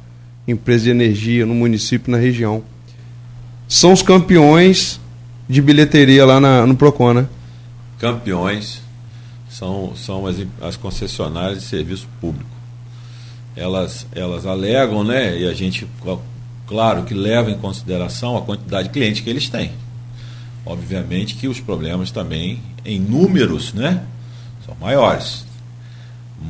empresa 0.47 0.85
de 0.85 0.91
energia 0.91 1.45
no 1.45 1.55
município 1.55 2.09
e 2.09 2.13
na 2.13 2.19
região. 2.19 2.63
São 3.71 3.93
os 3.93 4.03
campeões 4.03 4.99
de 5.49 5.63
bilheteria 5.63 6.27
lá 6.27 6.41
na, 6.41 6.67
no 6.67 6.75
Procon, 6.75 7.15
né? 7.15 7.29
Campeões 8.01 8.83
são, 9.49 9.95
são 9.95 10.27
as, 10.27 10.39
as 10.61 10.77
concessionárias 10.77 11.61
de 11.61 11.69
serviço 11.69 12.09
público. 12.21 12.51
Elas, 13.55 14.09
elas 14.11 14.45
alegam, 14.45 15.05
né? 15.05 15.39
E 15.39 15.47
a 15.49 15.55
gente, 15.55 15.87
claro, 16.67 17.05
que 17.05 17.15
leva 17.15 17.49
em 17.49 17.59
consideração 17.59 18.37
a 18.37 18.43
quantidade 18.43 18.89
de 18.89 18.93
clientes 18.93 19.21
que 19.21 19.31
eles 19.31 19.49
têm. 19.49 19.71
Obviamente 20.67 21.37
que 21.37 21.47
os 21.47 21.61
problemas 21.61 22.11
também, 22.11 22.61
em 22.85 22.99
números, 22.99 23.73
né? 23.73 24.03
São 24.67 24.75
maiores. 24.81 25.47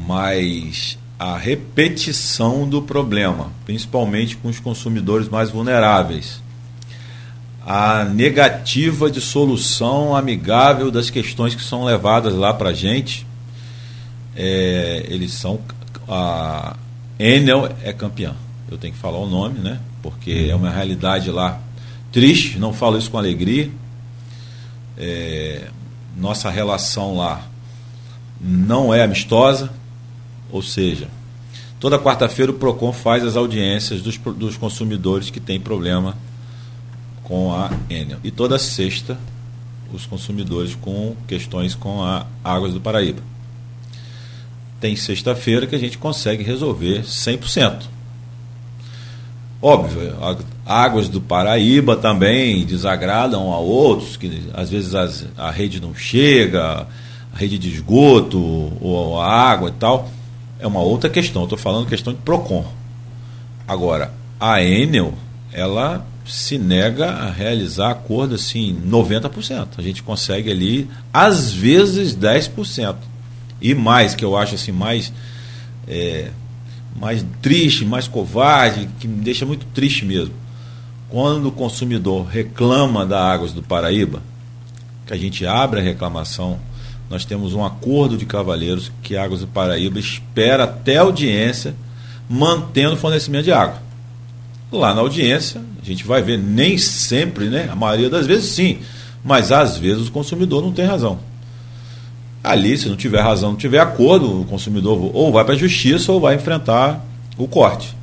Mas 0.06 0.96
a 1.18 1.36
repetição 1.36 2.66
do 2.66 2.80
problema, 2.80 3.52
principalmente 3.66 4.38
com 4.38 4.48
os 4.48 4.58
consumidores 4.58 5.28
mais 5.28 5.50
vulneráveis, 5.50 6.40
a 7.64 8.04
negativa 8.04 9.11
de 9.11 9.20
solução 9.20 10.16
amigável 10.16 10.90
das 10.90 11.11
questões 11.11 11.54
que 11.54 11.62
são 11.62 11.84
levadas 11.84 12.34
lá 12.34 12.54
para 12.54 12.70
a 12.70 12.72
gente, 12.72 13.26
é, 14.34 15.04
eles 15.08 15.32
são. 15.32 15.61
A 16.08 16.76
Enel 17.18 17.68
é 17.82 17.92
campeã. 17.92 18.34
Eu 18.70 18.78
tenho 18.78 18.94
que 18.94 18.98
falar 18.98 19.18
o 19.18 19.28
nome, 19.28 19.58
né? 19.58 19.78
Porque 20.02 20.48
é 20.50 20.54
uma 20.54 20.70
realidade 20.70 21.30
lá 21.30 21.61
triste, 22.11 22.58
não 22.58 22.72
falo 22.72 22.96
isso 22.98 23.11
com 23.11 23.18
alegria. 23.18 23.70
É, 24.96 25.68
nossa 26.16 26.50
relação 26.50 27.16
lá 27.16 27.46
não 28.40 28.92
é 28.92 29.02
amistosa, 29.02 29.70
ou 30.50 30.62
seja, 30.62 31.08
toda 31.78 31.98
quarta-feira 31.98 32.50
o 32.50 32.54
PROCON 32.54 32.92
faz 32.92 33.24
as 33.24 33.36
audiências 33.36 34.00
dos, 34.00 34.16
dos 34.16 34.56
consumidores 34.56 35.30
que 35.30 35.38
têm 35.38 35.61
problema 35.61 36.16
com 37.31 37.55
a 37.55 37.70
Enel. 37.89 38.18
E 38.24 38.31
toda 38.33 38.59
sexta, 38.59 39.16
os 39.93 40.05
consumidores 40.05 40.74
com 40.74 41.14
questões 41.28 41.76
com 41.76 42.03
a 42.03 42.26
Águas 42.43 42.74
do 42.74 42.81
Paraíba. 42.81 43.22
Tem 44.81 44.97
sexta-feira 44.97 45.64
que 45.64 45.76
a 45.76 45.78
gente 45.78 45.97
consegue 45.97 46.43
resolver 46.43 47.05
100%. 47.05 47.85
Óbvio, 49.62 50.16
águas 50.66 51.09
do 51.09 51.20
Paraíba 51.20 51.95
também 51.95 52.64
desagradam 52.64 53.53
a 53.53 53.59
outros, 53.59 54.16
que 54.16 54.51
às 54.53 54.70
vezes 54.70 54.95
as, 54.97 55.26
a 55.39 55.53
rede 55.53 55.81
não 55.81 55.95
chega, 55.95 56.89
a 57.33 57.37
rede 57.37 57.59
de 57.59 57.68
esgoto, 57.68 58.41
ou 58.81 59.20
a 59.20 59.31
água 59.31 59.68
e 59.68 59.72
tal. 59.72 60.11
É 60.59 60.66
uma 60.66 60.81
outra 60.81 61.09
questão. 61.09 61.45
Estou 61.45 61.59
falando 61.59 61.87
questão 61.87 62.12
de 62.12 62.18
PROCON. 62.22 62.64
Agora, 63.68 64.12
a 64.41 64.61
Enel, 64.61 65.14
ela 65.53 66.05
se 66.31 66.57
nega 66.59 67.11
a 67.11 67.31
realizar 67.31 67.91
acordo 67.91 68.37
assim 68.37 68.81
90%. 68.87 69.68
A 69.76 69.83
gente 69.83 70.03
consegue 70.03 70.51
ali, 70.51 70.89
às 71.12 71.53
vezes, 71.53 72.14
10%. 72.14 72.97
E 73.61 73.74
mais, 73.74 74.14
que 74.14 74.24
eu 74.24 74.37
acho 74.37 74.55
assim, 74.55 74.72
mais, 74.72 75.12
é, 75.87 76.31
mais 76.99 77.24
triste, 77.43 77.85
mais 77.85 78.07
covarde, 78.07 78.89
que 78.99 79.09
me 79.09 79.22
deixa 79.22 79.45
muito 79.45 79.66
triste 79.74 80.05
mesmo. 80.05 80.35
Quando 81.09 81.47
o 81.47 81.53
consumidor 81.53 82.26
reclama 82.26 83.05
da 83.05 83.20
Águas 83.20 83.53
do 83.53 83.62
Paraíba, 83.62 84.22
que 85.07 85.12
a 85.12 85.16
gente 85.16 85.45
abre 85.45 85.81
a 85.81 85.83
reclamação, 85.83 86.61
nós 87.11 87.24
temos 87.24 87.53
um 87.55 87.64
acordo 87.64 88.16
de 88.16 88.24
cavalheiros 88.24 88.93
que 89.03 89.16
Águas 89.16 89.41
do 89.41 89.49
Paraíba 89.49 89.99
espera 89.99 90.64
até 90.64 90.99
audiência 90.99 91.74
mantendo 92.28 92.95
o 92.95 92.97
fornecimento 92.97 93.45
de 93.45 93.53
água. 93.53 93.89
Lá 94.72 94.94
na 94.94 95.00
audiência, 95.00 95.60
a 95.82 95.84
gente 95.84 96.04
vai 96.04 96.22
ver, 96.22 96.38
nem 96.38 96.78
sempre, 96.78 97.48
né? 97.48 97.68
A 97.70 97.74
maioria 97.74 98.08
das 98.08 98.26
vezes 98.26 98.50
sim, 98.50 98.78
mas 99.24 99.50
às 99.50 99.76
vezes 99.76 100.08
o 100.08 100.12
consumidor 100.12 100.62
não 100.62 100.72
tem 100.72 100.84
razão. 100.84 101.18
Ali, 102.42 102.78
se 102.78 102.88
não 102.88 102.96
tiver 102.96 103.20
razão, 103.20 103.50
não 103.50 103.58
tiver 103.58 103.80
acordo, 103.80 104.42
o 104.42 104.44
consumidor 104.44 105.10
ou 105.14 105.32
vai 105.32 105.44
para 105.44 105.54
a 105.54 105.58
justiça 105.58 106.10
ou 106.12 106.20
vai 106.20 106.36
enfrentar 106.36 107.04
o 107.36 107.46
corte. 107.46 107.94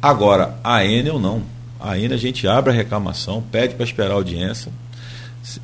Agora, 0.00 0.56
a 0.64 0.84
Enel 0.84 1.20
não. 1.20 1.42
A 1.78 1.98
Enel 1.98 2.14
a 2.14 2.20
gente 2.20 2.48
abre 2.48 2.72
a 2.72 2.74
reclamação, 2.74 3.42
pede 3.52 3.74
para 3.74 3.84
esperar 3.84 4.12
a 4.12 4.14
audiência. 4.14 4.72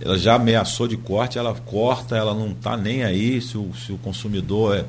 Ela 0.01 0.17
já 0.17 0.35
ameaçou 0.35 0.87
de 0.87 0.97
corte, 0.97 1.39
ela 1.39 1.55
corta, 1.55 2.17
ela 2.17 2.35
não 2.35 2.51
está 2.53 2.77
nem 2.77 3.03
aí 3.03 3.41
se 3.41 3.59
o, 3.59 3.71
se 3.75 3.93
o 3.93 3.99
consumidor 3.99 4.77
é, 4.77 4.85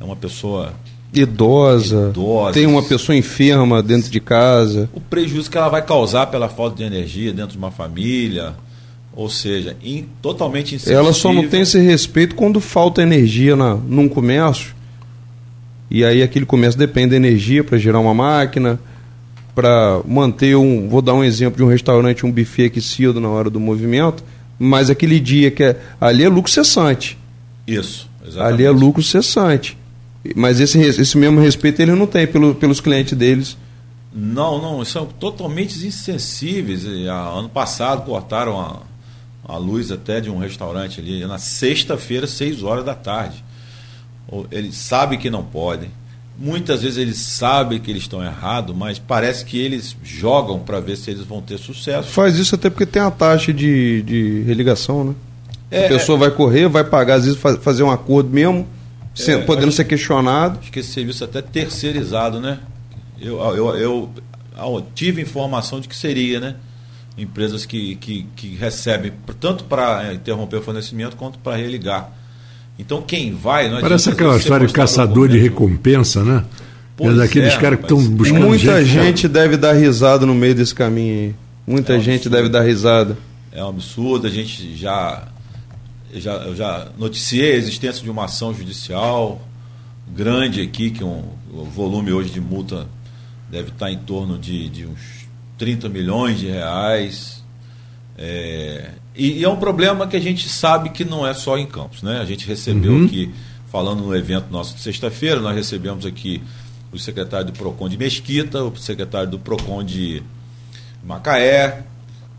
é 0.00 0.04
uma 0.04 0.16
pessoa 0.16 0.72
idosa, 1.12 2.10
idosa, 2.10 2.52
tem 2.52 2.66
uma 2.66 2.82
pessoa 2.82 3.16
enferma 3.16 3.82
dentro 3.82 4.10
de 4.10 4.20
casa. 4.20 4.88
O 4.92 5.00
prejuízo 5.00 5.50
que 5.50 5.56
ela 5.56 5.68
vai 5.68 5.82
causar 5.82 6.26
pela 6.26 6.48
falta 6.48 6.76
de 6.76 6.84
energia 6.84 7.32
dentro 7.32 7.52
de 7.52 7.58
uma 7.58 7.70
família, 7.70 8.54
ou 9.14 9.28
seja, 9.28 9.76
in, 9.82 10.06
totalmente 10.22 10.74
insensível. 10.74 11.00
Ela 11.00 11.12
só 11.12 11.32
não 11.32 11.48
tem 11.48 11.62
esse 11.62 11.78
respeito 11.80 12.34
quando 12.34 12.60
falta 12.60 13.02
energia 13.02 13.56
na, 13.56 13.74
num 13.74 14.08
comércio. 14.08 14.76
E 15.90 16.04
aí 16.04 16.22
aquele 16.22 16.44
comércio 16.44 16.78
depende 16.78 17.10
da 17.10 17.16
energia 17.16 17.64
para 17.64 17.78
gerar 17.78 17.98
uma 17.98 18.14
máquina, 18.14 18.78
para 19.54 20.00
manter 20.06 20.54
um. 20.54 20.88
Vou 20.88 21.02
dar 21.02 21.14
um 21.14 21.24
exemplo 21.24 21.56
de 21.56 21.64
um 21.64 21.68
restaurante, 21.68 22.24
um 22.24 22.30
buffet 22.30 22.66
aquecido 22.66 23.20
na 23.20 23.28
hora 23.28 23.48
do 23.50 23.58
movimento, 23.58 24.22
mas 24.58 24.90
aquele 24.90 25.18
dia 25.18 25.50
que 25.50 25.64
é. 25.64 25.76
Ali 26.00 26.22
é 26.22 26.28
lucro 26.28 26.52
cessante. 26.52 27.18
Isso, 27.66 28.08
exatamente. 28.22 28.54
Ali 28.54 28.64
é 28.64 28.70
lucro 28.70 29.02
cessante. 29.02 29.76
Mas 30.34 30.60
esse, 30.60 30.78
esse 30.80 31.16
mesmo 31.16 31.40
respeito 31.40 31.80
ele 31.80 31.92
não 31.92 32.06
tem 32.06 32.26
pelo, 32.26 32.54
pelos 32.54 32.80
clientes 32.80 33.16
deles. 33.16 33.56
Não, 34.12 34.60
não, 34.60 34.84
são 34.84 35.06
totalmente 35.06 35.86
insensíveis. 35.86 36.84
Ano 36.84 37.48
passado 37.48 38.04
cortaram 38.04 38.58
a, 38.58 38.80
a 39.44 39.56
luz 39.56 39.92
até 39.92 40.20
de 40.20 40.30
um 40.30 40.38
restaurante 40.38 41.00
ali, 41.00 41.24
na 41.26 41.38
sexta-feira, 41.38 42.26
seis 42.26 42.62
horas 42.62 42.84
da 42.84 42.94
tarde. 42.94 43.44
Eles 44.50 44.76
sabem 44.76 45.18
que 45.18 45.30
não 45.30 45.42
podem. 45.42 45.90
Muitas 46.38 46.82
vezes 46.82 46.98
eles 46.98 47.18
sabem 47.18 47.80
que 47.80 47.90
eles 47.90 48.02
estão 48.02 48.22
errados, 48.22 48.76
mas 48.76 48.98
parece 48.98 49.44
que 49.44 49.58
eles 49.58 49.96
jogam 50.04 50.60
para 50.60 50.78
ver 50.78 50.96
se 50.96 51.10
eles 51.10 51.24
vão 51.24 51.42
ter 51.42 51.58
sucesso. 51.58 52.10
Faz 52.10 52.38
isso 52.38 52.54
até 52.54 52.70
porque 52.70 52.86
tem 52.86 53.02
a 53.02 53.10
taxa 53.10 53.52
de, 53.52 54.02
de 54.02 54.42
religação, 54.42 55.02
né? 55.02 55.14
É, 55.70 55.86
a 55.86 55.88
pessoa 55.88 56.16
é, 56.16 56.20
vai 56.20 56.30
correr, 56.30 56.68
vai 56.68 56.84
pagar, 56.84 57.16
às 57.16 57.24
vezes 57.24 57.40
fazer 57.60 57.82
um 57.82 57.90
acordo 57.90 58.30
mesmo, 58.30 58.66
é, 59.26 59.38
podendo 59.38 59.72
ser 59.72 59.84
questionado. 59.84 60.58
Acho 60.60 60.70
que 60.70 60.80
esse 60.80 60.92
serviço 60.92 61.24
é 61.24 61.26
até 61.26 61.42
terceirizado, 61.42 62.40
né? 62.40 62.58
Eu, 63.20 63.38
eu, 63.54 63.76
eu, 63.76 64.10
eu 64.56 64.86
tive 64.94 65.22
informação 65.22 65.80
de 65.80 65.88
que 65.88 65.96
seria, 65.96 66.40
né? 66.40 66.54
Empresas 67.16 67.66
que, 67.66 67.96
que, 67.96 68.26
que 68.36 68.54
recebem 68.54 69.12
tanto 69.40 69.64
para 69.64 70.14
interromper 70.14 70.56
o 70.56 70.62
fornecimento 70.62 71.16
quanto 71.16 71.38
para 71.38 71.56
religar. 71.56 72.12
Então 72.78 73.02
quem 73.02 73.34
vai. 73.34 73.68
Não 73.68 73.80
Parece 73.80 74.10
aquela 74.10 74.36
história 74.36 74.66
de 74.66 74.72
caçador 74.72 75.28
de 75.28 75.38
recompensa, 75.38 76.22
né? 76.22 76.44
Pois 76.96 77.14
é 77.14 77.16
daqueles 77.16 77.54
é, 77.54 77.58
caras 77.58 77.78
que 77.78 77.84
estão 77.84 77.98
buscando. 78.08 78.46
Muita 78.46 78.84
gente, 78.84 79.04
gente 79.04 79.28
deve 79.28 79.56
dar 79.56 79.72
risada 79.72 80.24
no 80.24 80.34
meio 80.34 80.54
desse 80.54 80.74
caminho 80.74 81.14
aí. 81.14 81.34
Muita 81.66 81.94
é 81.94 82.00
gente 82.00 82.28
deve 82.28 82.48
dar 82.48 82.62
risada. 82.62 83.16
É 83.52 83.62
um 83.64 83.68
absurdo, 83.68 84.26
a 84.26 84.30
gente 84.30 84.76
já, 84.76 85.28
já, 86.14 86.32
eu 86.34 86.56
já 86.56 86.88
noticiei 86.98 87.52
a 87.52 87.56
existência 87.56 88.02
de 88.02 88.10
uma 88.10 88.24
ação 88.24 88.54
judicial 88.54 89.40
grande 90.14 90.60
aqui, 90.60 90.90
que 90.90 91.04
um, 91.04 91.24
o 91.52 91.64
volume 91.64 92.12
hoje 92.12 92.30
de 92.30 92.40
multa 92.40 92.88
deve 93.50 93.68
estar 93.68 93.90
em 93.90 93.98
torno 93.98 94.38
de, 94.38 94.68
de 94.68 94.86
uns 94.86 95.26
30 95.56 95.88
milhões 95.88 96.38
de 96.38 96.46
reais. 96.46 97.44
É, 98.16 98.90
e, 99.14 99.40
e, 99.40 99.44
é 99.44 99.48
um 99.48 99.56
problema 99.56 100.06
que 100.06 100.16
a 100.16 100.20
gente 100.20 100.48
sabe 100.48 100.90
que 100.90 101.04
não 101.04 101.26
é 101.26 101.34
só 101.34 101.58
em 101.58 101.66
Campos. 101.66 102.02
Né? 102.02 102.20
A 102.20 102.24
gente 102.24 102.46
recebeu 102.46 102.92
uhum. 102.92 103.06
aqui, 103.06 103.32
falando 103.70 104.02
no 104.02 104.14
evento 104.14 104.50
nosso 104.50 104.74
de 104.74 104.80
sexta-feira, 104.80 105.40
nós 105.40 105.54
recebemos 105.54 106.06
aqui 106.06 106.42
o 106.92 106.98
secretário 106.98 107.46
do 107.46 107.52
PROCON 107.52 107.88
de 107.88 107.98
Mesquita, 107.98 108.64
o 108.64 108.76
secretário 108.76 109.30
do 109.30 109.38
PROCON 109.38 109.84
de 109.84 110.22
Macaé, 111.04 111.84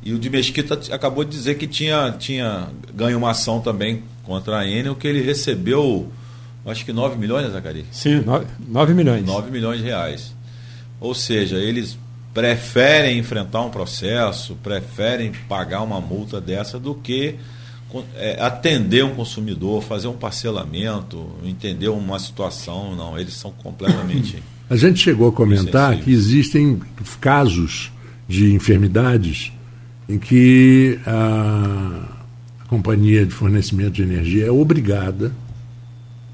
e 0.09 0.13
o 0.13 0.17
de 0.17 0.27
Mesquita 0.27 0.79
acabou 0.91 1.23
de 1.23 1.29
dizer 1.29 1.55
que 1.59 1.67
tinha, 1.67 2.15
tinha 2.17 2.69
ganho 2.95 3.15
uma 3.15 3.29
ação 3.29 3.61
também 3.61 4.01
contra 4.23 4.57
a 4.57 4.67
Enel, 4.67 4.95
que 4.95 5.07
ele 5.07 5.21
recebeu, 5.21 6.11
acho 6.65 6.83
que 6.83 6.91
9 6.91 7.15
milhões, 7.15 7.45
né, 7.45 7.51
Zacarias? 7.51 7.85
Sim, 7.91 8.21
9, 8.21 8.45
9 8.67 8.93
milhões. 8.95 9.23
9 9.23 9.51
milhões 9.51 9.77
de 9.77 9.85
reais. 9.85 10.33
Ou 10.99 11.13
seja, 11.13 11.57
eles 11.57 11.95
preferem 12.33 13.19
enfrentar 13.19 13.61
um 13.61 13.69
processo, 13.69 14.55
preferem 14.63 15.31
pagar 15.47 15.83
uma 15.83 16.01
multa 16.01 16.41
dessa 16.41 16.79
do 16.79 16.95
que 16.95 17.35
é, 18.15 18.41
atender 18.41 19.05
um 19.05 19.13
consumidor, 19.13 19.83
fazer 19.83 20.07
um 20.07 20.17
parcelamento, 20.17 21.29
entender 21.43 21.89
uma 21.89 22.17
situação. 22.17 22.95
Não, 22.95 23.15
eles 23.15 23.35
são 23.35 23.51
completamente. 23.51 24.41
A 24.67 24.75
gente 24.75 24.99
chegou 24.99 25.29
a 25.29 25.31
comentar 25.31 25.97
que 25.97 26.11
existem 26.11 26.79
casos 27.19 27.91
de 28.27 28.53
enfermidades 28.53 29.51
em 30.09 30.17
que 30.17 30.99
a, 31.05 32.01
a 32.61 32.67
companhia 32.67 33.25
de 33.25 33.33
fornecimento 33.33 33.91
de 33.91 34.01
energia 34.03 34.47
é 34.47 34.51
obrigada 34.51 35.31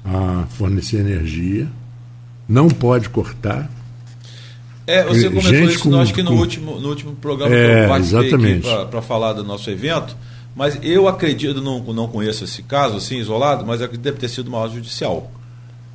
a 0.04 0.46
fornecer 0.50 0.98
energia, 0.98 1.68
não 2.48 2.68
pode 2.68 3.08
cortar. 3.10 3.70
É, 4.86 5.04
você 5.04 5.28
comentou 5.28 5.42
gente 5.42 5.74
isso, 5.74 5.90
com, 5.90 5.96
acho 5.96 6.14
que 6.14 6.22
no, 6.22 6.30
com... 6.30 6.36
último, 6.36 6.80
no 6.80 6.88
último 6.88 7.14
programa 7.16 7.54
é, 7.54 7.66
que 7.66 7.84
eu 7.84 7.88
participei 7.88 8.60
para 8.90 9.02
falar 9.02 9.32
do 9.32 9.44
nosso 9.44 9.68
evento 9.68 10.16
mas 10.56 10.78
eu 10.82 11.06
acredito, 11.06 11.60
não, 11.60 11.80
não 11.92 12.08
conheço 12.08 12.42
esse 12.42 12.62
caso 12.62 12.96
assim, 12.96 13.18
isolado, 13.18 13.66
mas 13.66 13.86
que 13.86 13.98
deve 13.98 14.16
ter 14.16 14.30
sido 14.30 14.48
uma 14.48 14.56
ordem 14.56 14.76
judicial. 14.76 15.30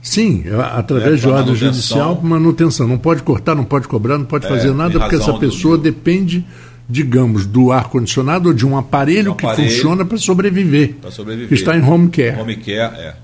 Sim, 0.03 0.43
é, 0.45 0.53
através 0.53 1.13
é, 1.13 1.15
de 1.17 1.27
ordem 1.27 1.55
judicial, 1.55 2.21
manutenção. 2.21 2.88
Não 2.88 2.99
pode 2.99 3.23
cortar, 3.23 3.55
não 3.55 3.63
pode 3.63 3.88
cobrar, 3.88 4.19
não 4.19 4.25
pode 4.25 4.45
é, 4.45 4.49
fazer 4.49 4.71
nada, 4.71 4.99
porque 4.99 5.15
essa 5.15 5.34
pessoa 5.34 5.77
do... 5.77 5.84
depende, 5.84 6.45
digamos, 6.91 7.45
do 7.45 7.71
ar-condicionado 7.71 8.49
ou 8.49 8.53
de 8.53 8.65
um 8.65 8.77
aparelho, 8.77 9.31
um 9.31 9.33
aparelho 9.33 9.55
que 9.55 9.69
funciona 9.69 10.03
para 10.03 10.17
sobreviver. 10.17 10.95
Para 10.95 11.09
sobreviver. 11.09 11.47
Que 11.47 11.53
está 11.53 11.75
em 11.77 11.81
home 11.81 12.09
care. 12.09 12.39
Home 12.39 12.57
care, 12.57 12.99
é. 12.99 13.15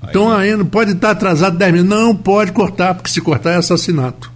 Aí, 0.00 0.10
então 0.10 0.30
ainda 0.30 0.64
pode 0.64 0.92
estar 0.92 1.10
atrasado 1.10 1.58
10 1.58 1.72
minutos. 1.72 1.98
Não 1.98 2.14
pode 2.14 2.52
cortar, 2.52 2.94
porque 2.94 3.10
se 3.10 3.20
cortar 3.20 3.52
é 3.52 3.56
assassinato. 3.56 4.30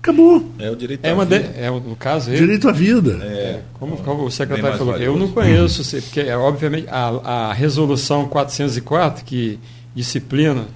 Acabou. 0.00 0.50
É 0.58 0.70
o 0.70 0.76
direito 0.76 1.04
é 1.04 1.10
à 1.10 1.14
vida. 1.14 1.38
De, 1.38 1.60
é, 1.60 1.70
no 1.70 1.96
caso, 1.96 2.30
ele, 2.30 2.38
direito 2.38 2.66
à 2.66 2.72
vida. 2.72 3.18
É, 3.22 3.60
como, 3.74 3.98
como 3.98 4.24
o 4.24 4.30
secretário 4.30 4.78
falou, 4.78 4.94
valioso. 4.94 5.18
eu 5.18 5.20
não 5.20 5.30
conheço, 5.30 5.84
porque 6.02 6.20
é, 6.20 6.36
obviamente 6.36 6.86
a, 6.88 7.48
a 7.48 7.52
resolução 7.52 8.26
404, 8.26 9.22
que 9.22 9.58
disciplina 9.94 10.66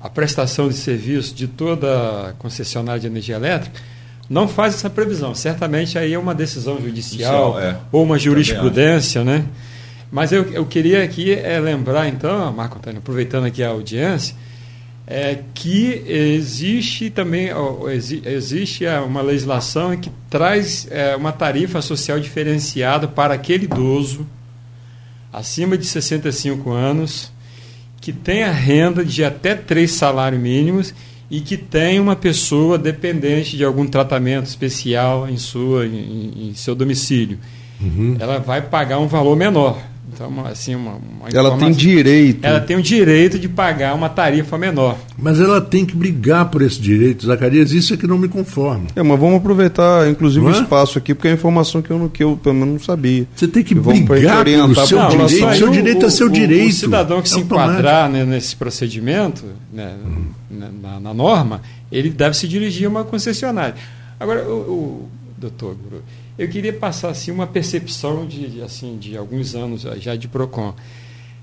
a 0.00 0.08
prestação 0.08 0.68
de 0.68 0.74
serviço 0.74 1.32
de 1.32 1.46
toda 1.46 2.34
concessionária 2.40 3.00
de 3.00 3.06
energia 3.06 3.36
elétrica, 3.36 3.80
não 4.28 4.48
faz 4.48 4.74
essa 4.74 4.88
previsão. 4.88 5.34
Certamente 5.34 5.98
aí 5.98 6.12
é 6.12 6.18
uma 6.18 6.34
decisão 6.34 6.80
judicial, 6.80 7.60
é. 7.60 7.76
ou 7.90 8.02
uma 8.02 8.18
jurisprudência, 8.18 9.22
né? 9.24 9.44
Mas 10.10 10.30
eu, 10.30 10.44
eu 10.52 10.66
queria 10.66 11.02
aqui 11.02 11.32
é, 11.32 11.58
lembrar, 11.58 12.06
então, 12.06 12.52
Marco 12.52 12.78
Antônio, 12.78 12.98
aproveitando 12.98 13.46
aqui 13.46 13.62
a 13.62 13.68
audiência, 13.68 14.36
é 15.06 15.38
que 15.52 16.04
existe 16.06 17.10
também 17.10 17.48
existe 18.24 18.84
uma 19.06 19.20
legislação 19.20 19.96
que 19.96 20.10
traz 20.30 20.86
é, 20.90 21.16
uma 21.16 21.32
tarifa 21.32 21.82
social 21.82 22.20
diferenciada 22.20 23.08
para 23.08 23.34
aquele 23.34 23.64
idoso 23.64 24.26
acima 25.32 25.76
de 25.76 25.86
65 25.86 26.70
anos 26.70 27.32
que 28.00 28.12
tem 28.12 28.42
a 28.44 28.52
renda 28.52 29.04
de 29.04 29.24
até 29.24 29.54
três 29.54 29.92
salários 29.92 30.40
mínimos 30.40 30.94
e 31.32 31.40
que 31.40 31.56
tem 31.56 31.98
uma 31.98 32.14
pessoa 32.14 32.76
dependente 32.76 33.56
de 33.56 33.64
algum 33.64 33.86
tratamento 33.86 34.44
especial 34.44 35.26
em 35.26 35.38
sua 35.38 35.86
em, 35.86 36.50
em 36.50 36.54
seu 36.54 36.74
domicílio. 36.74 37.38
Uhum. 37.80 38.18
Ela 38.20 38.38
vai 38.38 38.60
pagar 38.60 38.98
um 38.98 39.06
valor 39.06 39.34
menor. 39.34 39.82
Então, 40.14 40.44
assim, 40.46 40.74
uma, 40.74 40.92
uma 40.92 41.28
ela 41.32 41.56
tem 41.56 41.72
direito. 41.72 42.44
Ela 42.44 42.60
tem 42.60 42.76
o 42.76 42.82
direito 42.82 43.38
de 43.38 43.48
pagar 43.48 43.94
uma 43.94 44.10
tarifa 44.10 44.58
menor. 44.58 44.98
Mas 45.18 45.40
ela 45.40 45.60
tem 45.60 45.86
que 45.86 45.96
brigar 45.96 46.50
por 46.50 46.60
esse 46.60 46.78
direito, 46.78 47.26
Zacarias. 47.26 47.72
Isso 47.72 47.94
é 47.94 47.96
que 47.96 48.06
não 48.06 48.18
me 48.18 48.28
conforma. 48.28 48.86
É, 48.94 49.02
mas 49.02 49.18
vamos 49.18 49.36
aproveitar, 49.36 50.08
inclusive, 50.10 50.44
o 50.44 50.50
é? 50.50 50.52
espaço 50.52 50.98
aqui, 50.98 51.14
porque 51.14 51.28
é 51.28 51.32
informação 51.32 51.80
que 51.80 51.90
eu, 51.90 52.10
que 52.12 52.22
eu 52.22 52.36
pelo 52.36 52.54
menos 52.54 52.74
não 52.74 52.80
sabia. 52.80 53.26
Você 53.34 53.48
tem 53.48 53.62
que 53.62 53.74
brigar 53.74 54.44
pelo 54.44 54.74
seu 54.86 54.98
não, 54.98 55.08
direito. 55.08 55.46
O 55.46 55.54
seu 55.54 55.70
direito 55.70 56.06
é 56.06 56.10
seu 56.10 56.28
direito. 56.28 56.70
O, 56.70 56.72
cidadão 56.72 57.22
que 57.22 57.28
é 57.28 57.32
se 57.32 57.40
enquadrar 57.40 58.10
né, 58.10 58.24
nesse 58.24 58.54
procedimento, 58.54 59.44
né, 59.72 59.94
hum. 60.04 60.26
na, 60.82 61.00
na, 61.00 61.14
norma, 61.14 61.62
ele 61.90 62.10
deve 62.10 62.36
se 62.36 62.46
dirigir 62.46 62.86
a 62.86 62.90
uma 62.90 63.04
concessionária. 63.04 63.76
Agora, 64.20 64.44
o, 64.44 64.52
o 64.52 65.08
doutor 65.38 65.74
eu 66.38 66.48
queria 66.48 66.72
passar 66.72 67.10
assim 67.10 67.30
uma 67.30 67.46
percepção 67.46 68.26
de 68.26 68.62
assim 68.62 68.96
de 68.96 69.16
alguns 69.16 69.54
anos 69.54 69.82
já 69.98 70.16
de 70.16 70.28
Procon. 70.28 70.74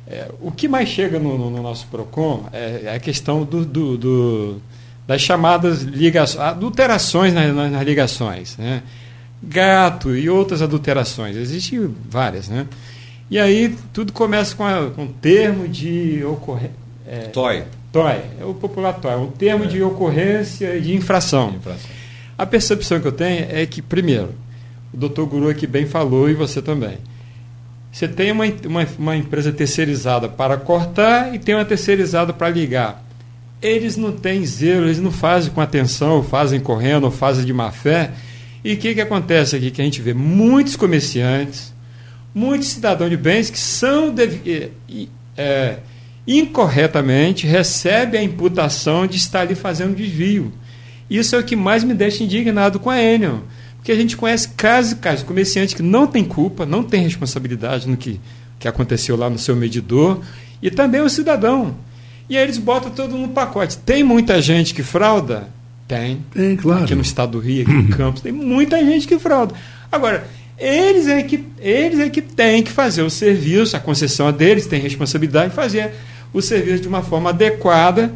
É, 0.08 0.28
o 0.42 0.52
que 0.52 0.68
mais 0.68 0.90
chega 0.90 1.20
no, 1.20 1.38
no, 1.38 1.52
no 1.52 1.62
nosso 1.62 1.86
Procon 1.88 2.48
é, 2.52 2.82
é, 2.86 2.96
a 2.96 3.00
questão 3.00 3.44
do, 3.44 3.64
do, 3.64 3.98
do, 3.98 4.62
das 5.06 5.22
chamadas 5.22 5.84
ligações, 5.84 6.44
adulterações 6.44 7.34
nas, 7.34 7.54
nas, 7.54 7.84
ligações, 7.84 8.58
né? 8.58 8.82
Gato 9.42 10.16
e 10.16 10.30
outras 10.30 10.62
adulterações, 10.62 11.36
existem 11.38 11.96
várias, 12.10 12.50
né? 12.50 12.66
E 13.30 13.38
aí 13.38 13.76
tudo 13.94 14.12
começa 14.12 14.56
com, 14.56 14.66
a, 14.66 14.90
com 14.90 15.04
um 15.04 15.08
termo 15.08 15.68
de 15.68 16.24
ocorrência. 16.26 16.76
É, 17.06 17.28
TOI. 17.28 17.64
TOI, 17.92 18.22
é 18.40 18.46
o 18.46 18.54
popular 18.56 18.94
TOI, 18.94 19.16
um 19.16 19.32
termo 19.32 19.66
é. 19.66 19.68
de 19.68 19.84
ocorrência 19.84 20.76
e 20.76 20.82
de 20.82 20.96
infração. 20.96 21.52
infração. 21.56 21.90
A 22.36 22.46
percepção 22.46 23.00
que 23.00 23.08
eu 23.08 23.12
tenho 23.12 23.46
é 23.50 23.66
que, 23.66 23.82
primeiro, 23.82 24.34
o 24.94 24.98
doutor 24.98 25.26
Guru 25.26 25.50
aqui 25.50 25.68
bem 25.68 25.86
falou 25.86 26.30
e 26.30 26.34
você 26.34 26.62
também. 26.62 26.98
Você 27.92 28.08
tem 28.08 28.32
uma, 28.32 28.46
uma, 28.66 28.88
uma 28.98 29.18
empresa 29.18 29.52
terceirizada 29.52 30.30
para 30.30 30.58
cortar 30.58 31.34
e 31.34 31.40
tem 31.40 31.56
uma 31.56 31.66
terceirizada 31.66 32.32
para 32.34 32.50
ligar. 32.50 33.04
Eles 33.62 33.98
não 33.98 34.12
têm 34.12 34.46
zelo, 34.46 34.86
eles 34.86 35.00
não 35.00 35.12
fazem 35.12 35.52
com 35.52 35.60
atenção, 35.60 36.24
fazem 36.24 36.60
correndo, 36.60 37.10
fazem 37.12 37.46
de 37.46 37.52
má 37.52 37.72
fé. 37.72 38.12
E 38.64 38.74
o 38.74 38.78
que, 38.78 38.94
que 38.94 39.02
acontece 39.02 39.56
aqui? 39.56 39.72
Que 39.72 39.82
a 39.82 39.86
gente 39.86 40.02
vê 40.02 40.14
muitos 40.14 40.76
comerciantes, 40.76 41.74
muitos 42.34 42.68
cidadãos 42.70 43.10
de 43.10 43.18
bens 43.18 43.50
que 43.50 43.60
são 43.60 44.14
de, 44.14 44.70
é, 45.36 45.78
incorretamente 46.28 47.48
recebem 47.48 48.22
a 48.22 48.24
imputação 48.24 49.08
de 49.08 49.18
estar 49.18 49.42
ali 49.42 49.56
fazendo 49.56 49.96
desvio. 49.96 50.54
Isso 51.10 51.36
é 51.36 51.40
o 51.40 51.44
que 51.44 51.56
mais 51.56 51.84
me 51.84 51.94
deixa 51.94 52.24
indignado 52.24 52.80
com 52.80 52.90
a 52.90 53.02
Enel. 53.02 53.42
Porque 53.80 53.92
a 53.92 53.96
gente 53.96 54.16
conhece 54.16 54.50
casos 54.50 54.92
e 54.92 54.96
casos, 54.98 55.24
comerciante 55.24 55.76
que 55.76 55.82
não 55.82 56.06
tem 56.06 56.24
culpa, 56.24 56.66
não 56.66 56.84
tem 56.84 57.02
responsabilidade 57.04 57.88
no 57.88 57.98
que, 57.98 58.20
que 58.60 58.68
aconteceu 58.68 59.16
lá 59.16 59.30
no 59.30 59.40
seu 59.40 59.56
medidor, 59.56 60.20
e 60.62 60.70
também 60.70 61.02
o 61.02 61.10
cidadão. 61.10 61.76
E 62.30 62.38
aí 62.38 62.44
eles 62.44 62.58
botam 62.58 62.92
todo 62.92 63.18
no 63.18 63.30
pacote. 63.30 63.78
Tem 63.78 64.04
muita 64.04 64.42
gente 64.42 64.74
que 64.74 64.84
frauda? 64.84 65.48
Tem. 65.88 66.24
Tem, 66.32 66.56
claro. 66.56 66.84
Aqui 66.84 66.94
no 66.94 67.02
estado 67.02 67.32
do 67.32 67.40
Rio, 67.40 67.64
aqui 67.64 67.72
em 67.72 67.88
Campos, 67.90 68.22
tem 68.22 68.32
muita 68.32 68.78
gente 68.86 69.08
que 69.08 69.18
frauda. 69.18 69.56
Agora, 69.92 70.28
eles 70.60 71.08
é 71.08 71.24
que, 71.24 71.46
eles 71.58 72.00
é 72.00 72.10
que 72.10 72.22
têm 72.22 72.62
que 72.62 72.72
fazer 72.72 73.02
o 73.02 73.10
serviço, 73.10 73.76
a 73.76 73.80
concessão 73.80 74.28
é 74.28 74.32
deles, 74.32 74.68
tem 74.68 74.80
responsabilidade 74.80 75.50
de 75.50 75.56
fazer 75.56 75.92
o 76.34 76.42
serviço 76.42 76.82
de 76.82 76.88
uma 76.88 77.02
forma 77.02 77.30
adequada 77.30 78.14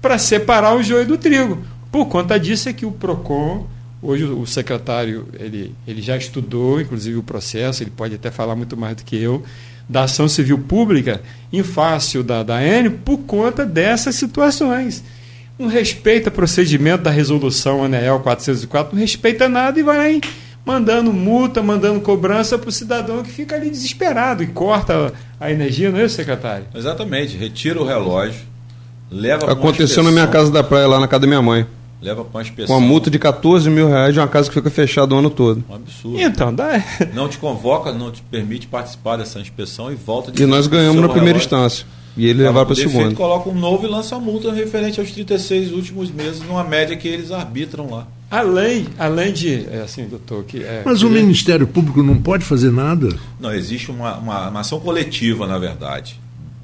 para 0.00 0.16
separar 0.16 0.74
o 0.76 0.82
joio 0.82 1.04
do 1.04 1.18
trigo. 1.18 1.58
Por 1.90 2.06
conta 2.06 2.38
disso 2.38 2.68
é 2.68 2.72
que 2.72 2.86
o 2.86 2.92
PROCON 2.92 3.66
Hoje 4.02 4.24
o 4.24 4.46
secretário 4.46 5.28
ele, 5.38 5.74
ele 5.86 6.00
já 6.00 6.16
estudou, 6.16 6.80
inclusive, 6.80 7.18
o 7.18 7.22
processo, 7.22 7.82
ele 7.82 7.90
pode 7.90 8.14
até 8.14 8.30
falar 8.30 8.56
muito 8.56 8.76
mais 8.76 8.96
do 8.96 9.04
que 9.04 9.16
eu, 9.16 9.42
da 9.88 10.04
ação 10.04 10.28
civil 10.28 10.58
pública 10.58 11.20
em 11.52 11.62
face 11.62 12.22
da, 12.22 12.42
da 12.42 12.64
Enio 12.64 12.92
por 13.04 13.18
conta 13.18 13.66
dessas 13.66 14.14
situações. 14.14 15.04
Não 15.58 15.68
respeita 15.68 16.30
procedimento 16.30 17.02
da 17.02 17.10
resolução 17.10 17.84
ANEEL 17.84 18.20
404, 18.20 18.94
não 18.94 19.00
respeita 19.00 19.48
nada 19.48 19.78
e 19.78 19.82
vai 19.82 20.20
mandando 20.64 21.12
multa, 21.12 21.62
mandando 21.62 22.00
cobrança 22.00 22.56
para 22.56 22.68
o 22.68 22.72
cidadão 22.72 23.22
que 23.22 23.30
fica 23.30 23.56
ali 23.56 23.68
desesperado 23.68 24.42
e 24.42 24.46
corta 24.46 25.12
a 25.38 25.50
energia, 25.50 25.90
não 25.90 25.98
é 25.98 26.04
isso, 26.04 26.16
secretário? 26.16 26.66
Exatamente, 26.74 27.36
retira 27.36 27.80
o 27.80 27.84
relógio, 27.84 28.40
leva 29.10 29.50
Aconteceu 29.50 30.02
na 30.02 30.10
minha 30.10 30.26
casa 30.26 30.50
da 30.50 30.62
praia, 30.62 30.86
lá 30.86 31.00
na 31.00 31.08
casa 31.08 31.20
da 31.20 31.26
minha 31.26 31.42
mãe. 31.42 31.66
Leva 32.02 32.24
para 32.24 32.38
uma 32.38 32.42
inspeção. 32.42 32.74
Com 32.74 32.80
uma 32.80 32.88
multa 32.88 33.10
de 33.10 33.18
14 33.18 33.68
mil 33.68 33.88
reais 33.88 34.14
de 34.14 34.20
uma 34.20 34.28
casa 34.28 34.48
que 34.48 34.54
fica 34.54 34.70
fechada 34.70 35.14
o 35.14 35.18
ano 35.18 35.28
todo. 35.28 35.62
Um 35.68 35.74
absurdo. 35.74 36.20
Então, 36.20 36.54
dá. 36.54 36.82
Não 37.12 37.28
te 37.28 37.38
convoca, 37.38 37.92
não 37.92 38.10
te 38.10 38.22
permite 38.22 38.66
participar 38.66 39.16
dessa 39.16 39.38
inspeção 39.38 39.92
e 39.92 39.94
volta 39.94 40.32
de 40.32 40.42
E 40.42 40.46
nós 40.46 40.66
ganhamos 40.66 41.00
na 41.00 41.08
primeira 41.08 41.38
instância. 41.38 41.86
E 42.16 42.26
ele 42.26 42.42
levar 42.42 42.64
para 42.64 42.72
a 42.72 42.76
segunda. 42.76 43.14
coloca 43.14 43.48
um 43.48 43.54
novo 43.54 43.86
e 43.86 43.88
lança 43.88 44.16
a 44.16 44.18
multa 44.18 44.52
referente 44.52 44.98
aos 44.98 45.12
36 45.12 45.72
últimos 45.72 46.10
meses, 46.10 46.42
numa 46.42 46.64
média 46.64 46.96
que 46.96 47.06
eles 47.06 47.30
arbitram 47.30 47.88
lá. 47.90 48.06
Além, 48.30 48.86
além 48.98 49.32
de, 49.32 49.66
é 49.70 49.82
assim, 49.84 50.06
doutor, 50.06 50.44
que 50.44 50.62
é, 50.62 50.82
Mas 50.84 51.02
o 51.02 51.10
Ministério 51.10 51.66
Público 51.66 52.02
não 52.02 52.16
pode 52.16 52.44
fazer 52.44 52.70
nada? 52.70 53.08
Não, 53.38 53.52
existe 53.52 53.90
uma, 53.90 54.16
uma, 54.16 54.48
uma 54.48 54.60
ação 54.60 54.80
coletiva, 54.80 55.46
na 55.46 55.58
verdade 55.58 56.18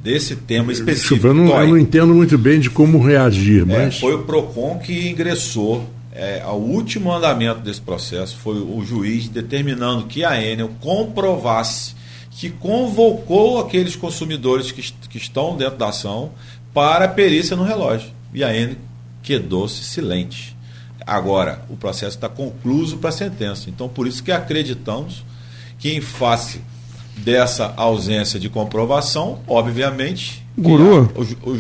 desse 0.07 0.37
tema 0.37 0.71
específico. 0.71 1.27
Eu, 1.27 1.35
não, 1.35 1.49
eu 1.49 1.69
não, 1.71 1.77
entendo 1.77 2.15
muito 2.15 2.39
bem 2.39 2.61
de 2.61 2.71
como 2.71 3.03
reagir, 3.03 3.63
é, 3.63 3.65
mas. 3.65 3.97
É, 3.97 3.99
foi 3.99 4.15
o 4.15 4.23
PROCON 4.23 4.79
que 4.79 5.09
ingressou 5.09 5.85
é, 6.13 6.41
ao 6.43 6.61
último 6.61 7.13
andamento 7.13 7.61
desse 7.61 7.81
processo, 7.81 8.37
foi 8.37 8.55
o 8.55 8.85
juiz 8.85 9.29
determinando 9.29 10.07
que 10.07 10.25
a 10.25 10.41
Enel 10.41 10.71
comprovasse 10.81 11.97
que 12.31 12.51
convocou 12.51 13.59
aqueles 13.59 13.97
consumidores 13.97 14.71
que, 14.71 14.93
que 15.11 15.19
estão 15.19 15.57
dentro 15.57 15.77
da 15.77 15.89
ação 15.89 16.31
para 16.73 17.07
a 17.07 17.09
perícia 17.09 17.57
no 17.57 17.65
relógio. 17.65 18.11
E 18.33 18.45
a 18.45 18.57
Enel 18.57 18.77
quedou-se 19.25 19.83
silente. 19.83 20.57
Agora, 21.05 21.65
o 21.69 21.77
processo 21.77 22.17
está 22.17 22.29
concluído 22.29 22.99
para 22.99 23.11
a 23.11 23.13
sentença. 23.13 23.69
Então, 23.69 23.89
por 23.89 24.07
isso 24.07 24.23
que 24.23 24.31
acreditamos 24.31 25.25
que, 25.81 25.93
em 25.93 26.01
face 26.01 26.61
dessa 27.17 27.73
ausência 27.77 28.39
de 28.39 28.49
comprovação, 28.49 29.39
obviamente, 29.47 30.45
Guru, 30.59 31.11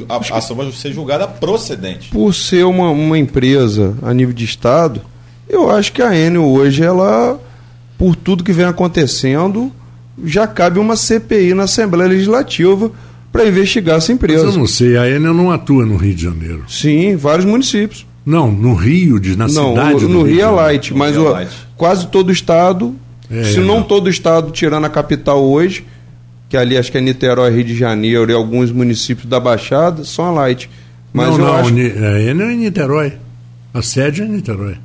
a, 0.08 0.14
a, 0.14 0.16
a, 0.16 0.38
ação 0.38 0.56
vai 0.56 0.70
ser 0.72 0.92
julgada 0.92 1.26
procedente. 1.26 2.10
Por 2.10 2.32
ser 2.34 2.64
uma, 2.64 2.90
uma 2.90 3.18
empresa 3.18 3.94
a 4.02 4.14
nível 4.14 4.34
de 4.34 4.44
Estado, 4.44 5.02
eu 5.48 5.70
acho 5.70 5.92
que 5.92 6.00
a 6.02 6.16
Enel 6.16 6.44
hoje, 6.44 6.82
ela, 6.82 7.38
por 7.98 8.16
tudo 8.16 8.42
que 8.42 8.52
vem 8.52 8.64
acontecendo, 8.64 9.70
já 10.24 10.46
cabe 10.46 10.78
uma 10.78 10.96
CPI 10.96 11.52
na 11.52 11.64
Assembleia 11.64 12.08
Legislativa 12.08 12.90
para 13.30 13.46
investigar 13.46 13.98
essa 13.98 14.12
empresa. 14.12 14.46
Mas 14.46 14.54
eu 14.54 14.60
não 14.60 14.66
sei, 14.66 14.96
a 14.96 15.08
Enel 15.08 15.34
não 15.34 15.50
atua 15.50 15.84
no 15.84 15.96
Rio 15.96 16.14
de 16.14 16.22
Janeiro. 16.22 16.64
Sim, 16.68 17.16
vários 17.16 17.44
municípios. 17.44 18.06
Não, 18.24 18.50
no 18.50 18.74
Rio, 18.74 19.20
de, 19.20 19.36
na 19.36 19.46
não, 19.46 19.70
cidade. 19.70 20.04
No, 20.04 20.08
no 20.08 20.22
Rio, 20.22 20.36
Rio 20.36 20.42
é 20.42 20.50
light, 20.50 20.94
mas 20.94 21.16
o, 21.16 21.28
light. 21.28 21.52
quase 21.76 22.06
todo 22.08 22.30
o 22.30 22.32
estado 22.32 22.94
é, 23.30 23.44
Se 23.44 23.60
não, 23.60 23.82
todo 23.82 24.06
o 24.06 24.10
estado, 24.10 24.50
tirando 24.50 24.84
a 24.84 24.88
capital 24.88 25.42
hoje, 25.42 25.84
que 26.48 26.56
ali 26.56 26.76
acho 26.76 26.90
que 26.90 26.98
é 26.98 27.00
Niterói, 27.00 27.50
Rio 27.50 27.64
de 27.64 27.76
Janeiro 27.76 28.30
e 28.30 28.34
alguns 28.34 28.70
municípios 28.70 29.28
da 29.28 29.40
Baixada, 29.40 30.04
são 30.04 30.26
a 30.26 30.30
Light. 30.30 30.70
Mas 31.12 31.30
não, 31.30 31.38
não, 31.38 31.54
acho... 31.54 31.74
a 31.74 32.20
Enel 32.20 32.48
é 32.48 32.52
em 32.52 32.56
Niterói. 32.58 33.12
A 33.72 33.82
sede 33.82 34.22
é 34.22 34.24
em 34.24 34.28
Niterói. 34.28 34.76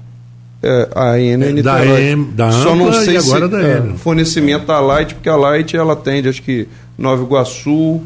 É, 0.63 0.89
a 0.95 1.19
Enel 1.19 1.47
é 1.47 1.51
em 1.51 1.53
Niterói. 1.55 1.87
Da, 1.87 2.01
em, 2.01 2.31
da 2.31 2.51
Só 2.51 2.75
não 2.75 2.93
sei 2.93 3.17
agora 3.17 3.45
se 3.45 3.51
da 3.51 3.61
é, 3.61 3.81
fornecimento 3.97 4.65
da 4.65 4.79
Light, 4.79 5.13
porque 5.13 5.29
a 5.29 5.35
Light 5.35 5.75
ela 5.75 5.93
atende, 5.93 6.29
acho 6.29 6.41
que 6.41 6.67
Nova 6.97 7.23
Iguaçu, 7.23 8.01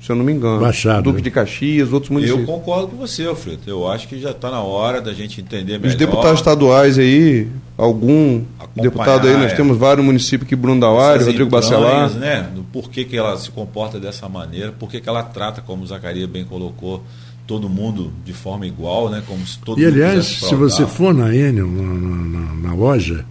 se 0.00 0.10
eu 0.10 0.16
não 0.16 0.24
me 0.24 0.32
engano. 0.32 0.60
Baixada. 0.60 1.02
Duque 1.02 1.20
de 1.20 1.30
Caxias, 1.30 1.92
outros 1.92 2.10
municípios. 2.10 2.48
Eu 2.48 2.54
concordo 2.54 2.88
com 2.88 2.96
você, 2.96 3.26
Alfredo. 3.26 3.62
Eu 3.66 3.88
acho 3.88 4.06
que 4.06 4.18
já 4.20 4.30
está 4.30 4.50
na 4.50 4.60
hora 4.60 5.00
da 5.00 5.12
gente 5.12 5.40
entender 5.40 5.78
melhor. 5.78 5.88
Os 5.88 5.94
deputados 5.96 6.38
estaduais 6.38 6.98
aí, 6.98 7.48
algum 7.76 8.42
deputado 8.76 9.26
aí, 9.26 9.34
nós 9.34 9.52
é, 9.52 9.56
temos 9.56 9.76
vários 9.76 10.04
municípios 10.04 10.46
aqui, 10.46 10.54
Bruno 10.54 10.80
Dauário, 10.80 11.26
Rodrigo 11.26 11.50
Bacelar. 11.50 12.10
Né, 12.10 12.48
do 12.54 12.62
porquê 12.62 13.04
que 13.04 13.16
ela 13.16 13.36
se 13.36 13.50
comporta 13.50 13.98
dessa 13.98 14.28
maneira, 14.28 14.72
por 14.72 14.88
que 14.88 15.02
ela 15.04 15.22
trata, 15.22 15.60
como 15.60 15.82
o 15.82 15.86
Zacarias 15.86 16.28
bem 16.28 16.44
colocou, 16.44 17.02
todo 17.44 17.68
mundo 17.68 18.12
de 18.24 18.32
forma 18.32 18.66
igual, 18.66 19.10
né? 19.10 19.22
Como 19.26 19.44
se 19.44 19.58
todo 19.58 19.80
e 19.80 19.86
aliás, 19.86 20.26
se 20.26 20.54
você 20.54 20.86
for 20.86 21.12
na 21.12 21.34
Enel, 21.34 21.66
na, 21.66 21.82
na, 21.82 22.54
na 22.54 22.74
loja, 22.74 23.24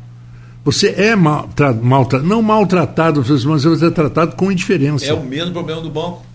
você 0.66 0.90
é 0.98 1.16
mal, 1.16 1.48
tra, 1.56 1.72
não 2.22 2.42
maltratado, 2.42 3.24
mas 3.46 3.64
você 3.64 3.86
é 3.86 3.90
tratado 3.90 4.36
com 4.36 4.52
indiferença. 4.52 5.06
É 5.06 5.14
o 5.14 5.24
mesmo 5.24 5.54
problema 5.54 5.82
do 5.82 5.90
banco 5.90 6.27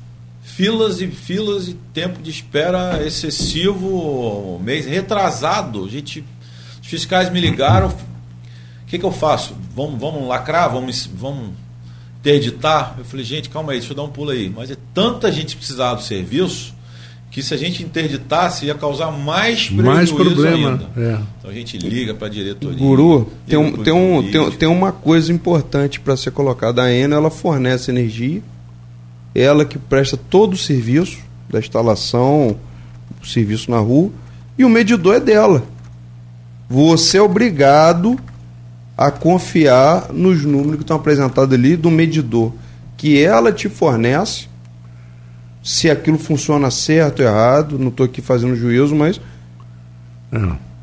filas 0.42 1.00
e 1.00 1.06
filas 1.06 1.68
e 1.68 1.74
tempo 1.94 2.20
de 2.20 2.30
espera 2.30 3.02
excessivo, 3.06 4.60
mês 4.62 4.84
retrasado. 4.84 5.84
A 5.84 5.88
gente, 5.88 6.24
os 6.82 6.88
fiscais 6.88 7.30
me 7.30 7.40
ligaram. 7.40 7.88
O 7.88 8.86
que, 8.86 8.98
que 8.98 9.04
eu 9.04 9.12
faço? 9.12 9.54
Vamos, 9.74 9.98
vamos 9.98 10.28
lacrar? 10.28 10.70
Vamos, 10.70 11.08
vamos 11.14 11.50
interditar? 12.20 12.96
Eu 12.98 13.04
falei, 13.04 13.24
gente, 13.24 13.48
calma 13.48 13.72
aí, 13.72 13.78
deixa 13.78 13.92
eu 13.92 13.96
dar 13.96 14.02
um 14.02 14.10
pulo 14.10 14.30
aí. 14.30 14.52
Mas 14.54 14.70
é 14.70 14.76
tanta 14.92 15.32
gente 15.32 15.56
precisar 15.56 15.94
do 15.94 16.02
serviço 16.02 16.74
que 17.30 17.42
se 17.42 17.54
a 17.54 17.56
gente 17.56 17.82
interditasse 17.82 18.66
ia 18.66 18.74
causar 18.74 19.10
mais 19.10 19.68
prejuízo 19.68 19.82
mais 19.82 20.12
problema, 20.12 20.70
ainda. 20.72 20.90
É. 20.94 21.18
Então 21.38 21.50
a 21.50 21.54
gente 21.54 21.78
liga 21.78 22.12
para 22.12 22.26
a 22.26 22.30
diretoria. 22.30 22.76
Guru, 22.76 23.32
tem, 23.46 23.58
um, 23.58 23.72
tem, 23.72 23.92
um, 23.92 24.30
tem, 24.30 24.50
tem 24.50 24.68
uma 24.68 24.92
coisa 24.92 25.32
importante 25.32 25.98
para 25.98 26.14
ser 26.14 26.30
colocada. 26.30 26.82
A 26.82 26.92
Enel 26.92 27.16
ela 27.16 27.30
fornece 27.30 27.90
energia 27.90 28.42
ela 29.34 29.64
que 29.64 29.78
presta 29.78 30.16
todo 30.16 30.54
o 30.54 30.58
serviço 30.58 31.18
da 31.48 31.58
instalação, 31.58 32.56
o 33.22 33.26
serviço 33.26 33.70
na 33.70 33.78
rua, 33.78 34.10
e 34.58 34.64
o 34.64 34.68
medidor 34.68 35.16
é 35.16 35.20
dela. 35.20 35.62
Você 36.68 37.18
é 37.18 37.22
obrigado 37.22 38.18
a 38.96 39.10
confiar 39.10 40.12
nos 40.12 40.44
números 40.44 40.76
que 40.76 40.82
estão 40.82 40.96
apresentados 40.96 41.52
ali 41.52 41.76
do 41.76 41.90
medidor, 41.90 42.52
que 42.96 43.22
ela 43.22 43.52
te 43.52 43.68
fornece, 43.68 44.46
se 45.62 45.88
aquilo 45.90 46.18
funciona 46.18 46.70
certo 46.70 47.20
ou 47.20 47.28
errado, 47.28 47.78
não 47.78 47.88
estou 47.88 48.04
aqui 48.04 48.20
fazendo 48.20 48.56
juízo, 48.56 48.94
mas 48.94 49.20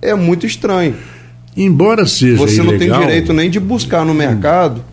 é. 0.02 0.10
é 0.12 0.16
muito 0.16 0.46
estranho. 0.46 0.96
Embora 1.56 2.06
seja 2.06 2.38
Você 2.38 2.62
ilegal, 2.62 2.72
não 2.72 2.80
tem 2.80 3.08
direito 3.08 3.34
nem 3.34 3.50
de 3.50 3.60
buscar 3.60 4.06
no 4.06 4.14
mercado 4.14 4.84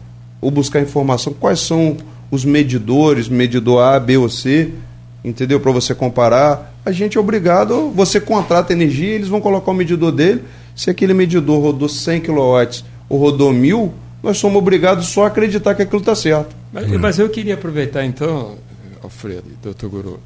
ou 0.41 0.51
buscar 0.51 0.81
informação 0.81 1.33
quais 1.33 1.61
são 1.61 1.97
os 2.31 2.45
medidores, 2.45 3.29
medidor 3.29 3.83
A, 3.83 4.01
B 4.01 4.17
ou 4.17 4.29
C, 4.29 4.73
entendeu? 5.25 5.61
Para 5.61 5.73
você 5.73 5.95
comparar. 5.95 6.75
A 6.85 6.93
gente 6.93 7.17
é 7.17 7.21
obrigado, 7.21 7.91
você 7.91 8.21
contrata 8.21 8.73
energia, 8.73 9.15
eles 9.15 9.29
vão 9.29 9.41
colocar 9.41 9.71
o 9.71 9.75
medidor 9.75 10.13
dele. 10.13 10.43
Se 10.75 10.91
aquele 10.91 11.15
medidor 11.15 11.61
rodou 11.61 11.89
100 11.89 12.21
kW 12.21 12.85
ou 13.09 13.19
rodou 13.19 13.53
1000, 13.53 13.93
nós 14.23 14.39
somos 14.39 14.59
obrigados 14.59 15.07
só 15.07 15.25
a 15.25 15.27
acreditar 15.29 15.75
que 15.75 15.83
aquilo 15.83 16.01
está 16.01 16.15
certo. 16.15 16.55
Mas, 16.73 16.91
mas, 16.91 17.19
eu 17.19 17.29
queria 17.29 17.55
aproveitar 17.55 18.05
então, 18.05 18.57
Alfredo, 19.03 19.45
doutor 19.63 19.89
Guru, 19.89 20.21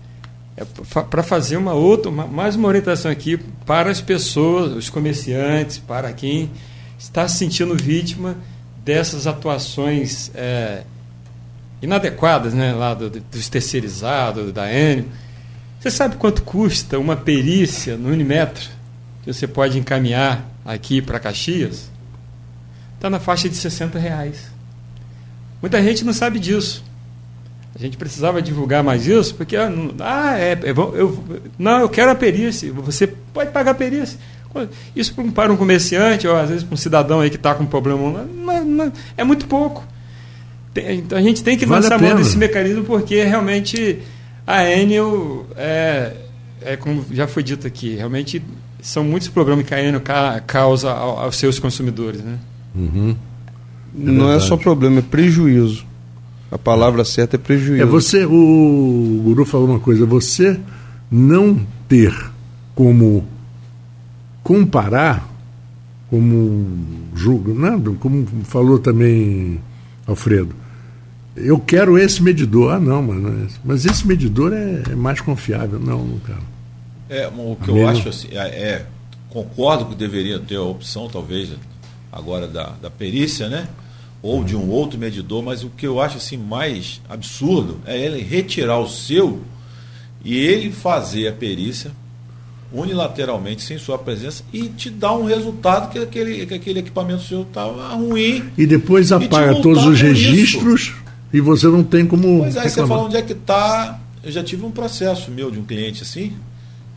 é, 0.56 0.64
para 1.02 1.22
fazer 1.22 1.56
uma 1.56 1.74
outra, 1.74 2.10
uma, 2.10 2.26
mais 2.26 2.56
uma 2.56 2.68
orientação 2.68 3.10
aqui 3.10 3.38
para 3.64 3.90
as 3.90 4.00
pessoas, 4.00 4.72
os 4.72 4.90
comerciantes, 4.90 5.78
para 5.78 6.12
quem 6.12 6.50
está 6.98 7.26
se 7.28 7.38
sentindo 7.38 7.74
vítima 7.74 8.36
dessas 8.84 9.26
atuações 9.26 10.30
é, 10.34 10.82
inadequadas, 11.82 12.52
né, 12.52 12.72
lá 12.72 12.94
do, 12.94 13.08
dos 13.08 13.48
terceirizados, 13.48 14.52
da 14.52 14.72
Enio. 14.72 15.06
Você 15.78 15.90
sabe 15.90 16.16
quanto 16.16 16.42
custa 16.42 16.98
uma 16.98 17.16
perícia 17.16 17.96
no 17.96 18.10
Unimetro 18.10 18.68
que 19.22 19.32
você 19.32 19.46
pode 19.46 19.78
encaminhar 19.78 20.46
aqui 20.64 21.00
para 21.00 21.18
Caxias? 21.18 21.90
Está 22.96 23.08
na 23.08 23.18
faixa 23.18 23.48
de 23.48 23.56
60 23.56 23.98
reais. 23.98 24.50
Muita 25.62 25.82
gente 25.82 26.04
não 26.04 26.12
sabe 26.12 26.38
disso. 26.38 26.84
A 27.74 27.78
gente 27.78 27.96
precisava 27.96 28.42
divulgar 28.42 28.82
mais 28.82 29.06
isso, 29.06 29.34
porque, 29.34 29.56
ah, 29.56 29.70
ah 30.00 30.38
é, 30.38 30.52
é 30.52 30.70
eu, 30.70 31.24
não, 31.58 31.80
eu 31.80 31.88
quero 31.88 32.10
a 32.10 32.14
perícia. 32.14 32.70
Você 32.72 33.06
pode 33.06 33.50
pagar 33.52 33.70
a 33.70 33.74
perícia. 33.74 34.18
Isso 34.94 35.14
para 35.32 35.52
um 35.52 35.56
comerciante, 35.56 36.26
ou 36.26 36.36
às 36.36 36.48
vezes 36.48 36.64
para 36.64 36.74
um 36.74 36.76
cidadão 36.76 37.20
aí 37.20 37.30
que 37.30 37.36
está 37.36 37.54
com 37.54 37.62
um 37.62 37.66
problema, 37.66 38.24
não, 38.24 38.64
não, 38.64 38.92
é 39.16 39.22
muito 39.22 39.46
pouco. 39.46 39.84
Tem, 40.72 40.98
então 40.98 41.18
a 41.18 41.22
gente 41.22 41.42
tem 41.42 41.58
que 41.58 41.66
vale 41.66 41.82
lançar 41.82 42.00
mão 42.00 42.16
desse 42.16 42.38
mecanismo 42.38 42.84
porque 42.84 43.24
realmente 43.24 43.98
a 44.46 44.64
Enel 44.70 45.46
é, 45.56 46.12
é 46.62 46.76
como 46.76 47.04
já 47.10 47.26
foi 47.26 47.42
dito 47.42 47.66
aqui, 47.66 47.96
realmente 47.96 48.42
são 48.80 49.04
muitos 49.04 49.28
problemas 49.28 49.66
que 49.66 49.74
a 49.74 49.82
Enel 49.82 50.00
ca, 50.00 50.40
causa 50.46 50.90
aos 50.90 51.36
seus 51.36 51.58
consumidores, 51.58 52.22
né? 52.22 52.38
Uhum. 52.74 53.16
É 53.98 54.10
Não 54.10 54.32
é 54.32 54.38
só 54.38 54.56
problema, 54.56 55.00
é 55.00 55.02
prejuízo. 55.02 55.84
A 56.50 56.58
palavra 56.58 57.04
certa 57.04 57.36
é 57.36 57.38
prejuízo. 57.38 57.82
É 57.82 57.86
você, 57.86 58.24
o 58.24 59.20
Guru 59.24 59.44
falou 59.44 59.68
uma 59.68 59.80
coisa, 59.80 60.06
você 60.06 60.58
não 61.10 61.60
ter 61.88 62.14
como 62.74 63.26
comparar, 64.42 65.28
como 66.08 66.66
julgo, 67.14 67.54
nada, 67.54 67.90
como 68.00 68.26
falou 68.44 68.78
também 68.78 69.60
Alfredo, 70.06 70.54
eu 71.36 71.58
quero 71.58 71.98
esse 71.98 72.22
medidor. 72.22 72.74
Ah, 72.74 72.80
não, 72.80 73.02
mano, 73.02 73.48
mas 73.64 73.84
esse 73.84 74.06
medidor 74.06 74.52
é, 74.52 74.82
é 74.90 74.94
mais 74.94 75.20
confiável. 75.20 75.78
Não, 75.78 76.04
não 76.04 76.18
quero. 76.18 76.42
É, 77.08 77.26
o 77.26 77.56
que 77.56 77.68
eu 77.68 77.88
acho 77.88 78.08
assim, 78.08 78.28
é, 78.30 78.38
é, 78.38 78.86
concordo 79.28 79.86
que 79.86 79.94
deveria 79.96 80.38
ter 80.38 80.56
a 80.56 80.62
opção, 80.62 81.08
talvez, 81.08 81.50
agora 82.12 82.46
da, 82.46 82.70
da 82.80 82.90
perícia, 82.90 83.48
né? 83.48 83.66
Ou 84.22 84.44
de 84.44 84.54
um 84.54 84.68
outro 84.68 84.98
medidor, 84.98 85.42
mas 85.42 85.64
o 85.64 85.70
que 85.70 85.86
eu 85.86 86.00
acho 86.00 86.18
assim 86.18 86.36
mais 86.36 87.00
absurdo 87.08 87.80
é 87.86 87.98
ele 87.98 88.22
retirar 88.22 88.78
o 88.78 88.88
seu 88.88 89.40
e 90.24 90.36
ele 90.36 90.70
fazer 90.70 91.28
a 91.28 91.32
perícia 91.32 91.90
unilateralmente, 92.72 93.62
sem 93.62 93.78
sua 93.78 93.98
presença, 93.98 94.44
e 94.52 94.68
te 94.68 94.90
dar 94.90 95.12
um 95.14 95.24
resultado 95.24 95.90
que 95.90 95.98
aquele, 95.98 96.46
que 96.46 96.54
aquele 96.54 96.78
equipamento 96.78 97.22
seu 97.22 97.42
estava 97.42 97.88
ruim. 97.94 98.44
E 98.56 98.64
depois 98.64 99.10
apaga 99.10 99.60
todos 99.60 99.84
os 99.84 100.00
registros 100.00 100.82
isso. 100.82 100.94
E 101.32 101.40
você 101.40 101.66
não 101.66 101.82
tem 101.82 102.06
como. 102.06 102.40
Pois 102.40 102.56
aí 102.56 102.64
reclamar. 102.64 102.70
você 102.70 102.94
fala 102.94 103.02
onde 103.06 103.16
é 103.16 103.22
que 103.22 103.32
está. 103.32 104.00
Eu 104.22 104.30
já 104.30 104.44
tive 104.44 104.64
um 104.64 104.70
processo 104.70 105.30
meu 105.30 105.50
de 105.50 105.58
um 105.58 105.64
cliente 105.64 106.02
assim, 106.02 106.32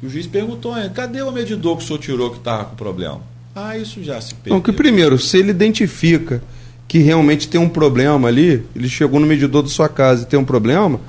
e 0.01 0.05
o 0.05 0.09
juiz 0.09 0.27
perguntou, 0.27 0.73
cadê 0.93 1.21
o 1.21 1.31
medidor 1.31 1.77
que 1.77 1.83
o 1.83 1.87
senhor 1.87 1.99
tirou 1.99 2.29
que 2.31 2.37
estava 2.37 2.65
com 2.65 2.75
problema? 2.75 3.21
Ah, 3.55 3.77
isso 3.77 4.03
já 4.03 4.19
se 4.19 4.33
perdeu. 4.35 4.55
Não, 4.55 4.61
que 4.61 4.73
primeiro, 4.73 5.17
se 5.17 5.37
ele 5.37 5.51
identifica 5.51 6.43
que 6.87 6.99
realmente 6.99 7.47
tem 7.47 7.61
um 7.61 7.69
problema 7.69 8.27
ali, 8.27 8.65
ele 8.75 8.89
chegou 8.89 9.19
no 9.19 9.25
medidor 9.25 9.63
da 9.63 9.69
sua 9.69 9.87
casa 9.87 10.23
e 10.23 10.25
tem 10.25 10.37
um 10.37 10.43
problema, 10.43 10.99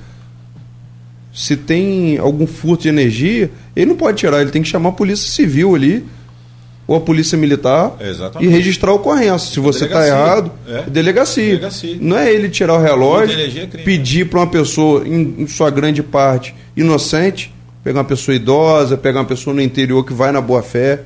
se 1.35 1.57
tem 1.57 2.16
algum 2.18 2.47
furto 2.47 2.85
de 2.85 2.89
energia, 2.89 3.51
ele 3.75 3.87
não 3.87 3.97
pode 3.97 4.18
tirar, 4.18 4.41
ele 4.41 4.51
tem 4.51 4.62
que 4.62 4.68
chamar 4.68 4.91
a 4.91 4.93
polícia 4.93 5.29
civil 5.29 5.75
ali, 5.75 6.05
ou 6.87 6.97
a 6.97 7.01
polícia 7.01 7.37
militar, 7.39 7.97
Exatamente. 8.01 8.49
e 8.49 8.53
registrar 8.53 8.91
a 8.91 8.95
ocorrência. 8.95 9.53
Se 9.53 9.61
você 9.61 9.87
está 9.87 10.07
errado, 10.07 10.51
é. 10.68 10.82
delegacia. 10.82 11.47
delegacia. 11.47 11.97
Não 12.01 12.18
é 12.18 12.32
ele 12.32 12.49
tirar 12.49 12.74
o 12.74 12.82
relógio, 12.82 13.39
é 13.39 13.66
pedir 13.78 14.28
para 14.28 14.41
uma 14.41 14.47
pessoa, 14.47 15.07
em, 15.07 15.47
sua 15.47 15.70
grande 15.70 16.03
parte, 16.03 16.55
inocente, 16.76 17.53
pegar 17.82 18.01
uma 18.01 18.05
pessoa 18.05 18.35
idosa, 18.35 18.97
pegar 18.97 19.20
uma 19.20 19.26
pessoa 19.26 19.55
no 19.55 19.62
interior 19.62 20.05
que 20.05 20.12
vai 20.12 20.30
na 20.30 20.41
boa 20.41 20.62
fé. 20.62 21.03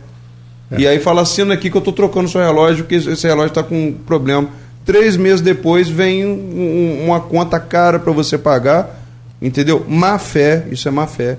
É. 0.71 0.81
E 0.81 0.87
aí 0.87 0.99
fala 0.99 1.23
assim 1.23 1.51
aqui 1.53 1.71
que 1.71 1.77
eu 1.77 1.81
estou 1.81 1.93
trocando 1.93 2.29
seu 2.29 2.41
relógio, 2.41 2.85
que 2.85 2.97
esse 2.97 3.27
relógio 3.27 3.49
está 3.49 3.63
com 3.63 3.89
um 3.89 3.93
problema. 3.93 4.49
Três 4.85 5.17
meses 5.17 5.41
depois 5.41 5.89
vem 5.89 6.27
um, 6.27 7.05
uma 7.05 7.21
conta 7.21 7.61
cara 7.61 7.99
para 7.99 8.13
você 8.13 8.37
pagar 8.37 8.99
Entendeu? 9.41 9.85
Má 9.89 10.19
fé, 10.19 10.67
isso 10.71 10.89
é 10.89 10.91
má 10.91 11.07
fé. 11.07 11.39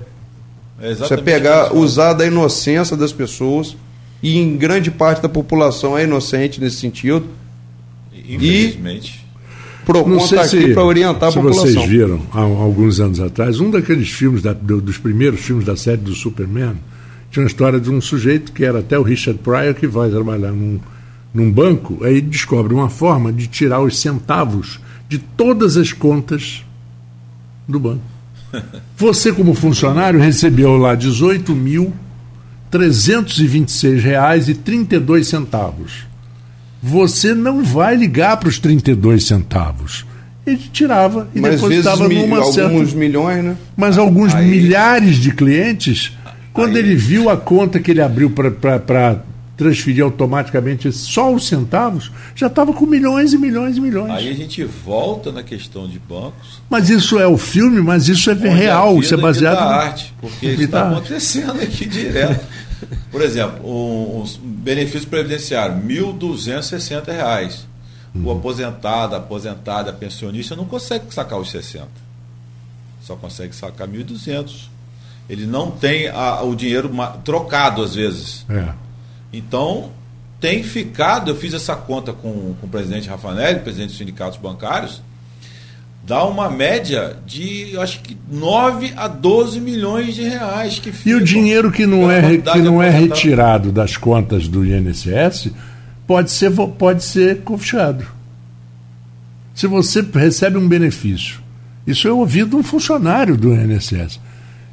É 0.80 0.92
isso 0.92 1.12
é 1.12 1.16
pegar, 1.18 1.74
usar 1.74 2.14
da 2.14 2.26
inocência 2.26 2.96
das 2.96 3.12
pessoas, 3.12 3.76
e 4.22 4.38
em 4.38 4.56
grande 4.56 4.90
parte 4.90 5.22
da 5.22 5.28
população 5.28 5.96
é 5.96 6.04
inocente 6.04 6.60
nesse 6.60 6.76
sentido. 6.76 7.24
Infelizmente. 8.12 9.24
E 9.26 9.30
Procon 9.84 10.16
está 10.18 10.42
aqui 10.42 10.72
para 10.72 10.84
orientar 10.84 11.30
a 11.30 11.32
população. 11.32 11.64
vocês 11.64 11.88
viram, 11.88 12.20
há 12.32 12.40
alguns 12.40 13.00
anos 13.00 13.18
atrás, 13.18 13.60
um 13.60 13.70
daqueles 13.70 14.10
filmes, 14.10 14.42
da, 14.42 14.52
dos 14.52 14.98
primeiros 14.98 15.40
filmes 15.40 15.64
da 15.64 15.76
série 15.76 15.96
do 15.96 16.14
Superman, 16.14 16.74
tinha 17.30 17.42
uma 17.42 17.48
história 17.48 17.80
de 17.80 17.90
um 17.90 18.00
sujeito 18.00 18.52
que 18.52 18.64
era 18.64 18.80
até 18.80 18.98
o 18.98 19.02
Richard 19.02 19.40
Pryor, 19.40 19.74
que 19.74 19.86
vai 19.86 20.10
trabalhar 20.10 20.52
num, 20.52 20.78
num 21.32 21.50
banco, 21.50 22.04
aí 22.04 22.20
descobre 22.20 22.74
uma 22.74 22.88
forma 22.88 23.32
de 23.32 23.46
tirar 23.46 23.80
os 23.80 23.98
centavos 23.98 24.80
de 25.08 25.18
todas 25.18 25.76
as 25.76 25.92
contas 25.92 26.64
do 27.66 27.80
banco. 27.80 28.02
Você, 28.96 29.32
como 29.32 29.54
funcionário, 29.54 30.20
recebeu 30.20 30.76
lá 30.76 30.94
R$ 32.72 32.86
18.326,32 32.86 35.24
centavos. 35.24 36.08
Você 36.82 37.34
não 37.34 37.62
vai 37.62 37.94
ligar 37.94 38.38
para 38.38 38.48
os 38.48 38.58
32 38.58 39.26
centavos. 39.26 40.06
Ele 40.46 40.62
tirava 40.72 41.28
e 41.34 41.40
Mas 41.40 41.56
depositava 41.56 42.08
numa 42.08 42.38
alguns 42.38 42.54
certa... 42.54 42.96
milhões, 42.96 43.44
né? 43.44 43.54
Mas 43.76 43.98
alguns 43.98 44.34
Aí... 44.34 44.48
milhares 44.48 45.16
de 45.16 45.32
clientes, 45.32 46.16
quando 46.52 46.76
Aí... 46.76 46.82
ele 46.82 46.96
viu 46.96 47.28
a 47.28 47.36
conta 47.36 47.78
que 47.78 47.90
ele 47.90 48.00
abriu 48.00 48.30
para 48.30 49.22
transferir 49.60 50.02
automaticamente 50.02 50.90
só 50.90 51.30
os 51.30 51.46
centavos, 51.46 52.10
já 52.34 52.46
estava 52.46 52.72
com 52.72 52.86
milhões 52.86 53.34
e 53.34 53.38
milhões 53.38 53.76
e 53.76 53.80
milhões. 53.80 54.10
Aí 54.10 54.30
a 54.30 54.34
gente 54.34 54.64
volta 54.64 55.30
na 55.30 55.42
questão 55.42 55.86
de 55.86 55.98
bancos. 55.98 56.62
Mas 56.70 56.88
isso 56.88 57.18
é 57.18 57.26
o 57.26 57.36
filme, 57.36 57.82
mas 57.82 58.08
isso 58.08 58.30
é 58.30 58.34
real, 58.34 58.98
isso 58.98 59.12
é 59.12 59.18
baseado 59.18 59.56
na 59.56 59.76
arte, 59.76 60.14
porque 60.18 60.46
isso 60.48 60.62
está 60.62 60.88
acontecendo 60.88 61.60
aqui 61.60 61.84
direto. 61.84 62.46
Por 63.10 63.20
exemplo, 63.20 63.68
um, 63.68 64.22
um 64.22 64.26
benefício 64.42 65.06
previdenciário, 65.06 65.76
R$ 65.76 66.02
1.260. 66.02 67.58
Uhum. 68.14 68.24
O 68.24 68.32
aposentado, 68.32 69.14
a 69.14 69.18
aposentada, 69.18 69.90
a 69.90 69.92
pensionista 69.92 70.56
não 70.56 70.64
consegue 70.64 71.12
sacar 71.12 71.38
os 71.38 71.50
60. 71.50 71.86
Só 73.02 73.14
consegue 73.14 73.54
sacar 73.54 73.86
1.200. 73.86 74.70
Ele 75.28 75.44
não 75.44 75.70
tem 75.70 76.08
a, 76.08 76.42
o 76.42 76.56
dinheiro 76.56 76.90
trocado 77.22 77.82
às 77.82 77.94
vezes. 77.94 78.46
É. 78.48 78.72
Então, 79.32 79.90
tem 80.40 80.62
ficado, 80.62 81.30
eu 81.30 81.36
fiz 81.36 81.54
essa 81.54 81.76
conta 81.76 82.12
com, 82.12 82.54
com 82.60 82.66
o 82.66 82.68
presidente 82.68 83.08
Rafanelli, 83.08 83.60
presidente 83.60 83.90
dos 83.90 83.98
sindicatos 83.98 84.38
bancários, 84.38 85.02
dá 86.02 86.24
uma 86.24 86.48
média 86.48 87.16
de, 87.26 87.76
acho 87.78 88.00
que 88.00 88.16
9 88.30 88.94
a 88.96 89.06
12 89.06 89.60
milhões 89.60 90.14
de 90.14 90.22
reais 90.22 90.78
que 90.78 90.92
E 91.06 91.14
o 91.14 91.22
dinheiro 91.22 91.70
que 91.70 91.86
não 91.86 92.10
é, 92.10 92.38
que 92.38 92.58
não 92.58 92.82
é 92.82 92.88
retirado 92.88 93.70
das 93.70 93.96
contas 93.96 94.48
do 94.48 94.64
INSS 94.64 95.50
pode 96.06 96.30
ser, 96.30 96.50
pode 96.50 97.04
ser 97.04 97.42
confiscado. 97.42 98.06
Se 99.54 99.66
você 99.66 100.00
recebe 100.00 100.56
um 100.56 100.66
benefício, 100.66 101.40
isso 101.86 102.08
eu 102.08 102.18
ouvi 102.18 102.44
de 102.44 102.56
um 102.56 102.62
funcionário 102.62 103.36
do 103.36 103.52
INSS 103.52 104.18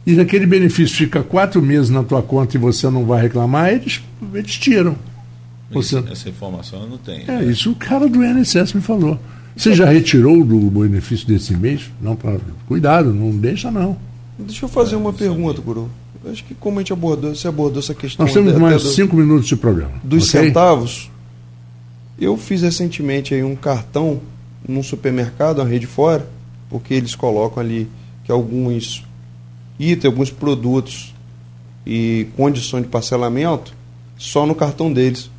e 0.08 0.18
aquele 0.22 0.45
benefício 0.45 0.95
fica 0.95 1.22
quatro 1.22 1.62
meses 1.62 1.89
na 1.89 2.01
tua 2.01 2.22
conta 2.22 2.55
e 2.55 2.60
você 2.60 2.89
não 2.89 3.05
vai 3.05 3.24
reclamar, 3.24 3.74
eles, 3.74 4.01
eles 4.34 4.58
tiram. 4.58 4.95
Você... 5.70 5.97
Essa 6.10 6.30
informação 6.30 6.84
eu 6.84 6.88
não 6.88 6.97
tenho. 6.97 7.30
É, 7.30 7.39
né? 7.39 7.45
isso 7.45 7.72
o 7.72 7.76
cara 7.76 8.08
do 8.08 8.24
INSS 8.24 8.72
me 8.72 8.80
falou. 8.80 9.20
Você 9.53 9.76
já 9.76 9.86
retirou 9.86 10.45
do 10.45 10.58
benefício 10.72 11.28
desse 11.28 11.53
mês? 11.58 11.91
Não, 12.01 12.16
pra... 12.16 12.38
cuidado, 12.70 13.14
não 13.14 13.32
deixa 13.32 13.70
não. 13.70 13.97
Deixa 14.39 14.64
eu 14.64 14.70
fazer 14.70 14.95
uma 14.95 15.12
pergunta, 15.12 15.60
Guru. 15.60 15.89
Acho 16.32 16.43
que 16.45 16.55
como 16.55 16.80
a 16.80 16.82
gente 16.82 16.93
abordou, 16.93 17.36
você 17.36 17.49
abordou 17.49 17.80
essa 17.80 17.93
questão. 17.93 18.26
Nós 18.26 18.34
temos 18.34 18.53
mais 18.53 18.84
do, 18.84 18.89
cinco 18.89 19.14
minutos 19.18 19.47
de 19.47 19.58
programa. 19.58 19.93
Dos 20.03 20.30
okay? 20.30 20.47
centavos. 20.47 21.12
Eu 22.18 22.38
fiz 22.38 22.62
recentemente 22.62 23.34
aí 23.34 23.43
um 23.43 23.58
cartão 23.58 24.22
num 24.66 24.82
supermercado, 24.82 25.60
uma 25.60 25.68
rede 25.68 25.86
fora, 25.86 26.26
porque 26.70 26.93
eles 26.93 27.14
colocam 27.14 27.62
ali 27.62 27.89
que 28.24 28.32
alguns 28.32 29.07
item, 29.80 30.09
alguns 30.09 30.32
produtos 30.32 31.13
e 31.86 32.28
condições 32.36 32.84
de 32.84 32.89
parcelamento 32.89 33.73
só 34.17 34.45
no 34.45 34.55
cartão 34.55 34.91
deles. 34.91 35.30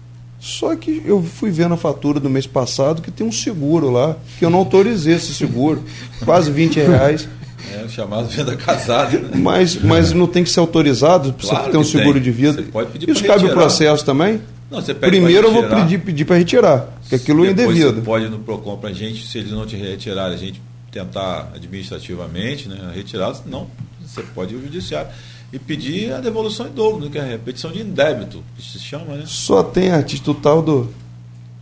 Só 0.40 0.74
que 0.76 1.02
eu 1.04 1.22
fui 1.22 1.50
ver 1.50 1.68
na 1.68 1.76
fatura 1.76 2.20
do 2.20 2.30
mês 2.30 2.46
passado 2.46 3.02
que 3.02 3.10
tem 3.10 3.26
um 3.26 3.32
seguro 3.32 3.90
lá, 3.90 4.16
que 4.38 4.44
eu 4.44 4.50
não 4.50 4.60
autorizei 4.60 5.14
esse 5.14 5.34
seguro, 5.34 5.82
quase 6.24 6.50
20 6.50 6.76
reais. 6.76 7.28
É 7.74 7.84
o 7.84 7.88
chamado 7.88 8.28
venda 8.28 8.56
casada. 8.56 9.18
Né? 9.18 9.30
Mas, 9.36 9.76
mas 9.76 10.12
não 10.12 10.26
tem 10.26 10.44
que 10.44 10.48
ser 10.48 10.60
autorizado 10.60 11.32
para 11.32 11.48
claro 11.48 11.64
você 11.64 11.70
ter 11.70 11.76
um 11.76 11.84
seguro 11.84 12.14
tem. 12.14 12.22
de 12.22 12.30
vida. 12.30 12.52
Você 12.52 12.62
pode 12.62 12.90
pedir 12.92 13.10
Isso 13.10 13.24
cabe 13.24 13.44
o 13.44 13.50
processo 13.50 14.04
também? 14.04 14.40
Não, 14.70 14.80
você 14.80 14.94
Primeiro 14.94 15.48
eu 15.48 15.52
vou 15.52 15.64
pedir, 15.64 15.98
pedir 15.98 16.24
para 16.24 16.36
retirar, 16.36 16.88
porque 17.00 17.16
aquilo 17.16 17.44
é 17.44 17.50
indevido. 17.50 17.94
Você 17.94 18.02
pode 18.02 18.28
no 18.28 18.38
PROCON 18.38 18.76
para 18.76 18.90
a 18.90 18.92
gente, 18.92 19.26
se 19.26 19.38
eles 19.38 19.50
não 19.50 19.66
te 19.66 19.76
retirarem, 19.76 20.34
a 20.34 20.38
gente 20.38 20.60
tentar 20.90 21.50
administrativamente, 21.54 22.68
né, 22.68 22.92
retirar, 22.94 23.34
não 23.46 23.66
você 24.08 24.22
pode 24.34 24.54
ir 24.54 24.56
ao 24.56 24.62
judiciário 24.62 25.10
e 25.52 25.58
pedir 25.58 26.12
a 26.12 26.20
devolução 26.20 26.66
em 26.66 26.70
dobro, 26.70 27.04
né, 27.04 27.10
que 27.10 27.18
é 27.18 27.34
a 27.34 27.38
petição 27.38 27.72
de 27.72 27.80
indébito, 27.80 28.42
que 28.56 28.62
se 28.62 28.78
chama, 28.78 29.14
né? 29.14 29.22
Só 29.26 29.62
tem 29.62 29.90
artista 29.90 30.34
tal 30.34 30.62
do. 30.62 30.90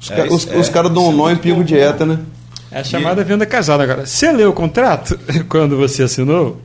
Os, 0.01 0.11
é, 0.11 0.25
os, 0.25 0.49
é, 0.49 0.57
os 0.59 0.69
caras 0.69 0.93
dão 0.93 1.09
um 1.09 1.13
nó 1.13 1.31
em 1.31 1.37
pingo 1.37 1.65
dieta, 1.65 2.05
né? 2.05 2.19
É 2.71 2.81
a 2.81 2.85
chamada 2.85 3.23
e... 3.23 3.25
venda 3.25 3.47
casada 3.47 3.83
agora. 3.83 4.05
Você 4.05 4.31
leu 4.33 4.51
o 4.51 4.53
contrato 4.53 5.19
quando 5.49 5.77
você 5.77 6.03
assinou? 6.03 6.61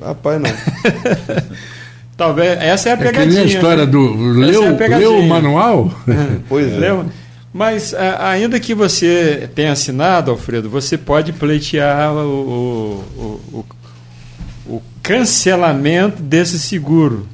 Rapaz, 0.00 0.40
não. 0.40 0.50
Talvez. 2.16 2.58
Essa 2.60 2.90
é 2.90 2.92
a 2.92 2.96
pegadinha. 2.96 3.22
É 3.22 3.26
que 3.26 3.34
nem 3.34 3.42
a 3.42 3.46
história 3.46 3.84
né? 3.84 3.90
do. 3.90 4.14
Leu, 4.32 4.64
é 4.64 4.98
leu 4.98 5.18
o 5.18 5.28
manual? 5.28 5.92
pois 6.48 6.72
é. 6.72 6.76
Leu? 6.76 7.06
Mas 7.52 7.92
ainda 7.92 8.58
que 8.58 8.74
você 8.74 9.50
tenha 9.54 9.72
assinado, 9.72 10.30
Alfredo, 10.30 10.70
você 10.70 10.96
pode 10.96 11.34
pleitear 11.34 12.14
o, 12.14 13.04
o, 13.18 13.20
o, 13.52 13.58
o 13.58 13.64
cancelamento 15.02 16.22
desse 16.22 16.58
seguro. 16.58 17.26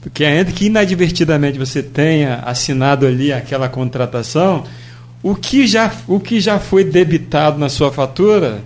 Porque 0.00 0.24
ainda 0.24 0.52
que 0.52 0.66
inadvertidamente 0.66 1.58
você 1.58 1.82
tenha 1.82 2.36
assinado 2.44 3.06
ali 3.06 3.32
aquela 3.32 3.68
contratação, 3.68 4.64
o 5.22 5.34
que 5.34 5.66
já, 5.66 5.92
o 6.06 6.20
que 6.20 6.40
já 6.40 6.58
foi 6.58 6.84
debitado 6.84 7.58
na 7.58 7.68
sua 7.68 7.90
fatura 7.92 8.62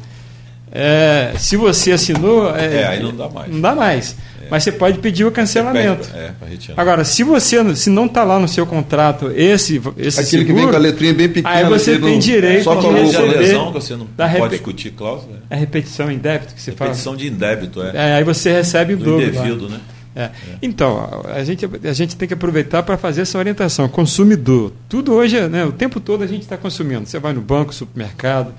É, 0.72 1.32
se 1.38 1.56
você 1.56 1.92
assinou. 1.92 2.54
É, 2.56 2.86
aí 2.86 3.02
não 3.02 3.14
dá 3.14 3.28
mais. 3.28 3.52
Não 3.52 3.60
dá 3.60 3.74
mais. 3.74 4.16
Mas 4.50 4.64
você 4.64 4.72
pode 4.72 4.98
pedir 4.98 5.24
o 5.24 5.30
cancelamento. 5.30 6.08
Pede- 6.08 6.18
é. 6.18 6.74
Agora, 6.76 7.04
se 7.04 7.22
você 7.22 7.56
se 7.76 7.88
não 7.88 8.06
está 8.06 8.24
lá 8.24 8.36
no 8.40 8.48
seu 8.48 8.66
contrato 8.66 9.30
esse, 9.30 9.80
esse 9.96 10.18
Aquele 10.20 10.42
que 10.44 10.48
seguro, 10.48 10.56
vem 10.56 10.68
com 10.70 10.76
a 10.76 10.78
letrinha 10.78 11.14
bem 11.14 11.28
pequena. 11.28 11.54
aí 11.54 11.64
você 11.66 11.98
tem 12.00 12.14
no- 12.14 12.18
direito 12.20 12.64
só 12.64 12.74
de 12.74 12.86
receber 12.88 13.38
lesão 13.38 13.66
que 13.68 13.72
você 13.74 13.94
não 13.94 14.08
da 14.16 14.28
pode 14.28 14.54
discutir 14.54 14.90
cláusula. 14.90 15.38
é 15.48 15.54
repetição 15.56 16.10
em 16.10 16.18
débito 16.18 16.52
que 16.54 16.60
você 16.60 16.72
fala. 16.72 16.90
Repetição 16.90 17.14
de 17.14 17.28
indébito, 17.28 17.80
é. 17.80 17.92
É, 17.94 18.14
aí 18.14 18.24
você 18.24 18.50
recebe 18.52 18.94
o 18.94 18.96
Do 18.96 19.04
dobro. 19.04 19.20
lá. 19.24 19.28
indevido, 19.30 19.68
né? 19.68 19.80
É. 20.16 20.30
Então, 20.60 21.22
a 21.32 21.44
gente, 21.44 21.68
a 21.84 21.92
gente 21.92 22.16
tem 22.16 22.26
que 22.26 22.34
aproveitar 22.34 22.82
para 22.82 22.96
fazer 22.98 23.20
essa 23.20 23.38
orientação. 23.38 23.88
Consumidor. 23.88 24.72
Tudo 24.88 25.12
hoje, 25.14 25.36
é, 25.38 25.48
né, 25.48 25.64
o 25.64 25.70
tempo 25.70 26.00
todo 26.00 26.24
a 26.24 26.26
gente 26.26 26.42
está 26.42 26.56
consumindo. 26.56 27.06
Você 27.06 27.20
vai 27.20 27.32
no 27.32 27.40
banco, 27.40 27.72
supermercado. 27.72 28.52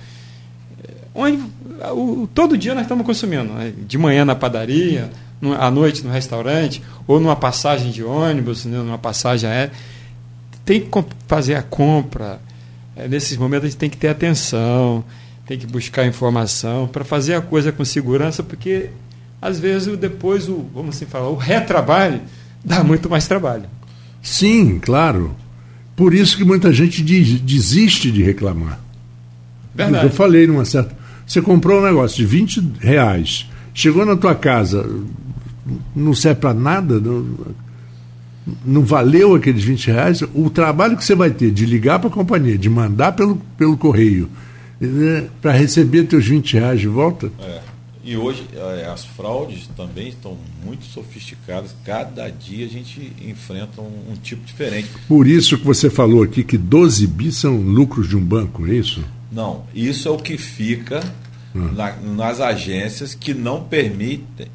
Onde, 1.13 1.43
o, 1.93 2.27
todo 2.33 2.57
dia 2.57 2.73
nós 2.73 2.83
estamos 2.83 3.05
consumindo. 3.05 3.45
né? 3.53 3.73
De 3.87 3.97
manhã 3.97 4.23
na 4.23 4.35
padaria, 4.35 5.09
no- 5.41 5.53
à 5.53 5.69
noite 5.69 6.03
no 6.05 6.11
restaurante, 6.11 6.81
ou 7.07 7.19
numa 7.19 7.35
passagem 7.35 7.91
de 7.91 8.03
ônibus, 8.03 8.65
né, 8.65 8.77
numa 8.77 8.97
passagem 8.97 9.49
aérea. 9.49 9.71
Tem 10.63 10.79
que 10.79 11.03
fazer 11.27 11.55
a 11.55 11.61
compra. 11.63 12.39
É, 12.95 13.07
nesses 13.07 13.35
momentos 13.37 13.65
a 13.65 13.69
gente 13.69 13.77
tem 13.79 13.89
que 13.89 13.97
ter 13.97 14.09
atenção, 14.09 15.03
tem 15.45 15.57
que 15.57 15.65
buscar 15.65 16.05
informação 16.05 16.87
para 16.87 17.03
fazer 17.03 17.33
a 17.35 17.41
coisa 17.41 17.71
com 17.71 17.83
segurança, 17.83 18.41
porque 18.43 18.89
às 19.41 19.59
vezes 19.59 19.97
depois 19.97 20.47
o, 20.47 20.65
vamos 20.73 20.95
assim 20.95 21.05
falar, 21.05 21.29
o 21.29 21.35
retrabalho 21.35 22.21
dá 22.63 22.83
muito 22.83 23.09
mais 23.09 23.27
trabalho. 23.27 23.63
Sim, 24.21 24.77
claro. 24.79 25.35
Por 25.95 26.13
isso 26.13 26.37
que 26.37 26.43
muita 26.43 26.71
gente 26.71 27.01
desiste 27.03 28.11
de 28.11 28.21
reclamar. 28.23 28.79
Verdade. 29.73 30.05
Eu 30.05 30.11
falei 30.11 30.45
numa 30.47 30.63
certa. 30.63 30.95
Você 31.25 31.41
comprou 31.41 31.79
um 31.79 31.83
negócio 31.83 32.17
de 32.17 32.25
20 32.25 32.73
reais, 32.79 33.49
chegou 33.73 34.05
na 34.05 34.15
tua 34.15 34.35
casa, 34.35 34.87
não 35.95 36.13
serve 36.13 36.41
para 36.41 36.53
nada, 36.53 36.99
não, 36.99 37.25
não 38.65 38.81
valeu 38.83 39.35
aqueles 39.35 39.63
20 39.63 39.87
reais. 39.87 40.23
O 40.33 40.49
trabalho 40.49 40.97
que 40.97 41.05
você 41.05 41.15
vai 41.15 41.31
ter 41.31 41.51
de 41.51 41.65
ligar 41.65 41.99
para 41.99 42.09
a 42.09 42.13
companhia, 42.13 42.57
de 42.57 42.69
mandar 42.69 43.13
pelo, 43.13 43.37
pelo 43.57 43.77
correio, 43.77 44.29
para 45.41 45.51
receber 45.51 46.05
teus 46.05 46.27
20 46.27 46.53
reais 46.53 46.79
de 46.79 46.87
volta, 46.87 47.31
É. 47.39 47.71
E 48.03 48.17
hoje 48.17 48.43
eh, 48.55 48.89
as 48.91 49.05
fraudes 49.05 49.67
também 49.77 50.07
estão 50.07 50.35
muito 50.65 50.85
sofisticadas. 50.85 51.75
Cada 51.85 52.29
dia 52.29 52.65
a 52.65 52.69
gente 52.69 53.13
enfrenta 53.21 53.79
um, 53.79 54.11
um 54.11 54.15
tipo 54.15 54.43
diferente. 54.43 54.89
por 55.07 55.27
isso 55.27 55.57
que 55.57 55.63
você 55.63 55.89
falou 55.89 56.23
aqui 56.23 56.43
que 56.43 56.57
12 56.57 57.05
bi 57.05 57.31
são 57.31 57.57
lucros 57.57 58.09
de 58.09 58.17
um 58.17 58.23
banco, 58.23 58.65
é 58.65 58.73
isso? 58.73 59.03
Não, 59.31 59.63
isso 59.73 60.07
é 60.07 60.11
o 60.11 60.17
que 60.17 60.37
fica 60.37 61.01
na- 61.53 61.95
nas 62.15 62.39
agências 62.41 63.13
que 63.13 63.33
não 63.33 63.63
permitem 63.63 64.47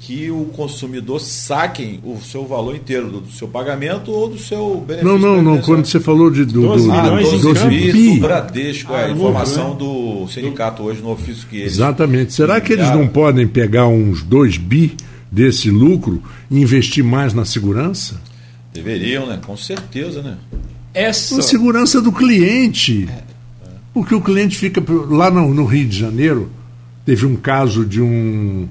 que 0.00 0.30
o 0.32 0.46
consumidor 0.46 1.20
saquem 1.20 2.00
o 2.02 2.18
seu 2.20 2.44
valor 2.44 2.74
inteiro 2.74 3.08
do, 3.08 3.20
do 3.20 3.30
seu 3.30 3.46
pagamento 3.46 4.10
ou 4.10 4.28
do 4.28 4.36
seu 4.38 4.82
benefício. 4.86 5.16
Não, 5.16 5.36
não, 5.36 5.40
não. 5.42 5.60
Quando 5.62 5.86
você 5.86 6.00
falou 6.00 6.28
de 6.28 6.44
do, 6.44 6.62
12 6.62 6.86
do, 6.86 6.92
Ah, 6.92 7.02
milhões 7.02 7.28
do- 7.30 7.36
em 7.36 7.40
12 7.40 7.60
câmbio? 7.60 7.80
bi 7.80 7.92
bi. 7.92 8.14
do 8.16 8.20
Bradesco, 8.20 8.92
é 8.92 8.96
Ah, 8.96 9.04
a 9.04 9.06
louco, 9.06 9.20
informação 9.20 9.76
do 9.76 10.26
sindicato 10.28 10.82
hoje 10.82 11.00
no 11.00 11.10
ofício 11.10 11.46
que 11.48 11.56
eles. 11.58 11.74
Exatamente. 11.74 12.32
Será 12.32 12.60
que 12.60 12.72
eles 12.72 12.88
não 12.90 13.06
podem 13.06 13.46
pegar 13.46 13.86
uns 13.86 14.22
2 14.24 14.56
bi 14.58 14.96
desse 15.30 15.70
lucro 15.70 16.20
e 16.50 16.60
investir 16.60 17.04
mais 17.04 17.32
na 17.32 17.44
segurança? 17.44 18.20
Deveriam, 18.74 19.26
né? 19.26 19.38
Com 19.46 19.56
certeza, 19.56 20.20
né? 20.20 20.36
Essa, 20.92 21.36
Na 21.36 21.42
segurança 21.42 22.00
do 22.02 22.10
cliente. 22.10 23.08
Porque 23.94 24.14
o 24.14 24.20
cliente 24.20 24.56
fica. 24.56 24.82
Lá 25.10 25.30
no, 25.30 25.52
no 25.52 25.64
Rio 25.64 25.86
de 25.88 25.98
Janeiro, 25.98 26.50
teve 27.04 27.26
um 27.26 27.36
caso 27.36 27.84
de 27.84 28.00
um 28.00 28.68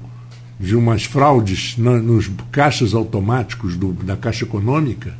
de 0.58 0.76
umas 0.76 1.02
fraudes 1.04 1.74
na- 1.76 1.98
nos 1.98 2.30
caixas 2.52 2.94
automáticos 2.94 3.76
do- 3.76 3.92
da 3.92 4.16
Caixa 4.16 4.44
Econômica. 4.44 5.14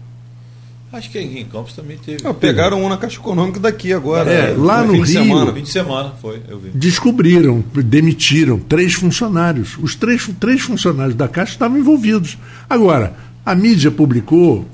Acho 0.93 1.11
que 1.11 1.19
em 1.19 1.45
Campos 1.47 1.73
também 1.73 1.97
teve. 1.97 2.25
Ah, 2.27 2.35
pegaram 2.35 2.85
um 2.85 2.89
na 2.89 2.97
Caixa 2.99 3.17
Econômica 3.19 3.59
daqui 3.59 3.93
agora. 3.95 4.31
É, 4.31 4.55
lá 4.55 4.85
no 4.85 4.93
fim 4.93 5.03
de 5.03 5.13
Rio. 5.13 5.23
semana. 5.25 5.53
Fim 5.55 5.63
de 5.63 5.71
semana, 5.71 6.13
foi, 6.21 6.43
eu 6.49 6.59
vi. 6.59 6.69
Descobriram, 6.75 7.65
demitiram 7.75 8.59
três 8.59 8.93
funcionários. 8.95 9.77
Os 9.81 9.95
três, 9.95 10.29
três 10.39 10.61
funcionários 10.61 11.15
da 11.17 11.27
Caixa 11.29 11.53
estavam 11.53 11.79
envolvidos. 11.79 12.37
Agora, 12.69 13.15
a 13.45 13.55
mídia 13.55 13.91
publicou, 13.91 14.67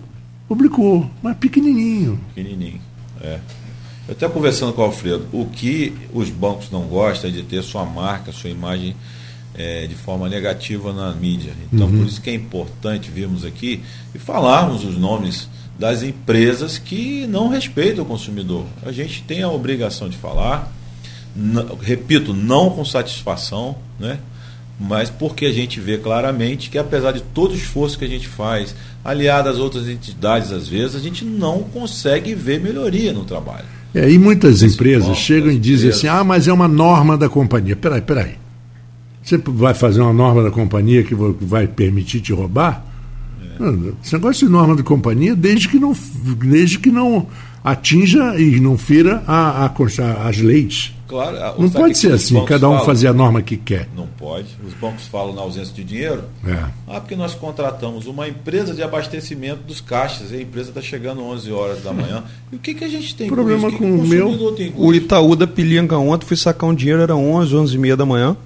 publicou, 0.49 1.09
mas 1.23 1.37
pequenininho. 1.37 2.19
Pequenininho. 2.35 2.81
É. 3.23 3.39
Eu 4.09 4.13
até 4.13 4.27
conversando 4.27 4.73
com 4.73 4.81
o 4.81 4.85
Alfredo, 4.85 5.27
o 5.33 5.45
que 5.45 5.93
os 6.15 6.31
bancos 6.31 6.71
não 6.71 6.85
gostam 6.85 7.29
é 7.29 7.33
de 7.33 7.43
ter 7.43 7.63
sua 7.63 7.85
marca, 7.85 8.33
sua 8.33 8.49
imagem 8.49 8.97
é, 9.55 9.87
de 9.87 9.95
forma 9.95 10.29
negativa 10.31 10.95
na 10.95 11.13
mídia. 11.13 11.53
Então, 11.71 11.91
por 11.91 12.07
isso 12.07 12.21
que 12.21 12.31
é 12.31 12.35
importante 12.35 13.11
virmos 13.11 13.45
aqui 13.45 13.83
e 14.15 14.19
falarmos 14.19 14.83
os 14.83 14.97
nomes 14.97 15.47
das 15.79 16.03
empresas 16.03 16.79
que 16.79 17.27
não 17.27 17.49
respeitam 17.49 18.03
o 18.03 18.07
consumidor. 18.07 18.65
A 18.83 18.91
gente 18.91 19.23
tem 19.25 19.43
a 19.43 19.51
obrigação 19.51 20.09
de 20.09 20.17
falar, 20.17 20.73
repito, 21.83 22.33
não 22.33 22.71
com 22.71 22.85
satisfação, 22.87 23.77
né? 24.01 24.19
mas 24.81 25.11
porque 25.11 25.45
a 25.45 25.53
gente 25.53 25.81
vê 25.81 25.99
claramente 25.99 26.71
que 26.71 26.79
apesar 26.79 27.13
de 27.13 27.21
todo 27.21 27.51
o 27.51 27.57
esforço 27.57 27.99
que 27.99 28.05
a 28.05 28.09
gente 28.09 28.27
faz, 28.27 28.75
aliado 29.05 29.49
às 29.49 29.59
outras 29.59 29.87
entidades 29.87 30.51
às 30.51 30.67
vezes, 30.67 30.97
a 30.97 31.01
gente 31.01 31.25
não 31.25 31.63
consegue 31.65 32.35
ver 32.35 32.59
melhoria 32.59 33.13
no 33.13 33.25
trabalho. 33.25 33.78
E 33.95 33.99
aí 33.99 34.19
muitas 34.19 34.63
empresas 34.63 35.17
chegam 35.17 35.51
e 35.51 35.57
as 35.57 35.61
dizem 35.61 35.91
assim, 35.91 36.07
ah, 36.09 36.23
mas 36.23 36.47
é 36.47 36.53
uma 36.53 36.69
norma 36.69 37.17
da 37.17 37.29
companhia. 37.29 37.75
Peraí, 37.75 38.03
peraí. 38.03 38.33
Você 39.23 39.37
vai 39.39 39.75
fazer 39.75 40.01
uma 40.01 40.13
norma 40.13 40.43
da 40.43 40.51
companhia 40.51 41.03
que 41.03 41.15
vai 41.15 41.67
permitir 41.67 42.21
te 42.21 42.33
roubar? 42.33 42.85
É. 43.61 43.65
Esse 44.03 44.15
negócio 44.15 44.47
de 44.47 44.53
norma 44.53 44.77
de 44.77 44.83
companhia, 44.83 45.35
desde 45.35 45.69
que 45.69 45.79
não, 45.79 45.95
desde 46.39 46.79
que 46.79 46.91
não 46.91 47.27
atinja 47.65 48.39
e 48.39 48.61
não 48.61 48.77
fira 48.79 49.23
a, 49.27 49.65
a 49.67 49.73
as 50.29 50.39
leis. 50.39 50.93
Claro, 51.07 51.37
a- 51.39 51.55
Não 51.59 51.71
pode 51.71 51.97
ser 51.97 52.13
assim, 52.13 52.45
cada 52.45 52.69
um 52.69 52.73
falam? 52.73 52.85
fazer 52.87 53.09
a 53.09 53.15
norma 53.15 53.41
que 53.41 53.57
quer. 53.57 53.89
Não 53.97 54.07
pode. 54.07 54.49
Os 54.67 54.75
bancos 54.75 55.07
falam 55.07 55.35
na 55.35 55.41
ausência 55.41 55.73
de 55.75 55.83
dinheiro. 55.83 56.25
É. 56.47 56.53
Ah, 56.87 57.01
porque 57.01 57.17
nós 57.17 57.35
contratamos 57.35 58.07
uma 58.07 58.29
empresa 58.29 58.75
de 58.75 58.83
abastecimento 58.83 59.63
dos 59.67 59.81
caixas 59.81 60.31
e 60.33 60.35
a 60.37 60.43
empresa 60.43 60.69
está 60.69 60.83
chegando 60.83 61.23
11 61.23 61.51
horas 61.51 61.83
da 61.83 61.95
manhã. 61.95 62.25
E 62.53 62.57
o 62.57 62.59
que, 62.59 62.75
que 62.75 62.85
a 62.85 62.89
gente 62.89 63.15
tem 63.15 63.27
Problema? 63.29 63.69
O 63.69 63.73
com 63.73 63.79
que 63.79 63.85
o 63.85 64.07
meu- 64.07 64.53
tem 64.53 64.71
com 64.71 64.83
O 64.87 64.93
isso? 64.93 65.03
Itaú 65.05 65.35
da 65.35 65.47
Pilinga 65.47 65.97
ontem, 65.97 66.27
fui 66.27 66.37
sacar 66.37 66.69
um 66.69 66.75
dinheiro, 66.75 67.01
era 67.01 67.17
11, 67.17 67.57
11 67.57 67.75
e 67.75 67.79
meia 67.79 67.97
da 67.97 68.05
manhã. 68.05 68.37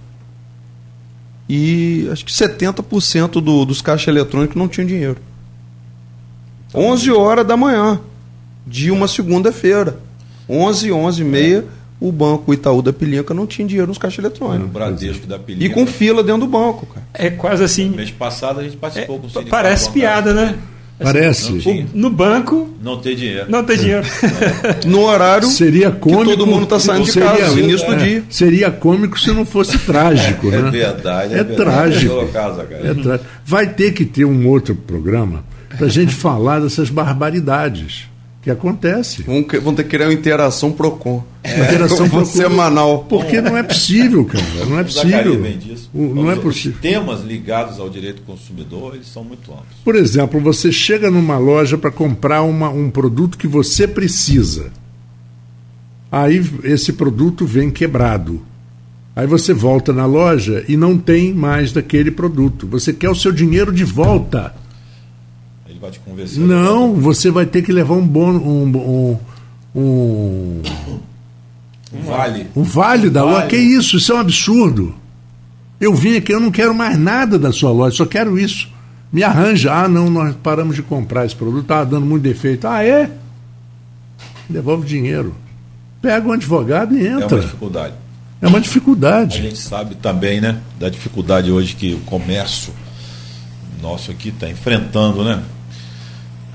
E 1.48 2.08
acho 2.12 2.24
que 2.24 2.32
70% 2.32 3.40
do, 3.40 3.64
dos 3.64 3.82
caixas 3.82 4.06
eletrônicos 4.06 4.54
não 4.56 4.68
tinham 4.68 4.86
dinheiro. 4.86 5.16
11 6.72 7.10
horas 7.10 7.44
da 7.46 7.56
manhã, 7.56 8.00
de 8.66 8.90
uma 8.90 9.08
segunda-feira. 9.08 9.96
11, 10.48 10.90
11 10.92 11.22
e 11.22 11.24
meia, 11.24 11.64
o 12.00 12.10
banco 12.10 12.52
Itaú 12.52 12.82
da 12.82 12.92
Pilinca 12.92 13.32
não 13.32 13.46
tinha 13.46 13.66
dinheiro 13.66 13.86
nos 13.88 13.98
caixas 13.98 14.18
O 14.18 14.26
eletrônicos. 14.26 14.70
Bradesco 14.72 15.26
da 15.26 15.36
E 15.36 15.38
Pelinca. 15.38 15.74
com 15.74 15.86
fila 15.86 16.22
dentro 16.22 16.40
do 16.42 16.46
banco, 16.48 16.86
cara. 16.86 17.06
é 17.14 17.30
quase 17.30 17.62
assim. 17.64 17.90
Mês 17.90 18.10
passado 18.10 18.60
a 18.60 18.62
gente 18.64 18.74
é, 18.74 18.78
participou 18.78 19.18
com 19.18 19.26
o 19.26 19.30
sindicato 19.30 19.50
parece 19.50 19.90
piada, 19.90 20.32
né? 20.34 20.56
Parece. 20.98 21.50
Não 21.52 21.58
tinha. 21.58 21.86
No 21.94 22.10
banco 22.10 22.68
Não 22.80 22.96
ter 23.00 23.16
dinheiro. 23.16 23.46
não 23.48 23.64
tem 23.64 23.76
dinheiro. 23.76 24.06
No 24.86 25.00
horário 25.02 25.48
Seria 25.48 25.90
cômico. 25.90 26.24
que 26.24 26.30
todo 26.36 26.46
mundo 26.46 26.64
está 26.64 26.78
saindo 26.78 27.04
de 27.06 27.12
seria- 27.12 27.30
casa, 27.30 27.54
no 27.54 27.58
início 27.60 27.86
do 27.86 27.94
é, 27.94 27.96
dia. 27.96 28.24
Seria 28.30 28.70
cômico 28.70 29.18
se 29.18 29.32
não 29.32 29.44
fosse 29.44 29.78
trágico, 29.78 30.46
É 30.52 30.62
né? 30.62 30.70
verdade. 30.70 31.34
É 31.34 31.36
verdade. 31.42 31.56
trágico. 31.56 32.26
Zacarias. 32.32 32.98
É 32.98 33.02
tra- 33.02 33.20
Vai 33.44 33.66
ter 33.68 33.92
que 33.92 34.04
ter 34.04 34.24
um 34.24 34.46
outro 34.48 34.74
programa 34.76 35.44
para 35.76 35.86
a 35.86 35.90
gente 35.90 36.14
falar 36.14 36.60
dessas 36.60 36.88
barbaridades 36.90 38.04
que 38.42 38.50
acontecem. 38.50 39.24
Vão, 39.24 39.42
que- 39.42 39.58
vão 39.60 39.72
ter 39.74 39.84
que 39.84 39.90
criar 39.90 40.06
uma 40.08 40.12
interação 40.12 40.72
PROCON. 40.72 41.22
Interação 41.44 41.98
Vão 42.08 42.22
Procon. 42.22 42.24
semanal. 42.26 43.06
Porque 43.08 43.40
não 43.40 43.56
é 43.56 43.62
possível, 43.62 44.24
cara. 44.24 44.44
Não 44.68 44.78
é 44.80 44.84
possível. 44.84 45.40
O- 45.94 46.14
Não 46.14 46.30
é 46.30 46.34
Os- 46.34 46.40
possível. 46.42 46.72
Os 46.74 46.80
temas 46.80 47.20
ligados 47.22 47.78
ao 47.78 47.88
direito 47.88 48.16
do 48.16 48.22
consumidor, 48.22 48.96
eles 48.96 49.06
são 49.06 49.22
muito 49.22 49.50
amplos. 49.52 49.76
Por 49.84 49.94
exemplo, 49.94 50.40
você 50.40 50.72
chega 50.72 51.10
numa 51.10 51.38
loja 51.38 51.78
para 51.78 51.90
comprar 51.92 52.42
uma- 52.42 52.68
um 52.70 52.90
produto 52.90 53.38
que 53.38 53.46
você 53.46 53.86
precisa. 53.86 54.70
Aí 56.10 56.44
esse 56.64 56.92
produto 56.92 57.46
vem 57.46 57.70
quebrado. 57.70 58.42
Aí 59.14 59.26
você 59.26 59.52
volta 59.54 59.92
na 59.92 60.06
loja 60.06 60.64
e 60.68 60.76
não 60.76 60.98
tem 60.98 61.32
mais 61.32 61.72
daquele 61.72 62.10
produto. 62.10 62.66
Você 62.66 62.92
quer 62.92 63.08
o 63.10 63.14
seu 63.14 63.30
dinheiro 63.30 63.72
de 63.72 63.84
volta. 63.84 64.54
Ele 65.82 65.90
vai 65.90 65.90
te 65.90 65.98
convencer. 66.00 66.38
Não, 66.40 66.94
você 66.94 67.30
vai 67.30 67.44
ter 67.44 67.62
que 67.62 67.72
levar 67.72 67.94
um 67.94 68.06
bônus, 68.06 68.42
um, 68.42 68.62
um, 68.78 69.18
um, 69.74 70.62
Um 71.92 72.02
vale. 72.04 72.46
um 72.54 72.62
vale 72.62 73.10
da 73.10 73.24
loja. 73.24 73.46
Que 73.48 73.56
isso? 73.56 73.96
Isso 73.96 74.12
é 74.12 74.14
um 74.14 74.18
absurdo. 74.20 74.94
Eu 75.80 75.92
vim 75.94 76.16
aqui, 76.16 76.32
eu 76.32 76.38
não 76.40 76.52
quero 76.52 76.72
mais 76.74 76.96
nada 76.96 77.36
da 77.38 77.52
sua 77.52 77.72
loja, 77.72 77.96
só 77.96 78.06
quero 78.06 78.38
isso. 78.38 78.68
Me 79.12 79.22
arranja. 79.24 79.72
Ah, 79.72 79.88
não, 79.88 80.08
nós 80.08 80.34
paramos 80.42 80.76
de 80.76 80.82
comprar 80.82 81.26
esse 81.26 81.34
produto, 81.34 81.62
estava 81.62 81.84
dando 81.84 82.06
muito 82.06 82.22
defeito. 82.22 82.66
Ah, 82.68 82.84
é? 82.84 83.10
Devolve 84.48 84.84
o 84.84 84.86
dinheiro. 84.86 85.34
Pega 86.00 86.26
um 86.26 86.32
advogado 86.32 86.96
e 86.96 87.06
É 87.06 87.16
uma 87.16 87.24
entra. 87.24 87.40
dificuldade. 87.40 87.94
É 88.40 88.46
uma 88.46 88.58
A 88.58 88.60
dificuldade. 88.60 89.42
gente 89.42 89.58
sabe 89.58 89.94
também, 89.96 90.40
né, 90.40 90.60
da 90.78 90.88
dificuldade 90.88 91.50
hoje 91.50 91.74
que 91.76 91.94
o 91.94 91.98
comércio 92.00 92.72
nosso 93.80 94.10
aqui 94.10 94.28
está 94.30 94.48
enfrentando, 94.48 95.24
né? 95.24 95.42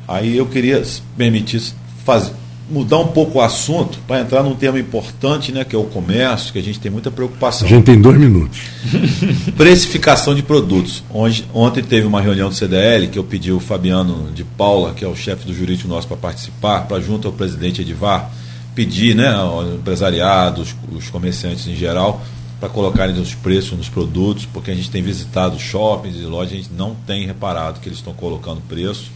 Aí 0.07 0.37
eu 0.37 0.45
queria 0.45 0.83
se 0.85 1.01
permitir 1.17 1.61
fazer, 2.05 2.31
mudar 2.69 2.99
um 2.99 3.07
pouco 3.07 3.39
o 3.39 3.41
assunto 3.41 3.97
para 4.07 4.21
entrar 4.21 4.43
num 4.43 4.55
tema 4.55 4.79
importante, 4.79 5.51
né, 5.51 5.63
que 5.63 5.75
é 5.75 5.79
o 5.79 5.85
comércio, 5.85 6.51
que 6.51 6.59
a 6.59 6.63
gente 6.63 6.79
tem 6.79 6.91
muita 6.91 7.09
A 7.09 7.11
preocupação. 7.11 7.67
gente 7.67 7.85
tem 7.85 7.99
dois 7.99 8.17
minutos. 8.17 8.59
Precificação 9.55 10.35
de 10.35 10.43
produtos. 10.43 11.03
Onde, 11.13 11.45
ontem 11.53 11.83
teve 11.83 12.05
uma 12.05 12.21
reunião 12.21 12.49
do 12.49 12.55
CDL 12.55 13.07
que 13.07 13.17
eu 13.17 13.23
pedi 13.23 13.51
o 13.51 13.59
Fabiano 13.59 14.31
de 14.33 14.43
Paula, 14.43 14.93
que 14.93 15.05
é 15.05 15.07
o 15.07 15.15
chefe 15.15 15.45
do 15.45 15.53
jurídico 15.53 15.87
nosso, 15.87 16.07
para 16.07 16.17
participar, 16.17 16.81
para 16.81 16.99
junto 16.99 17.27
ao 17.27 17.33
presidente 17.33 17.81
Edivar, 17.81 18.29
pedir 18.75 19.15
né, 19.15 19.29
ao 19.29 19.65
empresariado, 19.75 20.61
os, 20.61 20.75
os 20.91 21.09
comerciantes 21.09 21.67
em 21.67 21.75
geral, 21.75 22.21
para 22.59 22.69
colocarem 22.69 23.19
os 23.19 23.33
preços 23.33 23.77
nos 23.77 23.87
produtos, 23.87 24.45
porque 24.45 24.71
a 24.71 24.75
gente 24.75 24.89
tem 24.89 25.01
visitado 25.01 25.59
shoppings 25.59 26.17
e 26.17 26.25
lojas, 26.25 26.53
a 26.53 26.55
gente 26.55 26.71
não 26.75 26.95
tem 27.05 27.25
reparado 27.25 27.79
que 27.79 27.87
eles 27.87 27.99
estão 27.99 28.13
colocando 28.13 28.61
preço. 28.67 29.11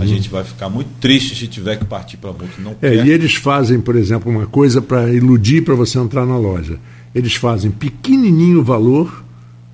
A 0.00 0.06
gente 0.06 0.28
vai 0.28 0.42
ficar 0.44 0.68
muito 0.68 0.88
triste 1.00 1.36
se 1.36 1.46
tiver 1.46 1.76
que 1.76 1.84
partir 1.84 2.16
para 2.16 2.30
multa. 2.32 2.48
Não 2.58 2.76
É, 2.82 2.94
e 2.96 3.10
eles 3.10 3.34
fazem, 3.34 3.80
por 3.80 3.94
exemplo, 3.96 4.30
uma 4.30 4.46
coisa 4.46 4.82
para 4.82 5.12
iludir 5.12 5.62
para 5.62 5.74
você 5.74 5.98
entrar 5.98 6.26
na 6.26 6.36
loja. 6.36 6.78
Eles 7.14 7.34
fazem 7.34 7.70
pequenininho 7.70 8.60
o 8.60 8.64
valor, 8.64 9.24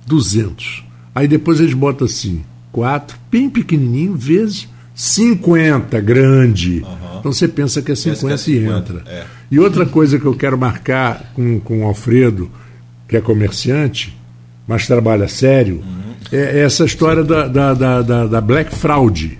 200. 0.05 0.83
Aí 1.13 1.27
depois 1.27 1.59
eles 1.59 1.73
botam 1.73 2.05
assim, 2.05 2.43
4, 2.71 3.17
bem 3.31 3.49
pequenininho, 3.49 4.15
vezes 4.15 4.67
50, 4.93 5.99
grande. 6.01 6.85
Então 7.19 7.33
você 7.33 7.47
pensa 7.47 7.81
que 7.81 7.91
é 7.91 7.95
Pensa 7.95 8.15
50, 8.15 8.27
que 8.27 8.33
é 8.33 8.37
50, 8.37 8.51
e 8.51 8.77
entra. 8.77 9.03
é. 9.11 9.23
E 9.49 9.59
outra 9.59 9.85
coisa 9.85 10.19
que 10.19 10.25
eu 10.25 10.35
quero 10.35 10.57
marcar 10.57 11.31
com, 11.33 11.59
com 11.59 11.81
o 11.83 11.87
Alfredo, 11.87 12.49
que 13.07 13.17
é 13.17 13.21
comerciante, 13.21 14.15
mas 14.67 14.85
trabalha 14.87 15.27
sério, 15.27 15.77
Uhum. 15.77 16.13
é 16.31 16.59
essa 16.61 16.85
história 16.85 17.23
da, 17.23 17.47
da, 17.47 17.73
da, 17.73 18.01
da, 18.01 18.27
da 18.27 18.41
Black 18.41 18.75
Fraud, 18.75 19.37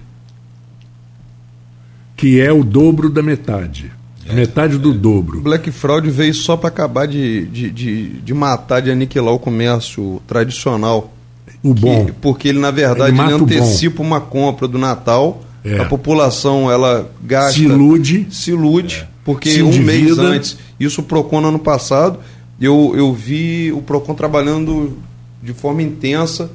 que 2.26 2.41
é 2.41 2.51
o 2.51 2.63
dobro 2.63 3.07
da 3.07 3.21
metade. 3.21 3.91
É, 4.28 4.34
metade 4.34 4.80
do 4.80 4.91
dobro. 4.91 5.38
O 5.38 5.41
Black 5.41 5.69
Fraud 5.69 6.09
veio 6.09 6.34
só 6.34 6.57
para 6.57 6.69
acabar 6.69 7.05
de, 7.05 7.45
de, 7.45 7.69
de, 7.69 8.07
de 8.19 8.34
matar, 8.34 8.82
de 8.82 8.89
aniquilar 8.89 9.32
o 9.32 9.38
comércio 9.38 10.19
tradicional. 10.26 11.13
O 11.61 11.71
bom. 11.76 12.07
Que- 12.07 12.11
porque 12.13 12.47
ele, 12.47 12.57
na 12.57 12.71
verdade, 12.71 13.15
Ele 13.15 13.21
ele, 13.32 13.43
antecipa 13.43 14.01
uma 14.01 14.19
compra 14.19 14.67
do 14.67 14.80
Natal. 14.80 15.43
É. 15.63 15.78
A 15.78 15.86
população, 15.86 16.71
ela 16.71 17.11
gasta... 17.23 17.53
Se 17.53 17.65
ilude. 17.65 18.26
Se 18.32 18.49
ilude. 18.49 19.07
Porque 19.23 19.51
Se 19.51 19.61
um 19.61 19.78
mês 19.84 20.17
antes, 20.17 20.57
isso 20.80 21.01
o 21.01 21.03
PROCON 21.03 21.41
no 21.41 21.49
ano 21.49 21.59
passado, 21.59 22.17
eu, 22.59 22.91
eu 22.97 23.13
vi 23.13 23.71
o 23.71 23.84
PROCON 23.84 24.15
trabalhando 24.15 24.97
de 25.43 25.53
forma 25.53 25.84
intensa 25.84 26.49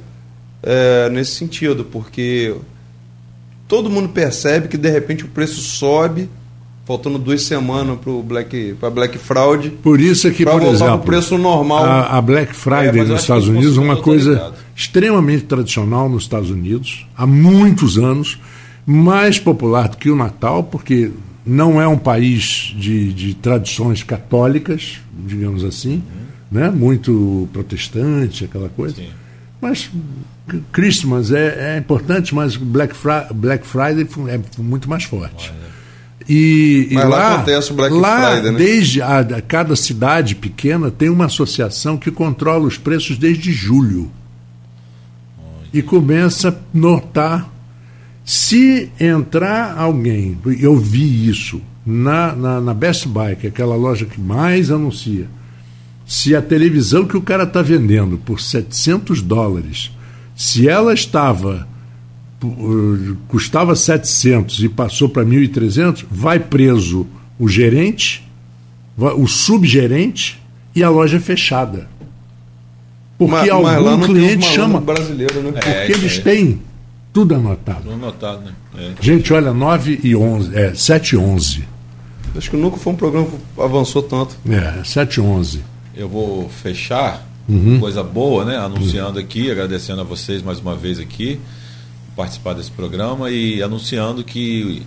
é, 0.61 1.09
nesse 1.09 1.35
sentido. 1.35 1.85
Porque 1.85 2.53
todo 3.71 3.89
mundo 3.89 4.09
percebe 4.09 4.67
que, 4.67 4.75
de 4.75 4.89
repente, 4.89 5.23
o 5.23 5.29
preço 5.29 5.61
sobe, 5.61 6.27
faltando 6.85 7.17
duas 7.17 7.41
semanas 7.43 7.97
para 8.03 8.11
Black, 8.21 8.75
pra 8.77 8.89
Black 8.89 9.17
Fraud, 9.17 9.69
Por 9.81 10.01
isso 10.01 10.27
é 10.27 10.31
que, 10.31 10.43
para 10.43 10.51
por 10.55 10.59
voltar 10.61 10.75
exemplo, 10.75 10.97
pro 10.97 11.07
preço 11.07 11.37
normal. 11.37 11.85
a, 11.85 12.17
a 12.17 12.21
Black 12.21 12.53
Friday 12.53 12.99
É, 12.99 13.03
nos 13.05 13.21
Estados 13.21 13.47
Unidos 13.47 13.77
é 13.77 13.79
uma 13.79 13.95
consumidores 13.95 14.03
coisa 14.03 14.31
estão 14.33 14.47
ligados. 14.49 14.65
extremamente 14.75 15.43
tradicional 15.45 16.09
nos 16.09 16.23
Estados 16.23 16.49
Unidos, 16.49 17.07
há 17.15 17.25
muitos 17.25 17.97
anos, 17.97 18.37
mais 18.85 19.39
popular 19.39 19.87
do 19.87 19.95
que 19.95 20.09
o 20.09 20.17
Natal, 20.17 20.63
porque 20.65 21.09
não 21.45 21.81
é 21.81 21.87
um 21.87 21.97
país 21.97 22.75
de, 22.77 23.13
de 23.13 23.35
tradições 23.35 24.03
católicas, 24.03 24.97
digamos 25.25 25.63
assim, 25.63 26.03
né? 26.51 26.69
muito 26.69 27.47
protestante, 27.53 28.43
aquela 28.43 28.67
coisa. 28.67 28.95
Sim. 28.97 29.07
Mas 29.61 29.89
Christmas 30.71 31.31
é, 31.31 31.75
é 31.75 31.77
importante, 31.77 32.33
mas 32.35 32.55
Black, 32.57 32.95
Fri- 32.95 33.33
Black 33.33 33.65
Friday 33.65 34.07
é 34.29 34.39
muito 34.61 34.89
mais 34.89 35.03
forte. 35.03 35.51
E, 36.29 36.87
e 36.91 36.93
Mas 36.95 37.03
lá 37.05 37.09
lá, 37.17 37.35
acontece 37.35 37.71
o 37.71 37.75
Black 37.75 37.95
lá, 37.95 38.31
Friday, 38.31 38.51
né? 38.51 38.57
desde 38.57 39.01
a, 39.01 39.19
a- 39.19 39.41
cada 39.41 39.75
cidade 39.75 40.35
pequena 40.35 40.91
tem 40.91 41.09
uma 41.09 41.25
associação 41.25 41.97
que 41.97 42.11
controla 42.11 42.65
os 42.67 42.77
preços 42.77 43.17
desde 43.17 43.51
julho. 43.51 44.11
E 45.73 45.81
começa 45.81 46.49
a 46.49 46.53
notar. 46.77 47.49
Se 48.23 48.89
entrar 48.99 49.77
alguém, 49.77 50.37
eu 50.59 50.77
vi 50.77 51.27
isso 51.27 51.59
na, 51.85 52.35
na, 52.35 52.61
na 52.61 52.73
Best 52.73 53.07
Buy, 53.07 53.35
que 53.35 53.47
é 53.47 53.49
aquela 53.49 53.75
loja 53.75 54.05
que 54.05 54.19
mais 54.21 54.69
anuncia, 54.69 55.27
se 56.05 56.35
a 56.35 56.41
televisão 56.41 57.05
que 57.05 57.17
o 57.17 57.21
cara 57.21 57.43
está 57.43 57.61
vendendo 57.61 58.17
por 58.19 58.39
700 58.39 59.21
dólares, 59.23 59.91
se 60.43 60.67
ela 60.67 60.91
estava 60.91 61.67
uh, 62.43 63.15
custava 63.27 63.75
700 63.75 64.63
e 64.63 64.69
passou 64.69 65.07
para 65.07 65.23
1.300, 65.23 66.03
vai 66.09 66.39
preso 66.39 67.05
o 67.37 67.47
gerente, 67.47 68.27
vai- 68.97 69.13
o 69.13 69.27
subgerente 69.27 70.41
e 70.75 70.83
a 70.83 70.89
loja 70.89 71.17
é 71.17 71.19
fechada. 71.19 71.87
Porque 73.19 73.35
Mas- 73.35 73.49
algum 73.51 73.99
cliente 74.03 74.45
chama. 74.47 74.79
malandros 74.79 74.95
brasileiros, 74.97 75.43
né? 75.43 75.51
Porque 75.51 75.69
É, 75.69 75.91
eles 75.91 76.13
aí. 76.13 76.21
têm 76.23 76.61
tudo 77.13 77.35
anotado. 77.35 77.87
Não 77.87 77.97
notado, 77.97 78.41
né? 78.41 78.51
É. 78.79 78.91
Gente, 78.99 79.31
olha, 79.31 79.53
9 79.53 79.99
e 80.03 80.15
11, 80.15 80.55
é 80.55 80.73
7 80.73 81.11
e 81.11 81.17
11. 81.17 81.63
Acho 82.35 82.49
que 82.49 82.57
nunca 82.57 82.77
foi 82.77 82.93
um 82.93 82.95
programa 82.95 83.27
que 83.27 83.61
avançou 83.61 84.01
tanto. 84.01 84.35
É, 84.49 84.83
7 84.83 85.15
e 85.17 85.21
11. 85.21 85.61
Eu 85.95 86.09
vou 86.09 86.49
fechar 86.49 87.27
Uhum. 87.51 87.79
coisa 87.79 88.01
boa, 88.03 88.45
né? 88.45 88.57
Anunciando 88.57 89.19
aqui, 89.19 89.51
agradecendo 89.51 90.01
a 90.01 90.03
vocês 90.03 90.41
mais 90.41 90.59
uma 90.59 90.75
vez 90.75 90.99
aqui 90.99 91.39
por 92.07 92.15
participar 92.17 92.53
desse 92.53 92.71
programa 92.71 93.29
e 93.29 93.61
anunciando 93.61 94.23
que 94.23 94.83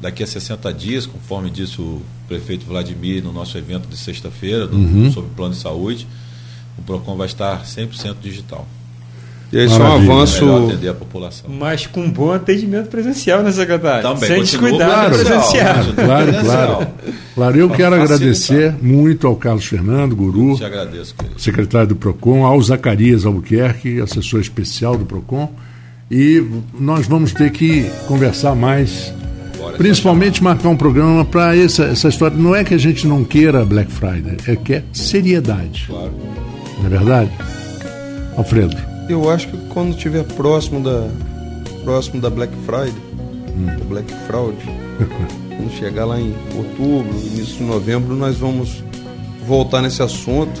daqui 0.00 0.22
a 0.22 0.26
60 0.26 0.72
dias, 0.74 1.06
conforme 1.06 1.50
disse 1.50 1.80
o 1.80 2.02
prefeito 2.28 2.66
Vladimir 2.66 3.22
no 3.22 3.32
nosso 3.32 3.56
evento 3.56 3.88
de 3.88 3.96
sexta-feira 3.96 4.66
Uhum. 4.66 5.10
sobre 5.12 5.30
o 5.30 5.34
plano 5.34 5.54
de 5.54 5.60
saúde, 5.60 6.06
o 6.78 6.82
Procon 6.82 7.16
vai 7.16 7.26
estar 7.26 7.64
100% 7.64 8.16
digital. 8.20 8.66
E 9.54 9.64
isso 9.66 9.74
é 9.74 9.78
um 9.78 9.82
Maravilha. 9.82 10.12
avanço. 10.12 10.56
Atender 10.68 10.88
a 10.88 10.94
população. 10.94 11.50
Mas 11.50 11.86
com 11.86 12.10
bom 12.10 12.32
atendimento 12.32 12.88
presencial, 12.88 13.42
né, 13.42 13.52
secretário? 13.52 14.02
Também, 14.02 14.28
Sem 14.28 14.40
descuidar 14.42 15.10
do 15.10 15.16
presencial. 15.16 15.74
Claro, 15.94 15.94
presencial. 15.94 16.44
claro. 16.44 16.86
Claro, 17.34 17.56
eu 17.58 17.68
quero 17.70 17.96
facilitar. 17.96 18.16
agradecer 18.16 18.74
muito 18.82 19.26
ao 19.26 19.36
Carlos 19.36 19.64
Fernando, 19.66 20.14
guru, 20.16 20.56
Te 20.56 20.64
agradeço, 20.64 21.14
querido. 21.14 21.40
secretário 21.40 21.88
do 21.88 21.96
PROCON, 21.96 22.44
ao 22.44 22.60
Zacarias 22.60 23.24
Albuquerque, 23.24 24.00
assessor 24.00 24.40
especial 24.40 24.96
do 24.96 25.04
PROCON. 25.04 25.50
E 26.10 26.44
nós 26.78 27.06
vamos 27.06 27.32
ter 27.32 27.50
que 27.50 27.90
conversar 28.06 28.54
mais, 28.54 29.12
Bora, 29.58 29.76
principalmente 29.76 30.42
marcar 30.42 30.68
um 30.68 30.76
programa 30.76 31.24
para 31.24 31.56
essa, 31.56 31.84
essa 31.84 32.08
história. 32.08 32.36
Não 32.36 32.54
é 32.54 32.62
que 32.62 32.74
a 32.74 32.78
gente 32.78 33.06
não 33.06 33.24
queira 33.24 33.64
Black 33.64 33.90
Friday, 33.90 34.36
é 34.46 34.54
que 34.56 34.74
é 34.74 34.82
seriedade. 34.92 35.86
Claro. 35.88 36.12
Não 36.80 36.86
é 36.86 36.88
verdade? 36.88 37.30
Alfredo. 38.36 38.76
Eu 39.08 39.28
acho 39.30 39.48
que 39.48 39.56
quando 39.68 39.90
estiver 39.90 40.24
próximo 40.24 40.82
da 40.82 41.08
próximo 41.84 42.20
da 42.20 42.30
Black 42.30 42.52
Friday, 42.64 42.94
Hum. 43.56 43.66
da 43.66 43.84
Black 43.84 44.12
Fraud, 44.26 44.56
quando 45.56 45.70
chegar 45.78 46.04
lá 46.06 46.18
em 46.18 46.34
outubro, 46.56 47.12
início 47.16 47.58
de 47.58 47.62
novembro, 47.62 48.16
nós 48.16 48.36
vamos 48.36 48.82
voltar 49.46 49.80
nesse 49.80 50.02
assunto 50.02 50.60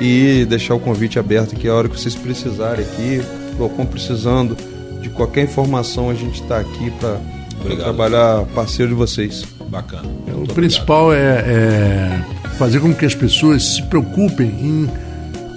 e 0.00 0.46
deixar 0.48 0.74
o 0.74 0.80
convite 0.80 1.18
aberto 1.18 1.54
aqui 1.54 1.68
a 1.68 1.74
hora 1.74 1.88
que 1.88 2.00
vocês 2.00 2.14
precisarem 2.14 2.84
aqui, 2.84 3.20
Procon 3.56 3.84
precisando 3.84 4.56
de 5.02 5.10
qualquer 5.10 5.44
informação, 5.44 6.08
a 6.08 6.14
gente 6.14 6.40
está 6.40 6.60
aqui 6.60 6.90
para 6.98 7.20
Obrigado. 7.60 7.84
trabalhar 7.84 8.44
parceiro 8.54 8.92
de 8.92 8.96
vocês. 8.96 9.44
Bacana. 9.68 10.08
O 10.28 10.38
Muito 10.38 10.54
principal 10.54 11.12
é, 11.12 11.18
é 11.18 12.24
fazer 12.58 12.80
com 12.80 12.94
que 12.94 13.04
as 13.04 13.14
pessoas 13.14 13.74
se 13.74 13.82
preocupem 13.82 14.48
em 14.48 14.90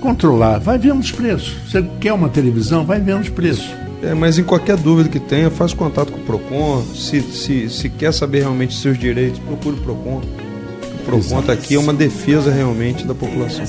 controlar. 0.06 0.60
Vai 0.60 0.78
vendo 0.78 1.00
os 1.00 1.12
preços. 1.12 1.56
Você 1.68 1.84
quer 2.00 2.14
uma 2.14 2.30
televisão? 2.30 2.86
Vai 2.86 3.00
vendo 3.00 3.22
os 3.22 3.30
preços. 3.30 3.68
É, 4.04 4.14
mas 4.14 4.38
em 4.38 4.44
qualquer 4.44 4.78
dúvida 4.78 5.10
que 5.10 5.20
tenha, 5.20 5.50
faz 5.50 5.74
contato 5.74 6.12
com 6.12 6.20
o 6.20 6.24
PROCON. 6.24 6.84
Se, 6.94 7.22
se, 7.22 7.70
se 7.70 7.90
quer 7.90 8.14
saber 8.14 8.42
realmente 8.42 8.76
seus 8.76 9.00
direitos, 9.00 9.40
procure 9.40 9.76
o 9.76 9.82
PROCON. 9.82 10.22
O 10.22 11.06
PROCON 11.06 11.40
está 11.40 11.54
aqui, 11.54 11.74
é 11.74 11.80
uma 11.80 11.94
defesa 11.94 12.52
realmente 12.52 13.06
da 13.06 13.16
população. 13.16 13.66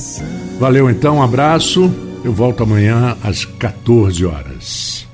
Valeu 0.61 0.91
então, 0.91 1.17
um 1.17 1.23
abraço. 1.23 1.91
Eu 2.23 2.33
volto 2.33 2.63
amanhã 2.63 3.17
às 3.23 3.45
14 3.45 4.25
horas. 4.27 5.06